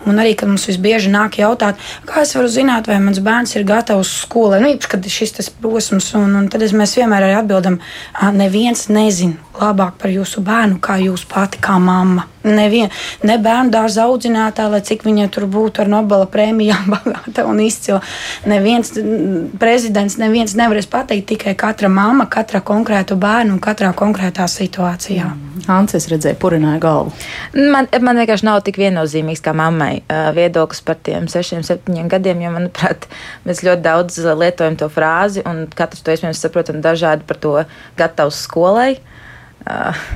Un 0.10 0.18
arī, 0.18 0.34
kad 0.38 0.49
mums 0.49 0.66
visbieži 0.66 1.12
nāk 1.14 1.38
jautāt, 1.38 1.78
kā 2.10 2.24
es 2.26 2.34
varu 2.34 2.49
zināt, 2.49 2.89
vai 2.89 2.97
mans 3.04 3.22
bērns 3.22 3.54
ir 3.56 3.68
gatavs 3.70 4.16
skolai, 4.24 4.62
nu, 4.64 4.72
īpaši, 4.74 4.89
kad 4.95 5.06
ir 5.06 5.14
šis 5.14 5.52
posms, 5.62 6.12
un, 6.18 6.34
un 6.39 6.49
tad 6.49 6.66
mēs 6.78 6.95
vienmēr 6.97 7.28
arī 7.28 7.38
atbildam, 7.38 7.78
neviens 8.34 8.88
nezina 8.89 9.38
labāk 9.62 9.99
par 10.02 10.14
jūsu 10.14 10.41
bērnu, 10.45 10.80
kā 10.82 10.97
jūs 11.04 11.28
pati, 11.30 11.62
kā 11.62 11.78
mamma. 11.82 12.26
Nevien, 12.48 12.89
ne 13.28 13.38
bērnu 13.42 13.70
dārza 13.74 14.08
audzinātāja, 14.10 14.72
lai 14.74 14.82
cik 14.86 15.06
viņa 15.06 15.28
tur 15.34 15.46
būtu 15.52 15.84
ar 15.84 15.92
Nobela 15.92 16.26
prēmijām, 16.32 16.89
bagāta 16.96 17.46
un 17.50 17.62
izcila. 17.62 18.02
Neviens 18.50 18.94
prezidents, 19.62 20.18
neviens 20.22 20.56
nevarēs 20.58 20.89
pateikt 20.92 21.30
tikai 21.36 21.54
katra 21.60 21.92
mamma, 21.92 22.26
katra 22.32 22.64
konkrētu 22.66 23.20
bērnu 23.22 23.58
un 23.58 23.64
katrā 23.64 23.94
konkrētā 23.98 24.48
situācijā. 24.50 25.30
Mm. 25.30 25.52
Ancis 25.70 26.08
redzēja, 26.10 26.38
purināja 26.42 26.80
galvu. 26.82 27.14
Man, 27.54 27.89
man 28.02 28.18
vienkārši 28.22 28.48
nav 28.48 28.62
tik 28.66 28.80
viennozīmīgs 28.82 29.44
kā 29.46 29.54
mammai 29.58 30.02
viedoklis 30.36 30.82
par 30.86 30.98
tiem 31.06 31.28
sešiem, 31.32 31.62
septiņiem 31.68 32.10
gadiem, 32.12 32.42
jo, 32.42 32.54
manuprāt, 32.56 33.06
mēs 33.46 33.62
ļoti 33.66 33.86
daudz 33.86 34.18
lietojam 34.42 34.80
to 34.80 34.89
frāzi, 34.92 35.46
un 35.48 35.68
katrs 35.70 36.02
to 36.02 36.16
iespējams 36.16 36.42
saprotam 36.42 36.82
dažādi 36.84 37.28
par 37.28 37.42
to 37.42 37.56
gatavs 38.00 38.42
skolai. 38.48 38.96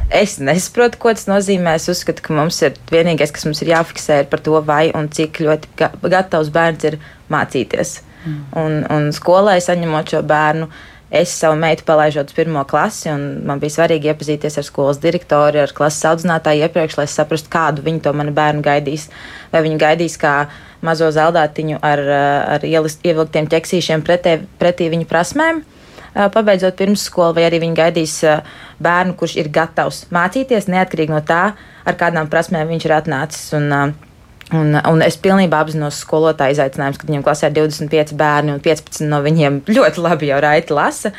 Es 0.10 0.40
nesaprotu, 0.42 0.98
ko 1.02 1.14
tas 1.14 1.28
nozīmē. 1.30 1.76
Es 1.78 1.86
uzskatu, 1.92 2.24
ka 2.26 2.34
mums 2.34 2.58
ir 2.66 2.78
vienīgais, 2.92 3.34
kas 3.34 3.46
mums 3.46 3.62
ir 3.62 3.76
jāfiksē, 3.76 4.24
ir 4.24 4.32
par 4.32 4.42
to, 4.46 4.58
vai 4.66 4.90
un 4.98 5.10
cik 5.14 5.44
ļoti 5.46 5.90
gatavs 6.10 6.50
bērns 6.54 6.88
ir 6.90 6.98
mācīties. 7.32 8.00
Mm. 8.26 8.42
Un, 8.58 8.78
un 8.90 9.08
skolai 9.14 9.60
saņemot 9.62 10.16
šo 10.16 10.24
bērnu, 10.26 10.70
es 11.16 11.36
savu 11.38 11.60
meitu 11.62 11.86
palaižot 11.86 12.32
uz 12.34 12.36
pirmo 12.36 12.64
klasi, 12.68 13.12
un 13.14 13.46
man 13.46 13.62
bija 13.62 13.76
svarīgi 13.78 14.10
iepazīties 14.10 14.58
ar 14.58 14.66
skolas 14.66 15.00
direktoru, 15.04 15.62
ar 15.62 15.74
klases 15.78 16.10
audzinātāju 16.10 16.66
iepriekš, 16.66 16.98
lai 16.98 17.06
saprastu, 17.12 17.52
kādu 17.54 17.86
viņi 17.86 18.02
to 18.08 18.16
manu 18.18 18.34
bērnu 18.36 18.66
gaidīs. 18.66 19.12
Vai 19.54 19.62
viņi 19.68 19.78
gaidīs 19.86 20.18
kā 20.22 20.34
mazo 20.86 21.12
zeldātiņu 21.14 21.78
ar, 21.86 22.02
ar 22.58 22.66
ievilktiem 22.66 23.48
ķeksīšiem 23.54 24.02
pretē, 24.06 24.40
pretī 24.58 24.90
viņu 24.90 25.06
prasmēm 25.10 25.62
pabeidzot 26.16 26.78
pirmsskolu, 26.80 27.36
vai 27.38 27.46
arī 27.50 27.62
viņi 27.64 27.78
gaidīs 27.78 28.18
bērnu, 28.84 29.16
kurš 29.20 29.38
ir 29.42 29.52
gatavs 29.54 30.06
mācīties, 30.16 30.70
neatkarīgi 30.72 31.14
no 31.14 31.22
tā, 31.28 31.44
ar 31.86 32.00
kādām 32.00 32.32
prasmēm 32.32 32.72
viņš 32.72 32.88
ir 32.88 32.96
atnācis. 32.98 33.48
Un, 33.60 33.96
Un, 34.54 34.76
un 34.78 35.02
es 35.02 35.16
pilnībā 35.18 35.58
apzinos 35.58 35.98
skolotāju 36.04 36.54
izaicinājumus, 36.54 37.00
kad 37.02 37.10
viņiem 37.10 37.24
klasē 37.26 37.48
ir 37.50 37.56
25 37.56 38.12
bērni 38.20 38.52
un 38.54 38.60
15 38.62 39.08
no 39.10 39.18
viņiem 39.26 39.64
ļoti 39.76 40.04
labi 40.06 40.30
jau 40.30 40.38
raiti 40.44 40.76
lasa. 40.76 41.10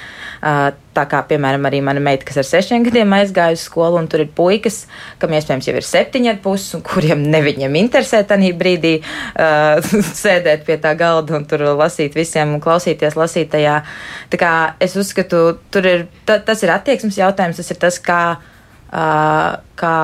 Tā 0.97 1.05
kā, 1.11 1.25
piemēram, 1.27 1.67
arī 1.67 1.81
mana 1.83 2.01
meita, 2.01 2.23
kas 2.29 2.39
ar 2.39 2.47
sešiem 2.47 2.85
gadiem 2.87 3.11
aizgāja 3.17 3.57
uz 3.57 3.65
skolu, 3.67 3.99
un 3.99 4.07
tur 4.09 4.23
ir 4.23 4.31
puikas, 4.37 4.85
kam 5.19 5.35
iespējams 5.35 5.67
jau 5.67 5.75
ir 5.75 5.89
septiņi 5.89 6.31
ar 6.31 6.39
pusi, 6.45 6.71
un 6.79 6.85
kuriem 6.87 7.25
ne 7.33 7.41
viņiem 7.43 7.75
interesē 7.83 8.23
tajā 8.31 8.53
brīdī 8.61 8.95
uh, 9.03 9.91
sēdēt 10.23 10.63
pie 10.69 10.79
tā 10.87 10.95
galda 10.97 11.35
un 11.41 11.49
tur 11.51 11.67
lasīt 11.83 12.15
visiem 12.17 12.55
un 12.55 12.63
klausīties 12.63 13.19
lasītajā. 13.19 13.81
Tā 14.31 14.41
kā 14.41 14.53
es 14.87 14.95
uzskatu, 14.97 15.43
ir, 15.83 16.07
ta, 16.31 16.39
tas 16.47 16.63
ir 16.63 16.73
attieksmes 16.79 17.19
jautājums, 17.19 17.59
tas 17.59 17.75
ir 17.75 17.83
tas, 17.83 18.01
kā, 18.07 18.23
uh, 18.95 19.53
kā 19.83 19.97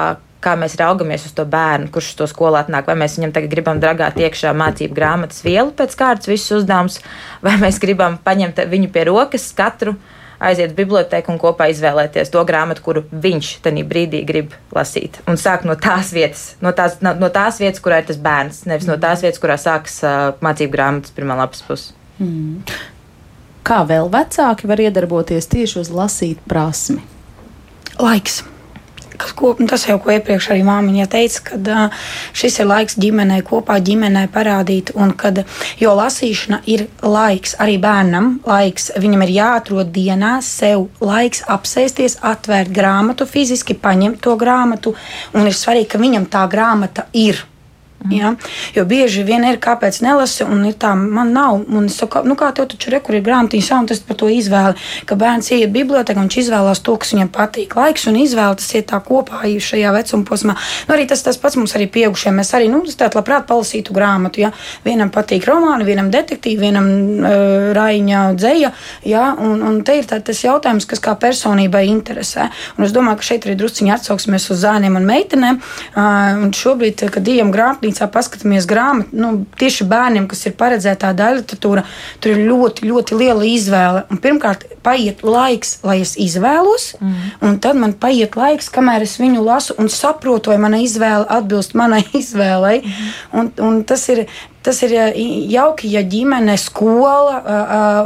kā 0.42 0.54
mēs 0.58 0.76
raugamies 0.80 1.26
uz 1.28 1.34
to 1.36 1.44
bērnu, 1.48 1.90
kurš 1.94 2.12
to 2.18 2.28
skolu 2.30 2.58
atnāk. 2.60 2.88
Vai 2.88 2.96
mēs 3.04 3.18
viņam 3.18 3.34
tagad 3.34 3.52
gribam 3.52 3.82
dragāt 3.82 4.18
iekšā 4.20 4.54
mācību 4.56 4.96
grāmatas 4.96 5.44
vielu 5.44 5.72
pēc 5.76 5.94
kārtas, 5.98 6.30
visus 6.30 6.62
uzdevumus, 6.62 6.98
vai 7.44 7.56
mēs 7.62 7.80
gribam 7.82 8.18
paņemt 8.24 8.64
viņu 8.72 8.90
pie 8.94 9.06
rokas 9.10 9.48
katru. 9.56 9.96
Aiziet 10.42 10.72
uz 10.72 10.74
biblioteku 10.74 11.30
un 11.30 11.38
kopā 11.38 11.68
izvēlēties 11.70 12.32
to 12.34 12.40
grāmatu, 12.42 12.82
kuru 12.82 13.04
viņš 13.14 13.50
tajā 13.62 13.84
brīdī 13.86 14.24
grib 14.26 14.56
lasīt. 14.74 15.20
Un 15.30 15.38
sākt 15.38 15.68
no 15.68 15.76
tās 15.78 16.10
vietas, 16.10 16.56
no 16.64 16.72
tās, 16.74 16.96
no, 17.04 17.14
no 17.14 17.28
tās 17.30 17.60
vietas, 17.62 17.78
kurā 17.84 18.00
ir 18.02 18.08
tas 18.10 18.18
bērns, 18.18 18.64
nevis 18.66 18.90
no 18.90 18.98
tās 18.98 19.22
vietas, 19.22 19.38
kurā 19.38 19.54
sākas 19.54 20.00
uh, 20.02 20.32
mācību 20.42 20.74
grāmatas 20.74 21.14
pirmā 21.14 21.38
lapas 21.38 21.62
puse. 21.68 21.94
Mm. 22.18 22.64
Kā 23.62 23.84
vēl 23.86 24.10
vecāki 24.10 24.66
var 24.66 24.82
iedarboties 24.82 25.46
tieši 25.46 25.84
uz 25.84 25.94
lasīt 25.94 26.42
prasmi? 26.50 27.04
Laiks 28.02 28.42
ko, 29.18 29.52
tas 29.68 29.86
jau, 29.88 29.98
ko 30.02 30.12
iepriekš 30.14 30.50
arī 30.52 30.64
māmiņa 30.66 31.06
teica, 31.12 31.42
ka 31.48 31.82
šis 32.36 32.60
ir 32.62 32.68
laiks 32.70 32.98
ģimenei, 33.00 33.42
kopā 33.46 33.78
ģimenei 33.84 34.28
parādīt, 34.32 34.94
un 34.98 35.14
kad, 35.18 35.42
jo 35.80 35.94
lasīšana 35.98 36.62
ir 36.70 36.86
laiks 37.02 37.56
arī 37.62 37.78
bērnam, 37.82 38.34
laiks 38.48 38.92
viņam 39.02 39.26
ir 39.26 39.34
jāatrod 39.36 39.92
dienā 39.94 40.34
sev 40.46 40.88
laiks 41.02 41.44
apsēsties, 41.50 42.18
atvērt 42.32 42.72
grāmatu, 42.74 43.28
fiziski 43.28 43.76
paņemt 43.78 44.22
to 44.24 44.36
grāmatu, 44.40 44.96
un 45.34 45.48
ir 45.48 45.56
svarīgi, 45.56 45.92
ka 45.94 46.02
viņam 46.02 46.28
tā 46.32 46.46
grāmata 46.50 47.08
ir. 47.12 47.44
Ja? 48.10 48.34
Jo 48.74 48.84
bieži 48.88 49.22
vien 49.26 49.44
ir, 49.46 49.58
kāpēc 49.62 50.00
nelasi, 50.02 50.44
un 50.44 50.64
ir 50.66 50.74
tā, 50.80 50.94
man 50.96 51.32
nav. 51.34 51.62
Un 51.68 51.86
es 51.86 51.98
saku, 52.00 52.24
nu 52.26 52.36
kā 52.38 52.50
tev 52.56 52.68
taču 52.72 52.90
re, 52.92 53.00
kur 53.04 53.16
ir 53.16 53.24
grāmatiņa 53.26 53.66
sauna, 53.66 53.90
tas 53.92 54.02
par 54.02 54.18
to 54.18 54.30
izvēli. 54.32 54.78
Ka 55.06 55.16
bērns 55.18 55.52
iet 55.54 55.72
bibliotekā, 55.74 56.20
viņš 56.22 56.38
izvēlās 56.44 56.82
to, 56.84 56.96
kas 57.00 57.14
viņam 57.14 57.30
patīk. 57.34 57.76
Laiks 57.78 58.08
un 58.10 58.18
izvēle 58.20 58.58
tas 58.58 58.70
iet 58.74 58.88
tā 58.90 58.98
kopā 59.04 59.44
šajā 59.62 59.92
vecuma 59.94 60.26
posmā. 60.28 60.56
Nu, 60.88 60.96
arī 60.96 61.06
tas, 61.10 61.22
tas 61.24 61.38
pats 61.40 61.58
mums 61.58 61.74
arī 61.78 61.88
pieaugušiem. 61.92 62.36
Mēs 62.40 62.52
arī, 62.56 62.68
nu, 62.72 62.82
tātad 62.88 63.18
labprāt 63.20 63.46
palasītu 63.50 63.94
grāmatu. 63.94 64.42
Ja? 64.42 64.52
Vienam 64.86 65.12
patīk 65.14 65.46
romāni, 65.48 65.86
vienam 65.86 66.10
detektīvi, 66.12 66.60
vienam 66.62 66.88
uh, 66.88 67.70
raiņa 67.76 68.24
dzēja. 68.38 68.72
Ja? 69.08 69.24
Un, 69.38 69.62
un 69.66 69.80
te 69.86 69.98
ir 70.00 70.08
tā, 70.10 70.18
tas 70.24 70.42
jautājums, 70.44 70.88
kas 70.90 71.02
kā 71.02 71.14
personībai 71.20 71.84
interesē. 71.90 72.48
Un 72.78 72.88
es 72.88 72.94
domāju, 72.94 73.20
ka 73.20 73.30
šeit 73.30 73.46
arī 73.48 73.56
drusciņi 73.60 73.94
atsauksimies 73.96 74.50
uz 74.52 74.62
zēniem 74.64 74.98
un 74.98 75.08
meitenēm. 75.08 75.60
Uh, 75.92 76.42
un 76.42 76.54
šobrīd, 76.56 77.06
kad 77.12 77.28
ejam 77.28 77.52
grāmatā, 77.54 77.91
grāmatnīcā 77.92 78.08
paskatāmies 78.12 78.66
grāmatu, 78.66 79.14
nu, 79.14 79.46
tieši 79.58 79.84
bērniem, 79.88 80.28
kas 80.28 80.46
ir 80.46 80.54
paredzēta 80.56 81.12
tāda 81.12 81.32
literatūra, 81.36 81.84
tur 82.20 82.32
ir 82.32 82.48
ļoti, 82.48 82.86
ļoti 82.88 83.18
liela 83.18 83.44
izvēle. 83.44 84.04
Un 84.10 84.18
pirmkārt, 84.18 84.64
paiet 84.82 85.22
laiks, 85.22 85.80
lai 85.84 86.00
es 86.02 86.16
izvēlos, 86.16 86.96
mm. 87.00 87.34
un 87.42 87.58
tad 87.60 87.76
man 87.76 87.92
paiet 87.92 88.36
laiks, 88.36 88.70
kamēr 88.72 89.02
es 89.02 89.18
viņu 89.20 89.42
lasu 89.44 89.76
un 89.78 89.88
saprotu, 89.88 90.50
vai 90.50 90.58
mana 90.58 90.80
izvēle 90.82 91.26
atbilst 91.28 91.74
manai 91.74 92.04
izvēlei. 92.22 92.82
Mm. 92.82 93.12
Un, 93.32 93.52
un 93.60 93.84
tas 93.84 94.08
ir. 94.08 94.26
Tas 94.62 94.78
ir 94.86 94.92
jauki, 95.50 95.88
ja 95.90 96.04
ģimene, 96.06 96.54
skola 96.54 97.40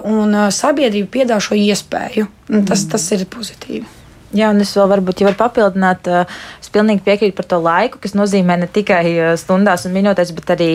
un 0.08 0.32
sabiedrība 0.48 1.10
piedāvā 1.18 1.44
šo 1.44 1.58
iespēju. 1.60 2.24
Tas, 2.64 2.86
tas 2.88 3.04
ir 3.12 3.26
pozitīvi. 3.28 3.84
Jā, 4.36 4.50
un 4.52 4.60
es 4.60 4.74
vēl 4.76 4.90
varbūt 4.90 5.22
jau 5.22 5.28
varu 5.30 5.38
papildināt. 5.40 6.08
Es 6.60 6.68
pilnīgi 6.72 7.04
piekrītu 7.06 7.36
par 7.38 7.48
to 7.48 7.60
laiku, 7.64 8.00
kas 8.02 8.16
nozīmē 8.18 8.58
ne 8.60 8.68
tikai 8.68 9.34
stundās 9.40 9.86
un 9.88 9.94
minūtēs, 9.96 10.34
bet 10.36 10.52
arī 10.56 10.70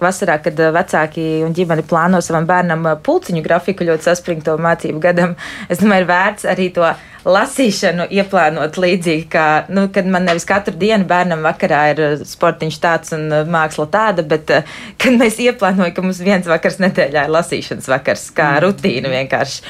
vasarā, 0.00 0.38
kad 0.44 0.62
vecāki 0.76 1.26
un 1.44 1.52
ģimene 1.56 1.84
plāno 1.88 2.22
savam 2.24 2.48
bērnam 2.48 2.88
pulciņu 3.04 3.44
grafiku 3.44 3.86
ļoti 3.88 4.08
saspringto 4.08 4.56
mācību 4.62 5.04
gadam. 5.04 5.36
Es 5.68 5.82
domāju, 5.82 6.06
ir 6.06 6.08
vērts 6.08 6.46
arī 6.48 6.68
to 6.72 6.86
lasīšanu 7.28 8.06
ieplānot 8.14 8.78
līdzīgi, 8.80 9.26
kā, 9.32 9.46
nu, 9.74 9.88
kad 9.92 10.08
man 10.08 10.24
nevis 10.28 10.46
katru 10.48 10.76
dienu 10.78 11.04
bērnam 11.08 11.42
vakarā 11.44 11.82
ir 11.92 12.02
sportiņš 12.28 12.78
tāds 12.82 13.14
un 13.16 13.26
māksla 13.52 13.88
tāda, 13.92 14.24
bet 14.28 14.52
kad 15.00 15.18
mēs 15.18 15.40
ieplānojam, 15.44 15.92
ka 15.94 16.04
mums 16.04 16.22
viens 16.24 16.48
vakars 16.48 16.80
nedēļā 16.84 17.26
ir 17.26 17.34
lasīšanas 17.34 17.90
vakars, 17.90 18.28
kā 18.36 18.54
mm. 18.54 18.62
rutīna 18.64 19.12
vienkārši. 19.12 19.66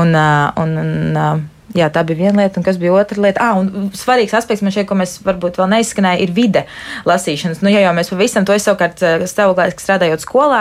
Un, 0.00 0.16
un, 0.16 0.80
un, 0.82 1.46
Jā, 1.74 1.88
tā 1.90 2.04
bija 2.06 2.28
viena 2.28 2.44
lieta, 2.44 2.60
un 2.60 2.64
kas 2.64 2.76
bija 2.78 2.92
otra 2.94 3.18
lieta. 3.24 3.42
Ah, 3.42 3.58
un 3.58 3.90
svarīgs 3.96 4.34
aspekts 4.38 4.62
man 4.62 4.70
šeit, 4.74 4.86
ko 4.86 4.94
mēs 4.98 5.16
varbūt 5.26 5.58
vēl 5.58 5.66
neizskanēja, 5.72 6.22
ir 6.22 6.30
vide 6.36 6.62
lasīšanas. 7.08 7.58
Nu, 7.64 7.72
ja 7.72 7.80
jau 7.82 7.94
mēs 7.96 8.12
pavisam 8.12 8.46
to 8.46 8.54
es 8.54 8.64
savukārt 8.68 9.02
stāvoklājot, 9.26 9.82
strādājot 9.82 10.22
skolā, 10.22 10.60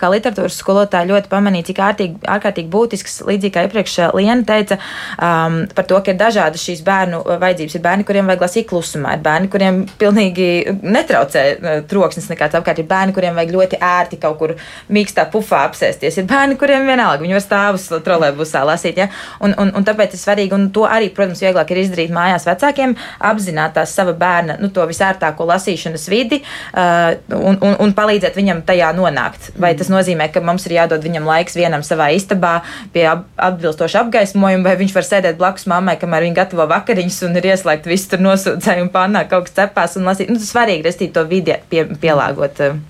kā 0.00 0.10
literatūras 0.10 0.58
skolotāja 0.58 1.06
ļoti 1.06 1.30
pamanīja, 1.30 1.68
cik 1.70 1.80
ārtīgi, 1.86 2.18
ārkārtīgi 2.34 2.72
būtisks, 2.72 3.20
līdzīgi 3.28 3.54
kā 3.54 3.64
iepriekš 3.68 3.96
Liena 4.18 4.42
teica, 4.48 4.80
um, 5.22 5.60
par 5.76 5.86
to, 5.86 6.00
ka 6.02 6.12
ir 6.12 6.18
dažādas 6.20 6.66
šīs 6.66 6.82
bērnu 6.86 7.22
vajadzības. 7.30 7.78
Ir 7.78 7.84
bērni, 7.86 8.08
kuriem 8.08 8.28
vajag 8.32 8.44
lasīt 8.44 8.68
klusumā, 8.68 9.14
ir 9.16 9.24
bērni, 9.24 9.50
kuriem 9.54 9.80
pilnīgi 10.02 10.50
netraucē 10.82 11.44
troksnis 11.90 12.28
nekāds 12.32 12.58
apkārt, 12.58 12.82
ir 12.82 12.90
bērni, 12.90 13.14
kuriem 13.16 13.38
vajag 13.38 13.54
ļoti 13.54 13.80
ērti 13.90 14.20
kaut 14.20 14.38
kur 14.42 14.56
mīkstā 14.90 15.28
pufā 15.32 15.62
apsēsties, 15.68 16.20
ir 16.20 16.28
bērni, 16.30 16.58
kuriem 16.60 16.90
vienalga, 16.90 17.22
viņi 17.22 17.38
var 17.38 17.46
stāvus 17.46 17.88
trolēbusā 18.04 18.64
lasīt, 18.66 19.00
ja? 19.00 19.10
un, 19.40 19.54
un, 19.60 19.72
un 19.76 19.86
tāpēc 19.86 20.16
ir 20.16 20.22
svarīgi 20.22 20.49
svarīgi, 20.50 20.54
un 20.54 20.70
to 20.72 20.86
arī, 20.86 21.10
protams, 21.14 21.40
vieglāk 21.40 21.70
ir 21.70 21.84
izdarīt 21.84 22.10
mājās 22.12 22.46
vecākiem, 22.46 22.96
apzināt 23.20 23.74
tās 23.74 23.94
sava 23.94 24.12
bērna, 24.12 24.58
nu, 24.60 24.70
to 24.70 24.84
visērtāko 24.86 25.46
lasīšanas 25.46 26.08
vidi 26.10 26.42
uh, 26.42 27.16
un, 27.30 27.58
un, 27.60 27.76
un 27.78 27.94
palīdzēt 27.94 28.36
viņam 28.36 28.64
tajā 28.66 28.92
nonākt. 28.94 29.52
Vai 29.58 29.74
tas 29.74 29.90
nozīmē, 29.90 30.30
ka 30.32 30.40
mums 30.40 30.66
ir 30.66 30.76
jādod 30.80 31.02
viņam 31.02 31.26
laiks 31.26 31.56
vienam 31.56 31.82
savā 31.82 32.10
istabā 32.14 32.62
pie 32.92 33.06
atbilstoša 33.08 34.04
apgaismojuma, 34.04 34.68
vai 34.68 34.76
viņš 34.80 34.94
var 34.94 35.06
sēdēt 35.06 35.38
blakus 35.38 35.66
mammai, 35.70 35.98
kamēr 36.00 36.26
viņa 36.26 36.40
gatavo 36.42 36.68
vakariņas 36.70 37.22
un 37.28 37.40
ir 37.40 37.50
ieslēgt 37.54 37.90
visu 37.90 38.12
tur 38.12 38.24
nosūcējumu 38.26 38.92
pannā, 38.94 39.26
kaut 39.30 39.48
kas 39.48 39.58
cepās 39.62 39.98
un 39.98 40.08
lasīt. 40.08 40.30
Nu, 40.30 40.40
tas 40.40 40.52
svarīgi, 40.52 40.86
restīt 40.86 41.14
to 41.16 41.26
vidi 41.28 41.58
pie, 41.70 41.86
pielāgot. 42.00 42.64
Uh, 42.70 42.89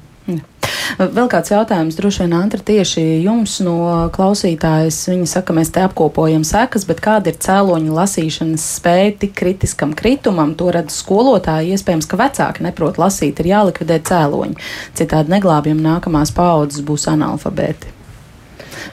Vēl 1.00 1.28
kāds 1.32 1.52
jautājums 1.52 1.96
droši 1.98 2.24
vien 2.24 2.34
Antra 2.38 2.60
tieši 2.70 3.02
jums 3.24 3.58
no 3.64 3.76
klausītājas. 4.14 4.98
Viņa 5.10 5.28
saka, 5.30 5.54
mēs 5.56 5.72
te 5.74 5.84
apkopojam 5.84 6.44
sekas, 6.46 6.86
bet 6.88 7.02
kāda 7.04 7.32
ir 7.32 7.38
cēloņa 7.42 7.94
lasīšanas 7.96 8.66
spēja 8.78 9.14
tik 9.24 9.36
kritiskam 9.38 9.94
kritumam? 9.98 10.56
To 10.58 10.72
redz 10.74 10.96
skolotāji. 11.02 11.76
Iespējams, 11.76 12.08
ka 12.10 12.20
vecāki 12.20 12.66
neprot 12.66 13.00
lasīt, 13.00 13.40
ir 13.40 13.52
jālikvidē 13.52 14.00
cēloņi. 14.10 14.58
Citādi 14.98 15.36
neglābjam 15.36 15.80
nākamās 15.84 16.34
paudzes 16.36 16.84
būs 16.86 17.08
analfabēti. 17.10 17.96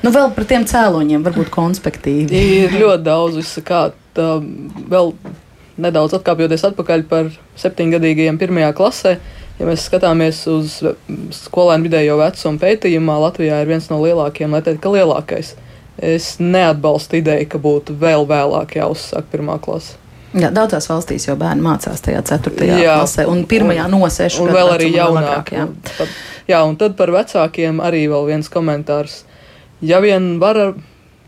Nu, 0.03 0.11
vēl 0.13 0.31
par 0.35 0.45
tiem 0.47 0.65
cēloņiem, 0.67 1.23
varbūt 1.25 1.51
konspektīvi. 1.53 2.43
Ir 2.63 2.77
ļoti 2.77 3.03
daudz 3.07 3.39
visakā. 3.39 3.87
Vēl 4.17 5.13
nedaudz 5.81 6.15
atkāpjoties 6.17 6.65
atpakaļ 6.71 7.03
par 7.09 7.31
septiņgadīgajiem 7.61 8.39
pirmajā 8.41 8.71
klasē. 8.77 9.17
Ja 9.57 9.65
mēs 9.65 9.87
skatāmies 9.89 10.43
uz 10.51 10.79
skolēnu 11.33 11.87
vidējo 11.87 12.17
vecumu 12.19 12.61
pētījumā, 12.61 13.15
Latvijā 13.23 13.61
ir 13.63 13.71
viens 13.71 13.87
no 13.89 13.97
lielākajiem, 14.03 14.53
lai 14.53 14.61
teikt, 14.65 14.83
ka 14.83 14.91
lielākais. 14.93 15.55
Es 15.97 16.35
neatbalstu 16.37 17.17
ideju, 17.23 17.47
ka 17.49 17.61
būtu 17.61 17.95
vēl 17.97 18.27
vēlāk 18.29 18.75
jāuzsāk 18.77 19.31
pirmā 19.31 19.57
klase. 19.63 19.97
Jā, 20.37 20.51
daudzās 20.53 20.85
valstīs 20.91 21.25
jau 21.25 21.37
bērni 21.39 21.63
mācās 21.65 22.03
tajā 22.05 22.21
4. 22.27 22.67
Jā, 22.67 22.97
klasē, 22.99 23.25
un 23.31 23.45
1. 23.47 23.73
no 23.89 24.01
6. 24.05 24.41
un 24.43 24.51
vēl 24.53 24.73
arī 24.75 24.91
jaunāk. 24.93 25.53
Jā. 25.55 25.65
Un, 25.65 25.73
tad, 25.87 26.13
jā, 26.51 26.61
un 26.67 26.77
tad 26.77 26.97
par 26.99 27.13
vecākiem 27.15 27.81
arī 27.81 28.03
vēl 28.11 28.27
viens 28.29 28.51
komentārs. 28.53 29.23
Ja 29.81 30.01
vien 30.03 30.35
var 30.41 30.75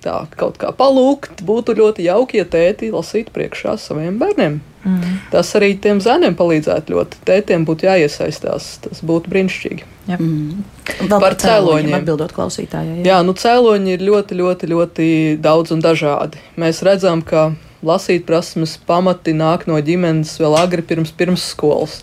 tā 0.04 0.20
kaut 0.38 0.60
kā 0.62 0.70
palūgt, 0.76 1.42
būtu 1.48 1.80
ļoti 1.80 2.06
jauki, 2.06 2.44
ja 2.44 2.46
tēti 2.46 2.92
lasītu 2.94 3.34
priekšā 3.34 3.80
saviem 3.82 4.20
bērniem. 4.22 4.60
Mm. 4.86 5.16
Tas 5.34 5.50
arī 5.60 5.74
tiem 5.82 6.00
zēniem 6.04 6.36
palīdzētu 6.40 6.94
ļoti. 6.94 7.22
Tētiem 7.28 7.66
būtu 7.68 7.88
jāiesaistās. 7.90 8.70
Tas 8.86 9.02
būtu 9.06 9.32
brīnišķīgi. 9.32 9.88
Mm. 10.16 10.62
Par, 11.10 11.20
par 11.20 11.36
cēloņiem 11.42 11.98
atbildot 12.00 12.32
klausītājai. 12.36 13.02
Jā. 13.02 13.08
jā, 13.12 13.18
nu 13.28 13.36
cēloņi 13.38 13.98
ir 13.98 14.06
ļoti, 14.08 14.38
ļoti, 14.40 14.70
ļoti 14.74 15.10
daudz 15.44 15.76
un 15.76 15.84
dažādi. 15.84 16.40
Mēs 16.60 16.82
redzam, 16.88 17.22
ka 17.26 17.52
lasīt 17.86 18.26
prasmes 18.28 18.78
pamati 18.88 19.36
nāk 19.36 19.68
no 19.70 19.80
ģimenes 19.84 20.38
vēl 20.40 20.58
agri 20.60 20.86
pirms 20.86 21.12
pirmsskolas. 21.16 22.00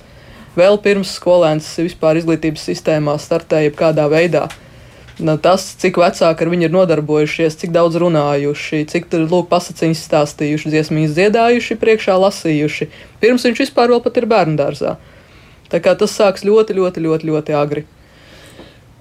Vēl 0.57 0.79
pirms 0.81 1.17
skolēns 1.19 1.69
vispār 1.83 2.21
izglītības 2.21 2.63
sistēmā 2.71 3.19
startēja 3.21 3.75
kādā 3.77 4.07
veidā. 4.13 4.47
Nu, 5.17 5.39
tas, 5.41 5.65
cik 5.81 5.97
vecāki 5.97 6.45
ar 6.45 6.51
viņu 6.53 6.67
ir 6.67 6.73
nodarbojušies, 6.75 7.55
cik 7.63 7.71
daudz 7.73 7.97
runājuši, 8.03 8.83
cik 8.93 9.07
tur 9.09 9.25
lūk, 9.25 9.47
pasakiņas 9.49 10.03
stāstījuši, 10.11 10.73
dziesmīs 10.75 11.15
dziedājuši, 11.17 11.79
priekšā 11.81 12.19
lasījuši, 12.21 12.91
pirms 13.23 13.47
viņš 13.49 13.63
vispār 13.65 13.95
vēl 13.95 14.03
pat 14.05 14.21
ir 14.21 14.29
bērnu 14.29 14.61
dārzā. 14.61 14.99
Tā 15.73 15.81
kā 15.81 15.97
tas 15.97 16.13
sāks 16.13 16.45
ļoti, 16.45 16.77
ļoti, 16.77 17.05
ļoti, 17.07 17.31
ļoti 17.33 17.57
agri. 17.57 17.87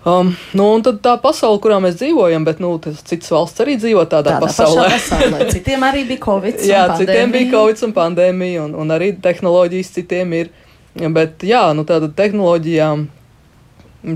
Um, 0.05 0.32
nu, 0.53 0.70
un 0.78 0.84
tad 0.86 1.01
tā 1.01 1.16
pasaule, 1.18 1.57
kurā 1.59 1.82
mēs 1.82 1.97
dzīvojam, 1.97 2.43
bet 2.45 2.59
nu, 2.61 2.76
citas 2.80 3.32
valsts 3.34 3.63
arī 3.63 3.74
dzīvo 3.82 4.03
tādā, 4.05 4.36
tādā 4.36 4.45
pasaulē. 4.45 4.88
pasaulē. 4.93 5.47
Citiem 5.55 5.84
arī 5.84 6.03
bija 6.05 6.22
covid. 6.28 6.61
jā, 6.61 6.84
citiem 6.99 7.34
bija 7.34 7.49
covid 7.57 7.82
un 7.88 7.95
pandēmija, 7.95 8.68
un, 8.70 8.76
un 8.86 8.93
arī 8.93 9.11
tehnoloģijas 9.20 9.91
citiem 9.97 10.36
ir. 10.38 10.51
Bet 10.95 11.43
jā, 11.43 11.66
nu, 11.76 11.84
tāda 11.89 12.07
tehnoloģijām 12.13 13.07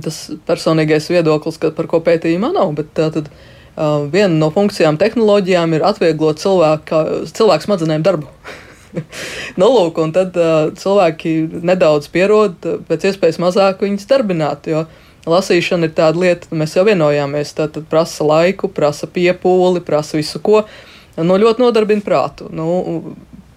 Tas 0.04 0.18
personīgais 0.46 1.10
viedoklis, 1.10 1.58
ka, 1.62 1.72
par 1.76 1.90
ko 1.90 2.02
pētījumā 2.06 2.52
nav, 2.54 2.74
bet 2.78 2.92
tā 2.98 3.10
tad 3.14 3.30
uh, 3.32 4.06
viena 4.12 4.36
no 4.36 4.52
funkcijām 4.54 5.00
tehnoloģijām 5.02 5.74
ir 5.78 5.86
atvieglot 5.88 6.42
cilvēku, 6.42 7.02
cilvēku 7.34 7.66
smadzenēm 7.66 8.06
darbu. 8.06 8.30
nu, 9.60 9.66
lūk, 9.70 9.98
un 10.04 10.14
tad 10.14 10.38
uh, 10.38 10.70
cilvēki 10.78 11.34
nedaudz 11.66 12.10
pierod, 12.14 12.58
pēc 12.90 13.10
iespējas 13.10 13.42
mazāk 13.42 13.82
viņus 13.86 14.10
darbināt. 14.10 14.70
Jo 14.70 14.86
lasīšana 15.30 15.90
ir 15.90 15.96
tāda 15.98 16.22
lieta, 16.22 16.50
mēs 16.56 16.78
jau 16.78 16.86
vienojāmies, 16.88 17.56
tā 17.58 17.68
tad 17.74 17.90
prasa 17.90 18.26
laiku, 18.26 18.70
prasa 18.72 19.10
piepūli, 19.10 19.84
prasa 19.86 20.20
visu 20.22 20.42
ko. 20.42 20.64
Nu, 21.20 21.36
ļoti 21.36 21.66
nodarbina 21.66 22.06
prātu. 22.06 22.48
Nu, 22.54 23.16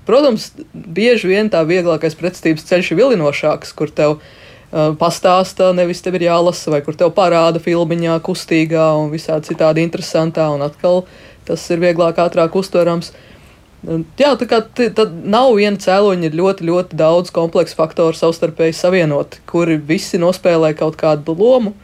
protams, 0.08 0.50
bieži 0.72 1.30
vien 1.30 1.52
tā 1.52 1.60
vieglākais 1.68 2.16
pretestības 2.18 2.66
ceļš 2.66 2.92
ir 2.92 3.04
vilinošāks, 3.04 3.76
kur 3.78 3.92
tev 3.92 4.16
ir 4.18 4.40
Pastāsta, 4.72 5.68
nevis 5.76 6.00
tev 6.00 6.16
ir 6.16 6.30
jālasa, 6.30 6.70
vai 6.72 6.80
kur 6.84 6.96
tev 6.96 7.10
parāda 7.12 7.60
filmiņā, 7.60 8.14
kustīgā 8.24 8.86
un 8.96 9.10
visādi 9.12 9.50
citādi 9.50 9.84
interesantā, 9.84 10.46
un 10.48 10.64
atkal 10.64 11.02
tas 11.44 11.64
ir 11.74 11.82
vieglāk, 11.82 12.16
ātrāk 12.22 12.56
uztverams. 12.56 13.10
Jā, 14.16 14.30
tā 14.38 14.46
kā 14.48 14.62
tad 14.72 15.12
nav 15.26 15.50
viena 15.58 15.76
cēloņa, 15.82 16.24
ir 16.28 16.38
ļoti, 16.38 16.64
ļoti 16.70 16.96
daudz 16.96 17.34
kompleksu 17.34 17.76
faktoru 17.76 18.16
savstarpēji 18.16 18.78
savienoti, 18.78 19.42
kuri 19.50 19.76
visi 19.76 20.20
nospēlē 20.22 20.70
kaut 20.78 20.96
kādu 21.00 21.34
lomu. 21.36 21.74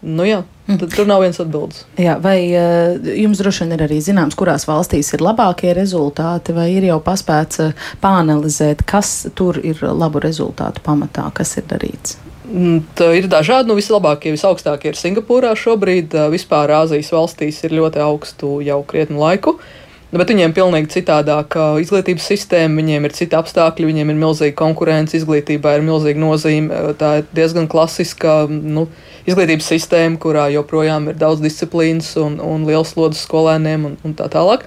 Nu 0.00 0.24
jā, 0.24 0.44
tad 0.68 0.92
tur 0.92 1.08
nav 1.08 1.22
viens 1.24 1.40
atbildes. 1.40 1.84
Jā, 2.00 2.18
vai 2.20 2.38
uh, 2.52 3.08
jums 3.16 3.40
droši 3.40 3.64
vien 3.64 3.74
ir 3.78 3.84
arī 3.86 3.98
zināms, 4.04 4.36
kurās 4.38 4.68
valstīs 4.68 5.14
ir 5.16 5.24
labākie 5.24 5.72
rezultāti, 5.76 6.52
vai 6.56 6.68
ir 6.74 6.88
jau 6.90 7.00
paspēts 7.04 7.62
uh, 7.64 7.88
pāanalizēt, 8.02 8.84
kas 8.88 9.30
tur 9.38 9.60
ir 9.62 9.80
labu 9.88 10.20
rezultātu 10.24 10.84
pamatā, 10.84 11.30
kas 11.34 11.56
ir 11.60 11.68
darīts? 11.70 12.18
Mm, 12.48 12.84
tā 12.96 13.10
ir 13.16 13.26
dažādi. 13.28 13.68
Nu, 13.68 13.76
vislabākie, 13.76 14.32
visaugstākie 14.32 14.92
ir 14.92 15.00
Singapūrā 15.00 15.52
šobrīd. 15.56 16.16
Vispār 16.32 16.72
Āzijas 16.78 17.12
valstīs 17.12 17.60
ir 17.64 17.76
ļoti 17.76 18.00
augstu 18.04 18.58
jau 18.64 18.80
krietnu 18.88 19.20
laiku. 19.20 19.58
Uh, 19.58 19.87
Nu, 20.08 20.16
bet 20.16 20.30
viņiem 20.32 20.48
ir 20.48 20.56
pilnīgi 20.56 20.88
citādāka 20.94 21.74
izglītības 21.82 22.30
sistēma, 22.30 22.80
viņiem 22.80 23.04
ir 23.04 23.12
citi 23.12 23.36
apstākļi, 23.36 23.88
viņiem 23.90 24.08
ir 24.08 24.16
milzīga 24.16 24.54
konkurence, 24.56 25.18
izglītībā 25.18 25.74
ir 25.76 25.82
milzīga 25.84 26.22
nozīme. 26.22 26.78
Tā 26.96 27.10
ir 27.20 27.26
diezgan 27.36 27.68
klasiska 27.68 28.38
nu, 28.48 28.86
izglītības 29.28 29.68
sistēma, 29.68 30.16
kurā 30.22 30.46
joprojām 30.54 31.10
ir 31.12 31.18
daudz 31.20 31.42
disciplīnas 31.44 32.14
un, 32.22 32.38
un 32.40 32.64
liels 32.64 32.94
slodzes 32.94 33.26
skolēniem 33.28 33.84
un, 33.90 33.98
un 34.00 34.14
tā 34.16 34.30
tālāk. 34.32 34.64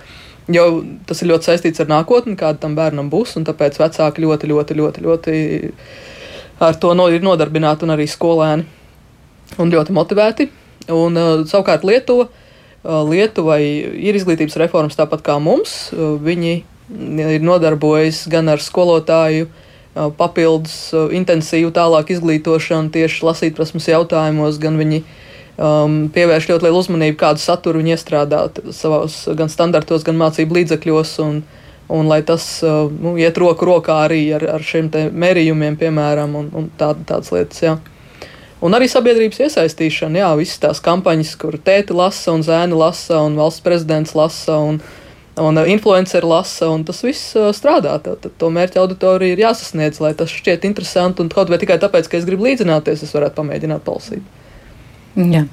Jo 0.52 0.68
tas 1.10 1.24
ir 1.24 1.32
ļoti 1.32 1.50
saistīts 1.50 1.82
ar 1.82 1.90
nākotni, 1.90 2.38
kāda 2.38 2.62
tam 2.62 2.78
bērnam 2.78 3.10
būs, 3.10 3.34
un 3.40 3.48
tāpēc 3.48 3.82
vecāki 3.82 4.22
ļoti, 4.22 4.52
ļoti, 4.52 4.78
ļoti, 4.78 5.06
ļoti 5.08 5.36
ar 6.62 6.78
to 6.78 6.94
no, 6.94 7.10
ir 7.10 7.26
nodarbināti 7.26 7.88
un 7.88 7.96
arī 7.96 8.06
skolēni 8.10 8.68
un 9.58 9.74
ļoti 9.74 9.98
motivēti. 9.98 10.50
Un, 10.92 11.18
uh, 11.18 11.44
savukārt 11.50 11.86
Lietuva 11.88 12.30
Lietuvai 12.84 13.62
ir 14.02 14.18
izglītības 14.18 14.58
reformas 14.58 14.98
tāpat 14.98 15.22
kā 15.26 15.38
mums. 15.42 15.92
Uh, 15.94 16.16
viņi 16.22 16.54
ir 16.90 17.44
nodarbojas 17.46 18.24
gan 18.32 18.50
ar 18.50 18.64
skolotāju 18.64 19.46
uh, 19.48 20.10
papildus 20.18 20.90
intensīvu 21.14 21.70
tālāk 21.76 22.10
izglītošanu 22.16 22.90
tieši 22.96 23.28
lasītprasmes 23.28 23.90
jautājumos, 23.92 24.58
gan 24.62 24.82
viņi 24.82 25.04
um, 25.04 26.08
pievērš 26.14 26.50
ļoti 26.50 26.68
lielu 26.68 26.82
uzmanību, 26.82 27.20
kādu 27.22 27.44
saturu 27.44 27.84
viņi 27.84 27.96
iestrādāt 27.96 28.62
savos 28.74 29.24
gan 29.38 29.54
standartos, 29.54 30.06
gan 30.08 30.18
mācību 30.18 30.58
līdzekļos. 30.62 31.14
Un, 31.28 31.44
un 31.92 32.08
lai 32.08 32.22
tas 32.26 32.46
nu, 32.64 33.14
iet 33.20 33.38
roku 33.38 33.68
rokā 33.68 34.02
arī 34.08 34.24
ar, 34.34 34.48
ar 34.58 34.64
šiem 34.64 34.90
mērījumiem, 35.12 35.78
piemēram, 35.78 36.38
un, 36.40 36.52
un 36.56 36.70
tā, 36.80 36.94
tādas 37.06 37.34
lietas. 37.36 37.62
Jā. 37.62 37.78
Un 38.62 38.78
arī 38.78 38.86
sabiedrības 38.92 39.40
iesaistīšana, 39.48 40.20
jā, 40.22 40.32
visas 40.38 40.60
tās 40.62 40.82
kampaņas, 40.86 41.32
kur 41.42 41.56
tēti 41.58 41.96
lasa 41.98 42.36
un 42.36 42.44
zēni 42.46 42.78
lasa 42.78 43.24
un 43.26 43.40
valsts 43.40 43.64
prezidents 43.66 44.14
lasa 44.14 44.60
un, 44.62 44.78
un 45.42 45.62
influenceri 45.66 46.30
lasa, 46.30 46.70
un 46.70 46.84
tas 46.86 47.02
viss 47.02 47.34
strādā. 47.58 47.96
Tad, 48.06 48.28
to 48.38 48.52
mērķa 48.54 48.84
auditorija 48.84 49.34
ir 49.34 49.42
jāsasniedz, 49.48 49.98
lai 50.04 50.14
tas 50.18 50.30
šķiet 50.30 50.70
interesanti, 50.70 51.26
un 51.26 51.34
kaut 51.34 51.50
vai 51.50 51.58
tikai 51.62 51.80
tāpēc, 51.82 52.12
ka 52.12 52.22
es 52.22 52.30
gribu 52.30 52.46
līdzināties, 52.46 53.02
es 53.08 53.18
varētu 53.18 53.40
pamēģināt 53.42 53.82
palasīt. 53.88 54.41
Jā. 55.12 55.44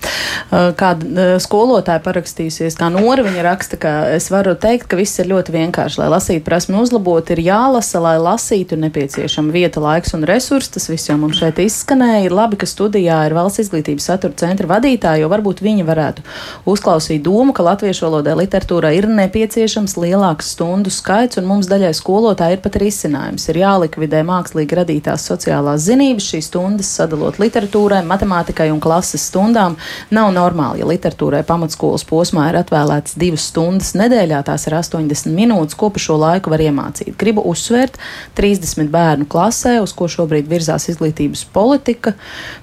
Kāda 0.79 1.35
skolotāja 1.43 1.99
parakstījusies, 2.05 2.77
kā 2.79 2.87
Nora 2.95 3.25
viņa 3.27 3.43
raksta, 3.43 3.77
ka 3.81 3.91
es 4.15 4.29
varu 4.31 4.53
teikt, 4.55 4.87
ka 4.87 4.97
viss 4.97 5.19
ir 5.19 5.27
ļoti 5.33 5.51
vienkārši. 5.51 5.99
Lai 5.99 6.07
lasītu 6.13 6.45
prasmi 6.47 6.79
uzlabot, 6.79 7.33
ir 7.35 7.43
jālasa, 7.43 7.99
lai 8.01 8.15
lasītu, 8.23 8.79
nepieciešama 8.79 9.51
vieta, 9.53 9.83
laiks 9.83 10.15
un 10.15 10.23
resursi. 10.29 10.71
Tas 10.77 10.87
viss 10.87 11.11
jau 11.11 11.17
mums 11.19 11.41
šeit 11.41 11.59
izskanēja. 11.65 12.29
Ir 12.29 12.37
labi, 12.39 12.61
ka 12.61 12.69
studijā 12.71 13.19
ir 13.27 13.35
valsts 13.35 13.65
izglītības 13.65 14.07
satura 14.13 14.39
centra 14.39 14.71
vadītāja, 14.71 15.25
jo 15.25 15.33
varbūt 15.33 15.65
viņi 15.67 15.89
varētu 15.89 16.23
uzklausīt 16.71 17.27
domu, 17.27 17.51
ka 17.51 17.67
latviešu 17.67 18.07
valodai 18.07 18.39
literatūrai 18.39 18.95
ir 18.95 19.11
nepieciešams 19.11 19.99
lielāks 19.99 20.55
stundu 20.55 20.95
skaits, 20.95 21.43
un 21.43 21.51
mums 21.51 21.67
daļai 21.67 21.91
skolotāji 21.99 22.61
ir 22.61 22.63
pat 22.63 22.79
risinājums. 22.79 23.51
Ir 23.51 23.61
jālikvidē 23.65 24.23
mākslīgi 24.31 24.81
radītās 24.85 25.27
sociālās 25.33 25.83
zinības, 25.91 26.31
šīs 26.31 26.53
stundas 26.53 26.95
sadalot 26.95 27.43
literatūrai, 27.43 28.05
matemātikai 28.07 28.71
un 28.71 28.79
klases 28.85 29.27
stundām 29.27 29.48
stundām 29.49 29.77
nav 30.11 30.31
normāli. 30.35 30.83
Ja 30.83 30.89
literatūrai 30.89 31.43
pamatskolas 31.47 32.05
posmā 32.05 32.49
ir 32.51 32.59
atvēlētas 32.61 33.17
divas 33.19 33.49
stundas 33.49 33.95
nedēļā, 33.97 34.43
tās 34.45 34.67
ir 34.69 34.77
80 34.77 35.33
minūtes, 35.33 35.77
ko 35.79 35.91
pa 35.91 35.99
šo 35.99 36.19
laiku 36.21 36.53
var 36.53 36.61
iemācīt. 36.61 37.17
Gribu 37.19 37.43
uzsvērt 37.49 37.99
30 38.37 38.91
bērnu 38.93 39.29
klasē, 39.29 39.79
uz 39.81 39.95
ko 39.97 40.09
šobrīd 40.09 40.49
virzās 40.49 40.89
izglītības 40.93 41.47
politika. 41.53 42.15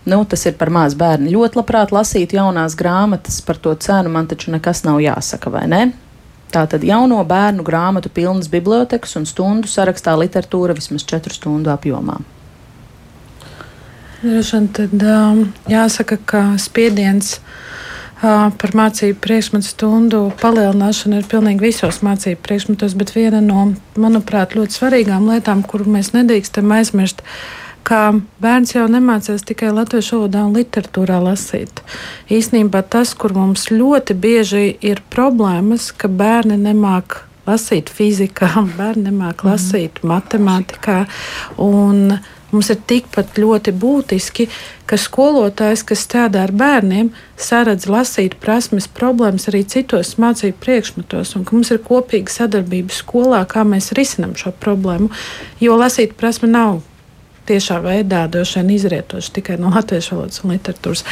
Nu, 0.06 0.24
tas 0.26 0.46
ir 0.46 0.58
par 0.60 0.70
maz 0.70 0.96
bērnu. 0.96 1.32
Ļoti 1.34 1.60
labprāt 1.60 1.94
lasītu 1.96 2.38
jaunās 2.38 2.78
grāmatas 2.78 3.42
par 3.42 3.58
to 3.58 3.74
cenu, 3.76 4.14
man 4.14 4.30
taču 4.30 4.54
nekas 4.54 4.86
nav 4.86 5.02
jāsaka, 5.02 5.54
vai 5.54 5.66
ne? 5.72 5.84
Tātad 6.54 6.86
jauno 6.86 7.18
bērnu 7.28 7.66
grāmatu 7.66 8.12
pilnas 8.14 8.48
bibliotekas 8.48 9.18
un 9.20 9.26
stundu 9.28 9.68
sarakstā 9.68 10.14
literatūra 10.22 10.78
vismaz 10.78 11.04
4 11.10 11.34
stundu 11.36 11.74
apjomā. 11.74 12.22
Droši 14.26 14.60
tad 14.74 15.04
um, 15.06 15.42
jāsaka, 15.70 16.16
ka 16.18 16.40
spiediens 16.58 17.36
uh, 17.38 18.48
par 18.58 18.72
mācību 18.74 19.20
priekšmetu 19.22 19.68
stundu 19.70 20.22
palielināšanu 20.40 21.20
ir 21.20 21.28
pilnīgi 21.30 21.62
visos 21.68 22.00
mācību 22.02 22.42
priekšmetos, 22.42 22.96
bet 22.98 23.14
viena 23.14 23.44
no, 23.46 23.68
manuprāt, 24.02 24.56
ļoti 24.58 24.80
svarīgām 24.80 25.30
lietām, 25.30 25.62
kuru 25.62 25.94
mēs 25.94 26.10
nedrīkstam 26.16 26.74
aizmirst, 26.74 27.22
ka 27.86 28.16
bērns 28.42 28.74
jau 28.74 28.88
nemācās 28.90 29.46
tikai 29.46 29.70
latviešu 29.76 30.24
valodā 30.24 30.48
un 30.48 30.58
literatūrā 30.58 31.20
lasīt. 31.22 31.84
Īsnībā 32.34 32.82
tas, 32.82 33.14
kur 33.14 33.36
mums 33.38 33.70
ļoti 33.70 34.18
bieži 34.18 34.72
ir 34.82 35.06
problēmas, 35.14 35.92
ka 35.94 36.10
bērni 36.10 36.58
nemāk 36.64 37.22
lasīt 37.46 37.94
fizikā, 37.94 38.50
bērni 38.80 39.12
nemāk 39.12 39.46
lasīt 39.46 40.02
mm. 40.02 40.16
matemātikā. 40.16 41.04
Un, 41.62 42.18
uh, 42.18 42.32
Mums 42.54 42.70
ir 42.72 42.80
tikpat 42.88 43.40
ļoti 43.42 43.74
būtiski, 43.76 44.48
ka 44.86 45.00
skolotājs, 45.02 45.84
kas 45.88 46.04
strādā 46.06 46.44
ar 46.46 46.54
bērniem, 46.56 47.10
saredz 47.42 47.88
lasīt 47.90 48.38
prasmes 48.42 48.88
problēmas 48.88 49.50
arī 49.50 49.64
citos 49.68 50.16
mācību 50.22 50.60
priekšmetos, 50.64 51.36
un 51.36 51.46
ka 51.46 51.56
mums 51.58 51.74
ir 51.74 51.82
kopīga 51.86 52.32
sadarbība 52.32 52.94
skolā, 52.94 53.42
kā 53.50 53.66
mēs 53.68 53.94
risinām 53.98 54.36
šo 54.40 54.54
problēmu. 54.62 55.10
Jo 55.64 55.78
lasīt 55.82 56.16
prasme 56.20 56.52
nav 56.52 56.84
tiešā 57.50 57.80
veidā 57.84 58.26
droši 58.32 58.62
vien 58.62 58.74
izrietoši 58.78 59.36
tikai 59.38 59.60
no 59.62 59.74
latviešu 59.74 60.16
valodas 60.16 60.42
un 60.44 60.56
literatūras. 60.56 61.06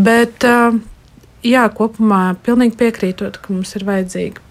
Bet, 0.00 0.46
jā, 1.44 1.66
kopumā 1.76 2.22
pilnīgi 2.44 2.78
piekrītot, 2.80 3.40
ka 3.40 3.52
mums 3.56 3.74
ir 3.76 3.86
vajadzīga 3.88 4.44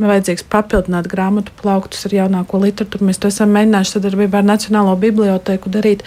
vajadzīgs 0.00 0.46
papildināt 0.52 1.08
grāmatu 1.12 1.54
plauktus 1.60 2.06
ar 2.08 2.16
jaunāko 2.16 2.60
literatūru. 2.62 3.06
Mēs 3.08 3.20
to 3.22 3.30
esam 3.32 3.52
mēģinājuši 3.56 3.96
sadarbībā 3.96 4.40
ar 4.40 4.48
Nacionālo 4.48 4.96
biblioteku 5.00 5.72
darīt. 5.72 6.04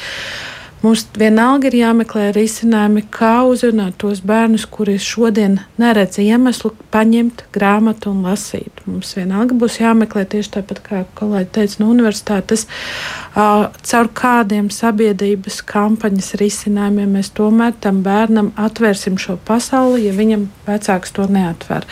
Mums 0.86 1.02
vienalga 1.18 1.66
ir 1.72 1.80
jāmeklē 1.80 2.28
risinājumi, 2.36 3.02
kā 3.10 3.40
uzrunāt 3.50 3.96
tos 3.98 4.20
bērnus, 4.22 4.68
kuri 4.70 5.00
šodien 5.02 5.56
neredz 5.82 6.20
iemeslu 6.22 6.70
paņemt 6.94 7.42
grāmatu 7.56 8.12
un 8.12 8.20
lasīt. 8.28 8.84
Mums 8.86 9.16
vienalga 9.18 9.58
būs 9.58 9.80
jāmeklē 9.80 10.28
tieši 10.30 10.54
tāpat, 10.60 10.84
kā 10.86 11.02
kolēģi 11.18 11.50
teica, 11.58 11.80
no 11.82 11.90
universitātes, 11.96 12.68
uh, 12.68 13.66
caur 13.82 14.12
kādiem 14.22 14.70
sabiedrības 14.70 15.64
kampaņas 15.74 16.36
risinājumiem 16.44 17.18
mēs 17.18 17.34
tomēr 17.34 17.74
tam 17.82 18.04
bērnam 18.06 18.54
atvērsim 18.54 19.18
šo 19.18 19.40
pasauli, 19.48 20.06
ja 20.06 20.14
viņam 20.14 20.52
vecāks 20.70 21.18
to 21.18 21.26
neatver. 21.26 21.90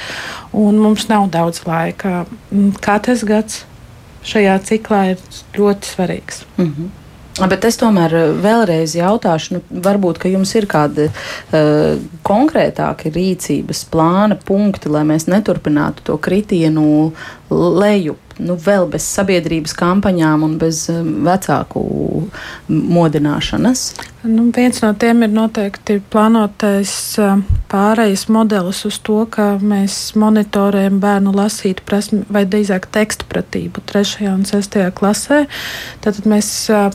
Un 0.53 0.77
mums 0.77 1.09
nav 1.09 1.31
daudz 1.33 1.65
laika. 1.65 2.27
Katrs 2.85 3.25
gads 3.25 3.63
šajā 4.21 4.59
ciklā 4.69 5.07
ir 5.15 5.31
ļoti 5.57 5.95
svarīgs. 5.95 6.45
Mm 6.59 6.67
-hmm. 6.67 6.99
Bet 7.33 7.65
es 7.65 7.79
tomēr 7.81 8.13
eh, 8.13 8.31
vēlreiz 8.43 8.93
jautāšu, 8.97 9.55
nu, 9.55 9.61
varbūt 9.83 10.21
jums 10.29 10.51
ir 10.53 10.67
kādi 10.69 11.07
uh, 11.09 11.95
konkrētāki 12.25 13.09
rīcības 13.13 13.83
plāna 13.89 14.37
punkti, 14.37 14.91
lai 14.93 15.01
mēs 15.09 15.25
neturpinātu 15.31 16.05
to 16.11 16.19
kritienu 16.21 17.11
lejup 17.49 18.37
nu, 18.37 18.57
vēl 18.57 18.85
bez 18.93 19.07
sabiedrības 19.15 19.73
kampaņām 19.77 20.45
un 20.45 20.57
bez 20.61 20.85
um, 20.93 21.09
vecāku 21.25 21.83
modināšanas? 22.69 23.87
Nu, 24.23 24.47
viens 24.55 24.79
no 24.81 24.93
tiem 24.95 25.25
ir 25.25 25.31
noteikti 25.33 25.97
plānotais 26.13 26.93
pārejas 27.71 28.25
modelis 28.31 28.83
uz 28.87 28.99
to, 29.03 29.17
ka 29.27 29.57
mēs 29.59 30.13
monitorējam 30.19 31.01
bērnu 31.03 31.33
lasīt 31.35 31.81
prasmi, 31.87 32.21
vai 32.31 32.45
drīzāk 32.47 32.87
tekstu 32.93 33.27
pratību 33.27 33.83
3. 33.89 34.29
un 34.31 34.45
6. 34.47 34.77
klasē. 34.95 35.41
Tad 36.05 36.21
mēs 36.29 36.49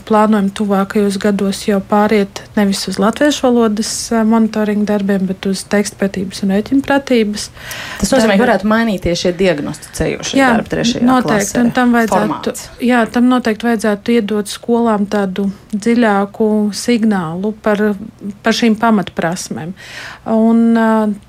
plānojam 0.09 0.49
tuvākajos 0.57 1.19
gados 1.21 1.61
jau 1.67 1.77
pāriet 1.91 2.41
nevis 2.57 2.81
uz 2.89 2.97
latviešu 3.01 3.45
valodas 3.45 3.93
monitoringa 4.25 4.89
darbiem, 4.95 5.27
bet 5.29 5.45
uz 5.51 5.63
tekstu 5.69 5.99
pratības 6.01 6.41
un 6.45 6.55
rēķinu 6.55 6.85
pratības. 6.87 7.49
Tas 8.01 8.15
nozīmē, 8.15 8.39
ka 8.39 8.45
varētu 8.47 8.73
mainīties 8.73 9.25
šie 9.25 9.35
diagnosticējošie 9.43 10.41
darbi 10.41 10.75
3. 10.75 11.05
Noteikti 11.05 11.29
noteikti, 11.29 11.61
un 11.61 11.71
tam 11.75 11.93
vajadzētu, 11.93 12.55
jā, 12.85 13.05
tam 13.13 13.29
noteikti 13.29 13.69
vajadzētu 13.69 14.17
iedot 14.17 14.49
skolām 14.49 15.05
tādu 15.09 15.49
dziļāku 15.75 16.49
signālu 16.75 17.18
par, 17.63 17.81
par 18.43 18.55
šīm 18.55 18.75
pamatprasmēm. 18.81 19.73
Un 20.33 20.79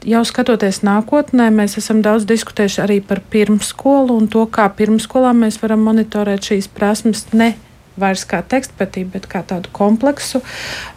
jau 0.06 0.22
skatoties 0.28 0.82
nākotnē, 0.86 1.50
mēs 1.54 1.78
esam 1.80 2.02
daudz 2.04 2.26
diskutējuši 2.30 2.84
arī 2.84 3.00
par 3.04 3.22
pirmskolu 3.32 4.18
un 4.20 4.28
to, 4.32 4.46
kā 4.50 4.68
pirmskolā 4.76 5.32
mēs 5.36 5.60
varam 5.62 5.84
monitorēt 5.88 6.52
šīs 6.52 6.70
prasmes 6.74 7.26
ne 7.32 7.54
vairs 8.00 8.24
kā 8.28 8.42
tekstpatību, 8.46 9.14
bet 9.18 9.30
kā 9.30 9.42
tādu 9.46 9.72
kompleksu. 9.76 10.42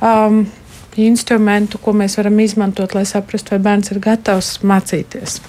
Um, 0.04 0.46
instrumentu, 1.00 1.80
ko 1.82 1.94
mēs 1.98 2.18
varam 2.20 2.38
izmantot, 2.44 2.94
lai 2.94 3.06
saprastu, 3.10 3.56
vai 3.56 3.64
bērns 3.66 3.94
ir 3.94 4.02
gatavs 4.04 4.60
mācīties. 4.62 5.39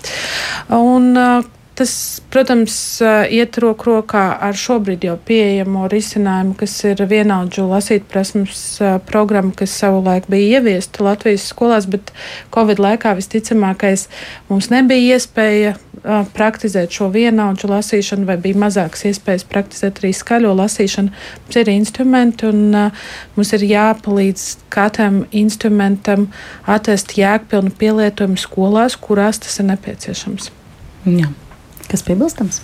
Un, 0.73 1.13
uh, 1.13 1.45
Tas, 1.75 2.23
protams, 2.31 2.75
iet 3.35 3.57
roku 3.59 3.89
rokā 3.89 4.23
ar 4.47 4.55
šobrīd 4.55 5.09
jau 5.09 5.17
pieejamo 5.27 5.89
risinājumu, 5.91 6.55
kas 6.61 6.77
ir 6.87 7.03
vienaudžu 7.11 7.65
lasīt 7.67 8.07
prasmes 8.07 8.61
programma, 9.09 9.51
kas 9.59 9.75
savulaik 9.81 10.29
bija 10.31 10.61
ieviesta 10.61 11.03
Latvijas 11.03 11.49
skolās, 11.51 11.89
bet 11.91 12.13
Covid 12.55 12.79
laikā 12.79 13.17
visticamākais 13.19 14.07
mums 14.53 14.71
nebija 14.71 15.19
iespēja 15.19 15.75
praktizēt 16.37 16.95
šo 16.95 17.09
vienaudžu 17.11 17.73
lasīšanu, 17.73 18.31
vai 18.31 18.39
bija 18.39 18.63
mazākas 18.69 19.07
iespējas 19.11 19.47
praktizēt 19.51 19.99
arī 19.99 20.15
skaļo 20.15 20.55
lasīšanu. 20.63 21.11
Mums 21.43 21.59
ir 21.59 21.75
instrumenti, 21.75 22.55
un 22.55 22.71
mums 23.35 23.55
ir 23.59 23.67
jāpalīdz 23.75 24.51
katram 24.75 25.25
instrumentam 25.35 26.29
atrast 26.71 27.17
jēgpilnu 27.19 27.75
pielietojumu 27.83 28.39
skolās, 28.39 28.95
kurās 28.95 29.43
tas 29.43 29.59
ir 29.59 29.75
nepieciešams. 29.75 30.53
Jā. 31.05 31.35
Kas 31.95 32.03
piebilstams? 32.03 32.59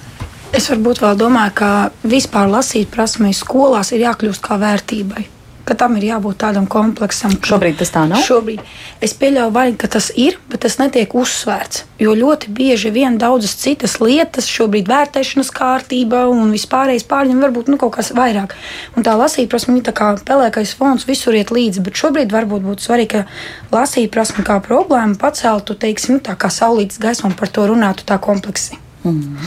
Es 0.51 0.65
varbūt 0.67 1.05
vēl 1.05 1.19
domāju, 1.21 1.53
ka 1.61 1.69
vispār 2.03 2.51
lasīt 2.51 2.91
prasmei 2.91 3.31
skolās 3.37 3.95
ir 3.95 4.09
jākļūst 4.09 4.43
kā 4.43 4.59
vērtībai 4.59 5.29
ka 5.71 5.77
tam 5.79 5.95
ir 6.01 6.09
jābūt 6.09 6.41
tādam 6.43 6.67
kompleksam. 6.71 7.37
Šobrīd 7.47 7.77
tas 7.79 7.93
tā 7.95 8.03
nav. 8.11 8.25
Šobrīd 8.27 8.63
es 9.07 9.15
pieļauju, 9.15 9.53
vai, 9.55 9.67
ka 9.79 9.87
tas 9.93 10.09
ir, 10.19 10.41
bet 10.51 10.65
tas 10.65 10.81
netiek 10.81 11.15
uzsvērts. 11.15 11.85
Jo 12.03 12.17
ļoti 12.19 12.51
bieži 12.57 12.91
vien 12.95 13.21
daudzas 13.21 13.55
citas 13.61 13.99
lietas, 14.03 14.51
šobrīd 14.51 14.91
vērtēšanas 14.91 15.53
kārtība 15.55 16.25
un 16.33 16.51
vispārējais 16.57 17.07
pārņem 17.11 17.47
varbūt 17.47 17.71
nu, 17.71 17.79
kaut 17.79 17.95
kas 18.01 18.11
vairāk. 18.17 18.57
Un 18.99 19.07
tā 19.07 19.15
lasīt 19.21 19.51
prasme 19.53 19.79
ir 19.79 19.95
kā 19.95 20.11
pelēkais 20.27 20.75
fons, 20.75 21.07
visur 21.07 21.39
iet 21.39 21.55
līdzi. 21.55 21.87
Bet 21.87 22.03
šobrīd 22.03 22.35
varbūt 22.35 22.67
būtu 22.67 22.89
svarīgi, 22.89 23.23
ka 23.23 23.79
lasīt 23.79 24.11
prasme 24.11 24.47
kā 24.47 24.59
problēmu 24.65 25.21
paceltu, 25.23 25.79
teiksim, 25.79 26.19
tā 26.19 26.35
kā 26.35 26.51
saulītas 26.51 26.99
gaismu 26.99 27.31
un 27.31 27.39
par 27.39 27.53
to 27.53 27.71
runātu 27.71 28.09
tā 28.11 28.19
kompleksi. 28.19 28.81
Mm. 29.01 29.39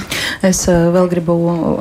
Es 0.43 0.63
uh, 0.65 0.89
vēl 0.91 1.05
gribu 1.11 1.35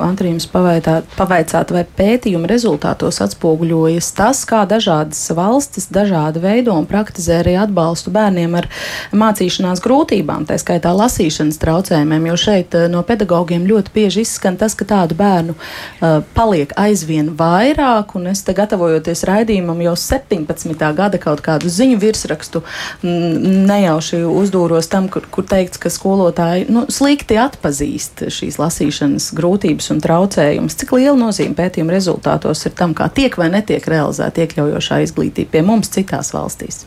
Antrijams 0.05 0.45
pavaicāt, 0.47 1.71
vai 1.73 1.81
pētījuma 1.97 2.47
rezultātos 2.47 3.17
atspoguļojas 3.25 4.11
tas, 4.13 4.43
kā 4.47 4.61
dažādas 4.69 5.19
valstis 5.33 5.89
dažāda 5.91 6.39
veido 6.43 6.75
un 6.77 6.85
praktizē 6.87 7.39
arī 7.41 7.55
atbalstu 7.59 8.13
bērniem 8.13 8.53
ar 8.59 8.69
mācīšanās 9.11 9.81
grūtībām, 9.83 10.45
tā 10.47 10.59
skaitā 10.61 10.93
lasīšanas 10.95 11.57
traucējumiem, 11.63 12.29
jo 12.29 12.37
šeit 12.43 12.77
uh, 12.77 12.85
no 12.93 13.01
pedagogiem 13.07 13.65
ļoti 13.67 13.95
bieži 13.97 14.23
izskan 14.23 14.59
tas, 14.61 14.77
ka 14.77 14.87
tādu 14.93 15.17
bērnu 15.17 15.57
uh, 15.57 16.21
paliek 16.37 16.77
aizvien 16.77 17.33
vairāk, 17.39 18.13
un 18.19 18.29
es 18.31 18.45
te 18.45 18.53
gatavojoties 18.55 19.25
raidījumam 19.27 19.81
jau 19.89 19.97
17. 19.97 20.87
gada 21.01 21.23
kaut 21.25 21.41
kādu 21.41 21.73
ziņu 21.73 21.97
virsrakstu 22.05 22.61
mm, 23.01 23.67
nejauši 23.73 24.23
uzdūros 24.29 24.93
tam, 24.93 25.09
kur, 25.09 25.25
kur 25.33 25.49
teikts, 25.49 25.81
ka 25.81 25.89
skolotāji 25.91 26.69
nu, 26.71 26.85
slikti 26.93 27.41
atpakaļ 27.41 27.62
atpazīst 27.63 28.25
šīs 28.27 28.59
lasīšanas 28.59 29.31
grūtības 29.37 29.91
un 29.93 30.01
traucējumus. 30.03 30.75
Cik 30.75 30.91
liela 30.97 31.15
nozīme 31.15 31.55
pētījuma 31.55 31.95
rezultātos 31.95 32.65
ir 32.67 32.75
tam, 32.75 32.93
kā 32.93 33.07
tiek 33.07 33.37
vai 33.39 33.49
netiek 33.53 33.85
realizēta 33.87 34.43
iekļaujošā 34.43 35.03
izglītība 35.05 35.55
pie 35.55 35.61
mums 35.63 35.91
citās 35.93 36.33
valstīs? 36.35 36.83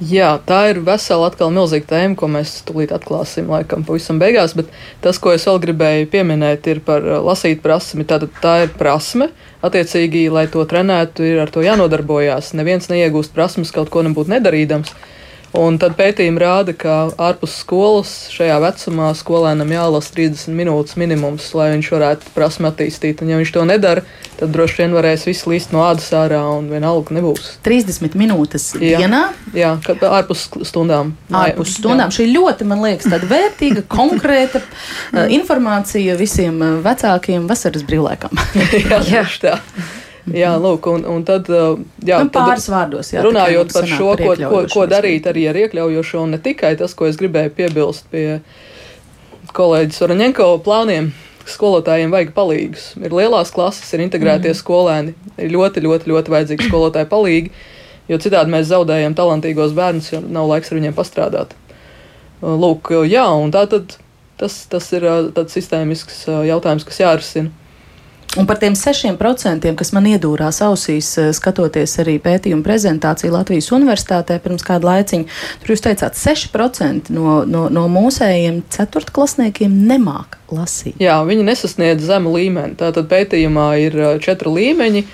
Jā, 0.00 0.32
tā 0.42 0.72
ir 0.72 0.80
vesela 0.82 1.28
atkal 1.28 1.52
milzīga 1.54 1.86
tēma, 1.92 2.16
ko 2.18 2.26
mēs 2.32 2.56
tūlīt 2.66 2.90
atklāsim 2.92 3.46
laikam 3.52 3.84
pavisam 3.86 4.18
beigās, 4.18 4.56
bet 4.58 4.72
tas, 5.04 5.20
ko 5.22 5.30
es 5.36 5.44
vēl 5.46 5.60
gribēju 5.62 6.08
pieminēt, 6.10 6.66
ir 6.72 6.80
par 6.84 7.04
uh, 7.06 7.20
lasīt 7.22 7.62
prasmi. 7.62 8.02
Tātad 8.08 8.32
tā 8.42 8.56
ir 8.64 8.72
prasme, 8.74 9.28
attiecīgi, 9.64 10.26
lai 10.34 10.48
to 10.50 10.64
trenētu, 10.66 11.28
ir 11.28 11.44
ar 11.44 11.52
to 11.54 11.62
jānodarbojās. 11.62 12.56
Neviens 12.58 12.90
neiegūst 12.90 13.36
prasmes 13.36 13.70
kaut 13.76 13.92
ko 13.94 14.02
nebūtu 14.02 14.34
nedarīdams. 14.34 14.96
Un 15.54 15.76
tad 15.78 15.94
pētījumi 15.94 16.40
rāda, 16.42 16.72
ka 16.74 16.94
ārpus 17.14 17.52
skolas 17.60 18.10
šajā 18.34 18.56
vecumā 18.64 19.12
skolēnam 19.14 19.70
jālasa 19.70 20.10
30 20.16 20.50
minūtes 20.58 20.96
minimums, 20.98 21.46
lai 21.54 21.68
viņš 21.76 21.90
varētu 21.94 22.32
prasmi 22.34 22.66
attīstīt. 22.66 23.22
Un, 23.22 23.30
ja 23.30 23.38
viņš 23.38 23.52
to 23.54 23.62
nedara, 23.68 24.02
tad 24.40 24.50
droši 24.54 24.80
vien 24.82 24.96
varēs 24.98 25.28
viss 25.28 25.46
līst 25.46 25.70
no 25.74 25.84
ādas 25.86 26.10
ārā 26.16 26.42
un 26.56 26.66
vienalga 26.72 27.14
nebūs. 27.14 27.52
30 27.66 28.18
minūtes 28.18 28.72
jā, 28.82 28.98
dienā? 29.04 29.22
Jā, 29.54 29.76
ārpus 30.10 30.48
stundām. 30.66 31.14
Ārpus 31.30 31.76
stundām. 31.78 32.10
Jā. 32.10 32.18
Šī 32.18 32.32
ļoti, 32.34 32.66
man 32.74 32.82
liekas, 32.82 33.12
tāda 33.14 33.30
vērtīga, 33.30 33.86
konkrēta 33.98 34.58
uh, 34.58 35.28
informācija 35.38 36.18
visiem 36.18 36.58
uh, 36.58 36.80
vecākiem 36.82 37.46
vasaras 37.50 37.86
brīvlaikam. 37.86 38.34
jā, 38.90 39.04
jā. 39.06 39.28
tā. 39.38 39.60
Jā, 40.32 40.54
lūk, 40.56 40.86
un, 40.88 41.02
un 41.04 41.24
tad, 41.28 41.50
jā, 42.00 42.18
nu, 42.24 42.30
pāris 42.32 42.64
vārdos, 42.72 43.10
jā, 43.12 43.20
runājot 43.26 43.74
par 43.76 43.88
šo, 43.88 44.14
ko, 44.16 44.30
ko, 44.40 44.60
ko 44.72 44.84
darīt 44.88 45.26
arī 45.28 45.42
ar 45.50 45.58
iekļaujošo, 45.60 46.22
un 46.24 46.32
ne 46.32 46.38
tikai 46.40 46.70
tas, 46.80 46.94
ko 46.96 47.10
es 47.10 47.18
gribēju 47.20 47.52
piebilst 47.58 48.08
pie 48.12 48.40
kolēģis 49.54 50.00
Oraņenko 50.06 50.48
plāniem. 50.64 51.12
Skolotājiem 51.44 52.08
vajag 52.08 52.30
palīgus. 52.32 52.86
Ir 52.96 53.12
lielās 53.12 53.50
klases, 53.52 53.90
ir 53.92 54.00
integrētie 54.00 54.48
mm. 54.54 54.56
skolēni, 54.56 55.12
ir 55.36 55.50
ļoti, 55.52 55.82
ļoti, 55.84 56.08
ļoti 56.08 56.32
vajadzīgi 56.32 56.64
skolotāji 56.70 57.10
palīgi, 57.10 57.52
jo 58.08 58.16
citādi 58.24 58.54
mēs 58.54 58.70
zaudējam 58.70 59.12
talantīgos 59.18 59.76
bērnus, 59.76 60.08
jo 60.14 60.22
nav 60.24 60.48
laiks 60.48 60.72
ar 60.72 60.80
viņiem 60.80 60.96
pastrādāt. 60.96 61.52
Lūk, 62.40 62.94
jā, 63.10 63.26
un 63.28 63.52
tā 63.52 63.66
tad 63.68 63.98
tas, 64.40 64.56
tas 64.72 64.88
ir 64.96 65.04
tāds 65.36 65.52
sistēmisks 65.56 66.24
jautājums, 66.48 66.88
kas 66.88 67.02
jārisina. 67.04 67.52
Un 68.34 68.46
par 68.46 68.58
tiem 68.58 68.74
6%, 68.74 69.68
kas 69.78 69.92
man 69.94 70.08
iedūrās 70.10 70.58
ausīs, 70.66 71.12
eh, 71.22 71.28
skatoties 71.30 71.92
arī 72.02 72.16
pētījumu 72.18 72.64
prezentāciju 72.66 73.30
Latvijas 73.30 73.70
Universitātē 73.70 74.40
pirms 74.42 74.64
kāda 74.66 74.88
laiciņa, 74.88 75.36
tur 75.62 75.70
jūs 75.70 75.84
teicāt, 75.84 76.18
6% 76.18 77.12
no, 77.14 77.44
no, 77.46 77.68
no 77.70 77.84
mūsējiem 77.86 78.64
ceturtklasniekiem 78.74 79.76
nemāk 79.86 80.40
lasīt. 80.50 80.98
Jā, 80.98 81.20
viņi 81.22 81.46
nesasniedz 81.46 82.02
zemu 82.02 82.34
līmeni. 82.34 82.74
Tātad 82.80 83.06
pētījumā 83.12 83.68
ir 83.84 84.00
eh, 84.00 84.16
četri 84.24 84.50
līmeņi. 84.56 85.04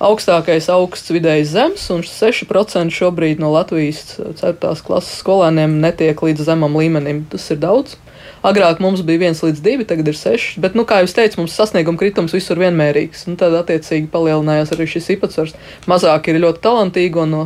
Augstākais 0.00 0.70
augsts, 0.72 1.10
vidējais 1.12 1.50
zems, 1.50 1.88
un 1.92 2.06
6% 2.06 2.94
šobrīd 2.94 3.42
no 3.42 3.50
Latvijas 3.52 4.14
4. 4.38 4.78
klases 4.86 5.18
skolēniem 5.20 5.74
netiek 5.82 6.22
līdz 6.22 6.46
zemam 6.46 6.78
līmenim. 6.78 7.26
Tas 7.34 7.50
ir 7.50 7.58
daudz. 7.66 7.98
Agrāk 8.40 8.78
mums 8.80 9.02
bija 9.04 9.28
1 9.28 9.42
līdz 9.44 9.62
2, 9.64 9.86
tagad 9.90 10.08
ir 10.08 10.16
6. 10.16 10.56
Bet, 10.64 10.76
nu, 10.78 10.86
kā 10.88 11.02
jau 11.02 11.10
teicu, 11.18 11.42
mums 11.42 11.54
sasnieguma 11.58 12.00
kritums 12.00 12.32
visur 12.32 12.60
vienmērīgs. 12.60 13.26
Un 13.28 13.36
tad, 13.40 13.52
attiecīgi, 13.58 14.08
palielinājās 14.12 14.72
arī 14.76 14.86
šis 14.88 15.10
īpatsvars. 15.16 15.56
Mazāk 15.90 16.30
ir 16.32 16.40
ļoti 16.40 16.62
talantīgi, 16.64 17.20
un 17.20 17.34
no 17.36 17.42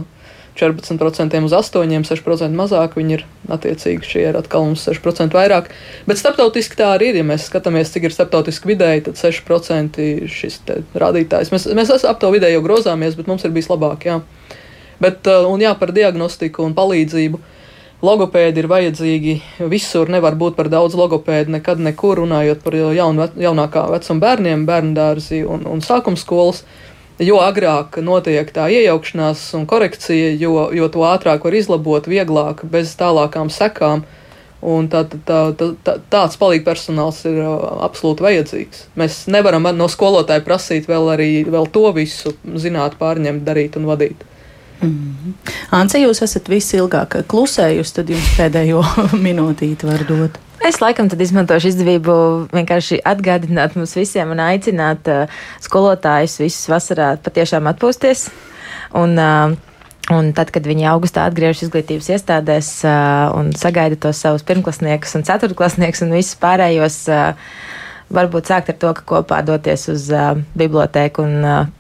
14% 0.55 1.41
uz 1.43 1.53
8, 1.59 2.07
6% 2.07 2.55
mazāk. 2.55 2.95
Viņi 2.99 3.17
ir 3.17 3.25
attiecīgi 3.57 4.07
šie 4.07 4.23
ir 4.29 4.39
atkal 4.39 4.69
mums 4.69 4.85
6% 4.87 5.35
vairāk. 5.35 5.73
Bet 6.07 6.21
starptautiski 6.21 6.79
tā 6.79 6.93
arī 6.95 7.11
ir. 7.11 7.19
Ja 7.23 7.27
mēs 7.27 7.49
skatāmies, 7.51 7.91
cik 7.95 8.07
ir 8.07 8.15
starptautiski 8.15 8.71
vidēji, 8.71 9.09
tad 9.09 9.19
6% 9.19 9.99
ir 10.05 10.31
šis 10.31 10.61
rādītājs. 10.95 11.51
Mēs, 11.55 11.67
mēs 11.75 11.91
ap 12.07 12.23
to 12.23 12.31
vidēji 12.35 12.59
jau 12.59 12.63
grozāmies, 12.67 13.19
bet 13.19 13.31
mums 13.31 13.43
ir 13.43 13.55
bijis 13.57 13.71
labāk. 13.73 14.07
Jā. 14.07 14.21
Bet, 15.03 15.27
uh, 15.27 15.49
un 15.51 15.63
jā, 15.63 15.75
par 15.79 15.91
diagnostiku 15.95 16.63
un 16.63 16.79
palīdzību. 16.79 17.43
Logopēdi 18.05 18.61
ir 18.61 18.67
vajadzīgi 18.69 19.35
visur, 19.71 20.11
nevar 20.13 20.35
būt 20.37 20.57
par 20.59 20.69
daudz 20.73 20.97
logopēdu 20.99 21.55
nekad, 21.55 21.79
nekur 21.81 22.21
runājot 22.21 22.65
par 22.65 22.75
jaun, 22.77 23.21
jaunākā 23.41 23.85
vecuma 23.95 24.25
bērniem, 24.27 24.67
bērnu 24.69 24.93
dārzi 24.97 25.45
un, 25.49 25.65
un 25.71 25.81
sākuma 25.85 26.21
skolas. 26.21 26.65
Jo 27.23 27.39
agrāk 27.39 28.01
notiek 28.03 28.49
tā 28.51 28.67
iejaukšanās 28.75 29.47
un 29.55 29.69
korekcija, 29.71 30.33
jo, 30.35 30.67
jo 30.75 30.89
to 30.91 31.07
ātrāk 31.07 31.47
var 31.47 31.55
izlabot, 31.55 32.11
vieglāk, 32.11 32.65
bez 32.69 32.93
tālākām 32.99 33.53
sekām. 33.55 34.03
Un 34.65 34.89
tā, 34.91 35.05
tā, 35.07 35.39
tā, 35.55 35.71
tā, 35.85 35.97
tāds 36.11 36.39
palīdzības 36.41 36.67
personāls 36.67 37.23
ir 37.29 37.41
absolūti 37.45 38.25
vajadzīgs. 38.25 38.85
Mēs 38.99 39.23
nevaram 39.31 39.69
no 39.77 39.89
skolotāja 39.93 40.43
prasīt 40.45 40.89
vēl 40.91 41.11
arī 41.15 41.31
vēl 41.47 41.69
to 41.73 41.91
visu, 41.97 42.35
zināt, 42.59 42.97
pārņemt, 43.01 43.45
darīt 43.47 43.77
un 43.79 43.87
vadīt. 43.93 44.25
Mm. 44.83 45.35
Anse, 45.75 46.01
jūs 46.03 46.22
esat 46.25 46.49
visilgāk 46.51 47.20
klusējusi, 47.31 47.95
tad 47.99 48.11
jums 48.12 48.33
pēdējo 48.39 48.83
minūtīti 49.27 49.89
var 49.89 50.07
dot. 50.09 50.41
Es 50.64 50.81
laikam 50.81 51.11
izmantošu 51.12 51.68
izdevību 51.75 52.14
vienkārši 52.55 53.03
atgādināt 53.05 53.77
mums 53.77 53.93
visiem 53.99 54.33
un 54.33 54.41
aicināt 54.41 55.11
uh, 55.12 55.39
skolotājus 55.64 56.39
visus 56.41 56.70
vasarā 56.72 57.14
patiešām 57.20 57.68
atpūsties. 57.75 58.29
Un, 58.97 59.16
uh, 59.20 59.55
Un 60.12 60.35
tad, 60.37 60.51
kad 60.53 60.66
viņi 60.68 60.85
augustā 60.91 61.22
atgriežas 61.25 61.62
izglītības 61.64 62.11
iestādēs 62.12 62.66
uh, 62.85 63.31
un 63.39 63.55
sagaida 63.57 63.97
tos 63.97 64.18
savus 64.20 64.43
pirmklasniekus 64.45 65.16
un 65.16 65.25
ceturtklasniekus 65.25 66.05
un 66.05 66.12
visus 66.12 66.37
pārējos, 66.43 66.99
uh, 67.09 67.55
varbūt 68.12 68.51
sākt 68.53 68.68
ar 68.75 68.77
to, 68.83 68.91
ka 68.99 69.07
kopā 69.14 69.41
doties 69.49 69.87
uz 69.89 70.11
uh, 70.12 70.35
bibliotēku 70.61 71.25
un 71.25 71.39
uh, 71.41 71.72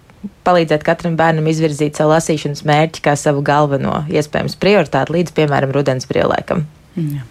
palīdzēt 0.46 0.84
katram 0.86 1.18
bērnam 1.18 1.46
izvirzīt 1.50 1.98
savu 1.98 2.14
lasīšanas 2.14 2.64
mērķi 2.68 3.04
kā 3.04 3.16
savu 3.18 3.44
galveno 3.44 4.02
iespējams 4.12 4.58
prioritāti 4.60 5.18
līdz, 5.18 5.36
piemēram, 5.36 5.74
rudens 5.74 6.08
brīvlaikam. 6.10 6.66
Jā. 6.94 7.22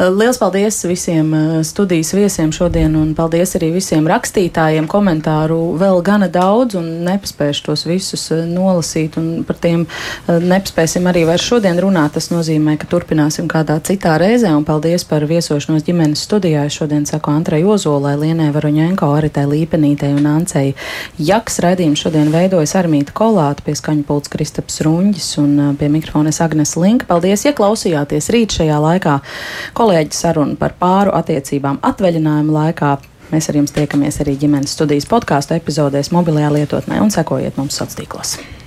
Lielas 0.00 0.38
paldies 0.40 0.78
visiem 0.88 1.34
eh, 1.34 1.64
studijas 1.64 2.14
viesiem 2.16 2.52
šodien, 2.56 2.94
un 2.96 3.10
paldies 3.14 3.52
arī 3.58 3.68
visiem 3.74 4.06
rakstītājiem. 4.08 4.86
Komentāru 4.88 5.58
vēl 5.80 6.00
gana 6.06 6.28
daudz, 6.32 6.78
un 6.78 6.86
nepaspēšu 7.04 7.66
tos 7.66 7.84
visus 7.84 8.22
eh, 8.32 8.46
nolasīt, 8.48 9.18
un 9.20 9.42
par 9.44 9.58
tiem 9.60 9.82
eh, 9.84 10.38
nepaspēsim 10.40 11.04
arī 11.10 11.26
vairs 11.28 11.44
šodien 11.44 11.76
runāt. 11.84 12.14
Tas 12.16 12.30
nozīmē, 12.32 12.78
ka 12.80 12.88
turpināsim 12.88 13.48
kādā 13.50 13.76
citā 13.84 14.14
reizē, 14.22 14.54
un 14.56 14.64
paldies 14.64 15.04
par 15.04 15.26
viesošanos 15.28 15.84
ģimenes 15.84 16.24
studijā. 16.24 16.64
Es 16.70 16.80
šodien 16.80 17.04
saku 17.04 17.34
Antrai 17.34 17.60
Ozolai, 17.60 18.16
Lienai 18.22 18.48
Varuņenko, 18.56 19.10
Aritai 19.18 19.44
Līpenītei 19.52 20.14
un 20.16 20.30
Ancei 20.32 20.72
Jaks. 21.20 21.60
Raidījumu 21.60 22.00
šodien 22.00 22.32
veidojas 22.32 22.72
Armīta 22.80 23.12
Kolāta, 23.12 23.66
pie 23.68 23.76
skaņu 23.76 24.08
pults 24.08 24.32
Kristaps 24.32 24.80
Runģis 24.86 25.28
un 25.44 25.76
pie 25.76 25.92
mikrofones 25.92 26.40
Agnes 26.40 26.72
Linka. 26.80 27.10
Paldies, 27.12 27.44
ja 27.44 27.52
klausījāties 27.52 28.32
rīt 28.32 28.56
šajā 28.56 28.80
laikā 28.80 29.20
kolēģi 29.78 30.16
sarunu 30.16 30.56
par 30.60 30.76
pāru 30.80 31.14
attiecībām 31.16 31.82
atvaļinājuma 31.90 32.56
laikā. 32.60 32.94
Mēs 33.30 33.50
ar 33.50 33.60
jums 33.60 33.74
tiekamies 33.74 34.20
arī 34.24 34.36
ģimenes 34.40 34.74
studijas 34.74 35.06
podkāstu 35.10 35.54
epizodēs, 35.58 36.10
mobilajā 36.14 36.50
lietotnē 36.56 37.02
un 37.02 37.14
sekojiet 37.14 37.60
mums 37.60 37.78
sociālos 37.78 38.00
tīklos. 38.00 38.59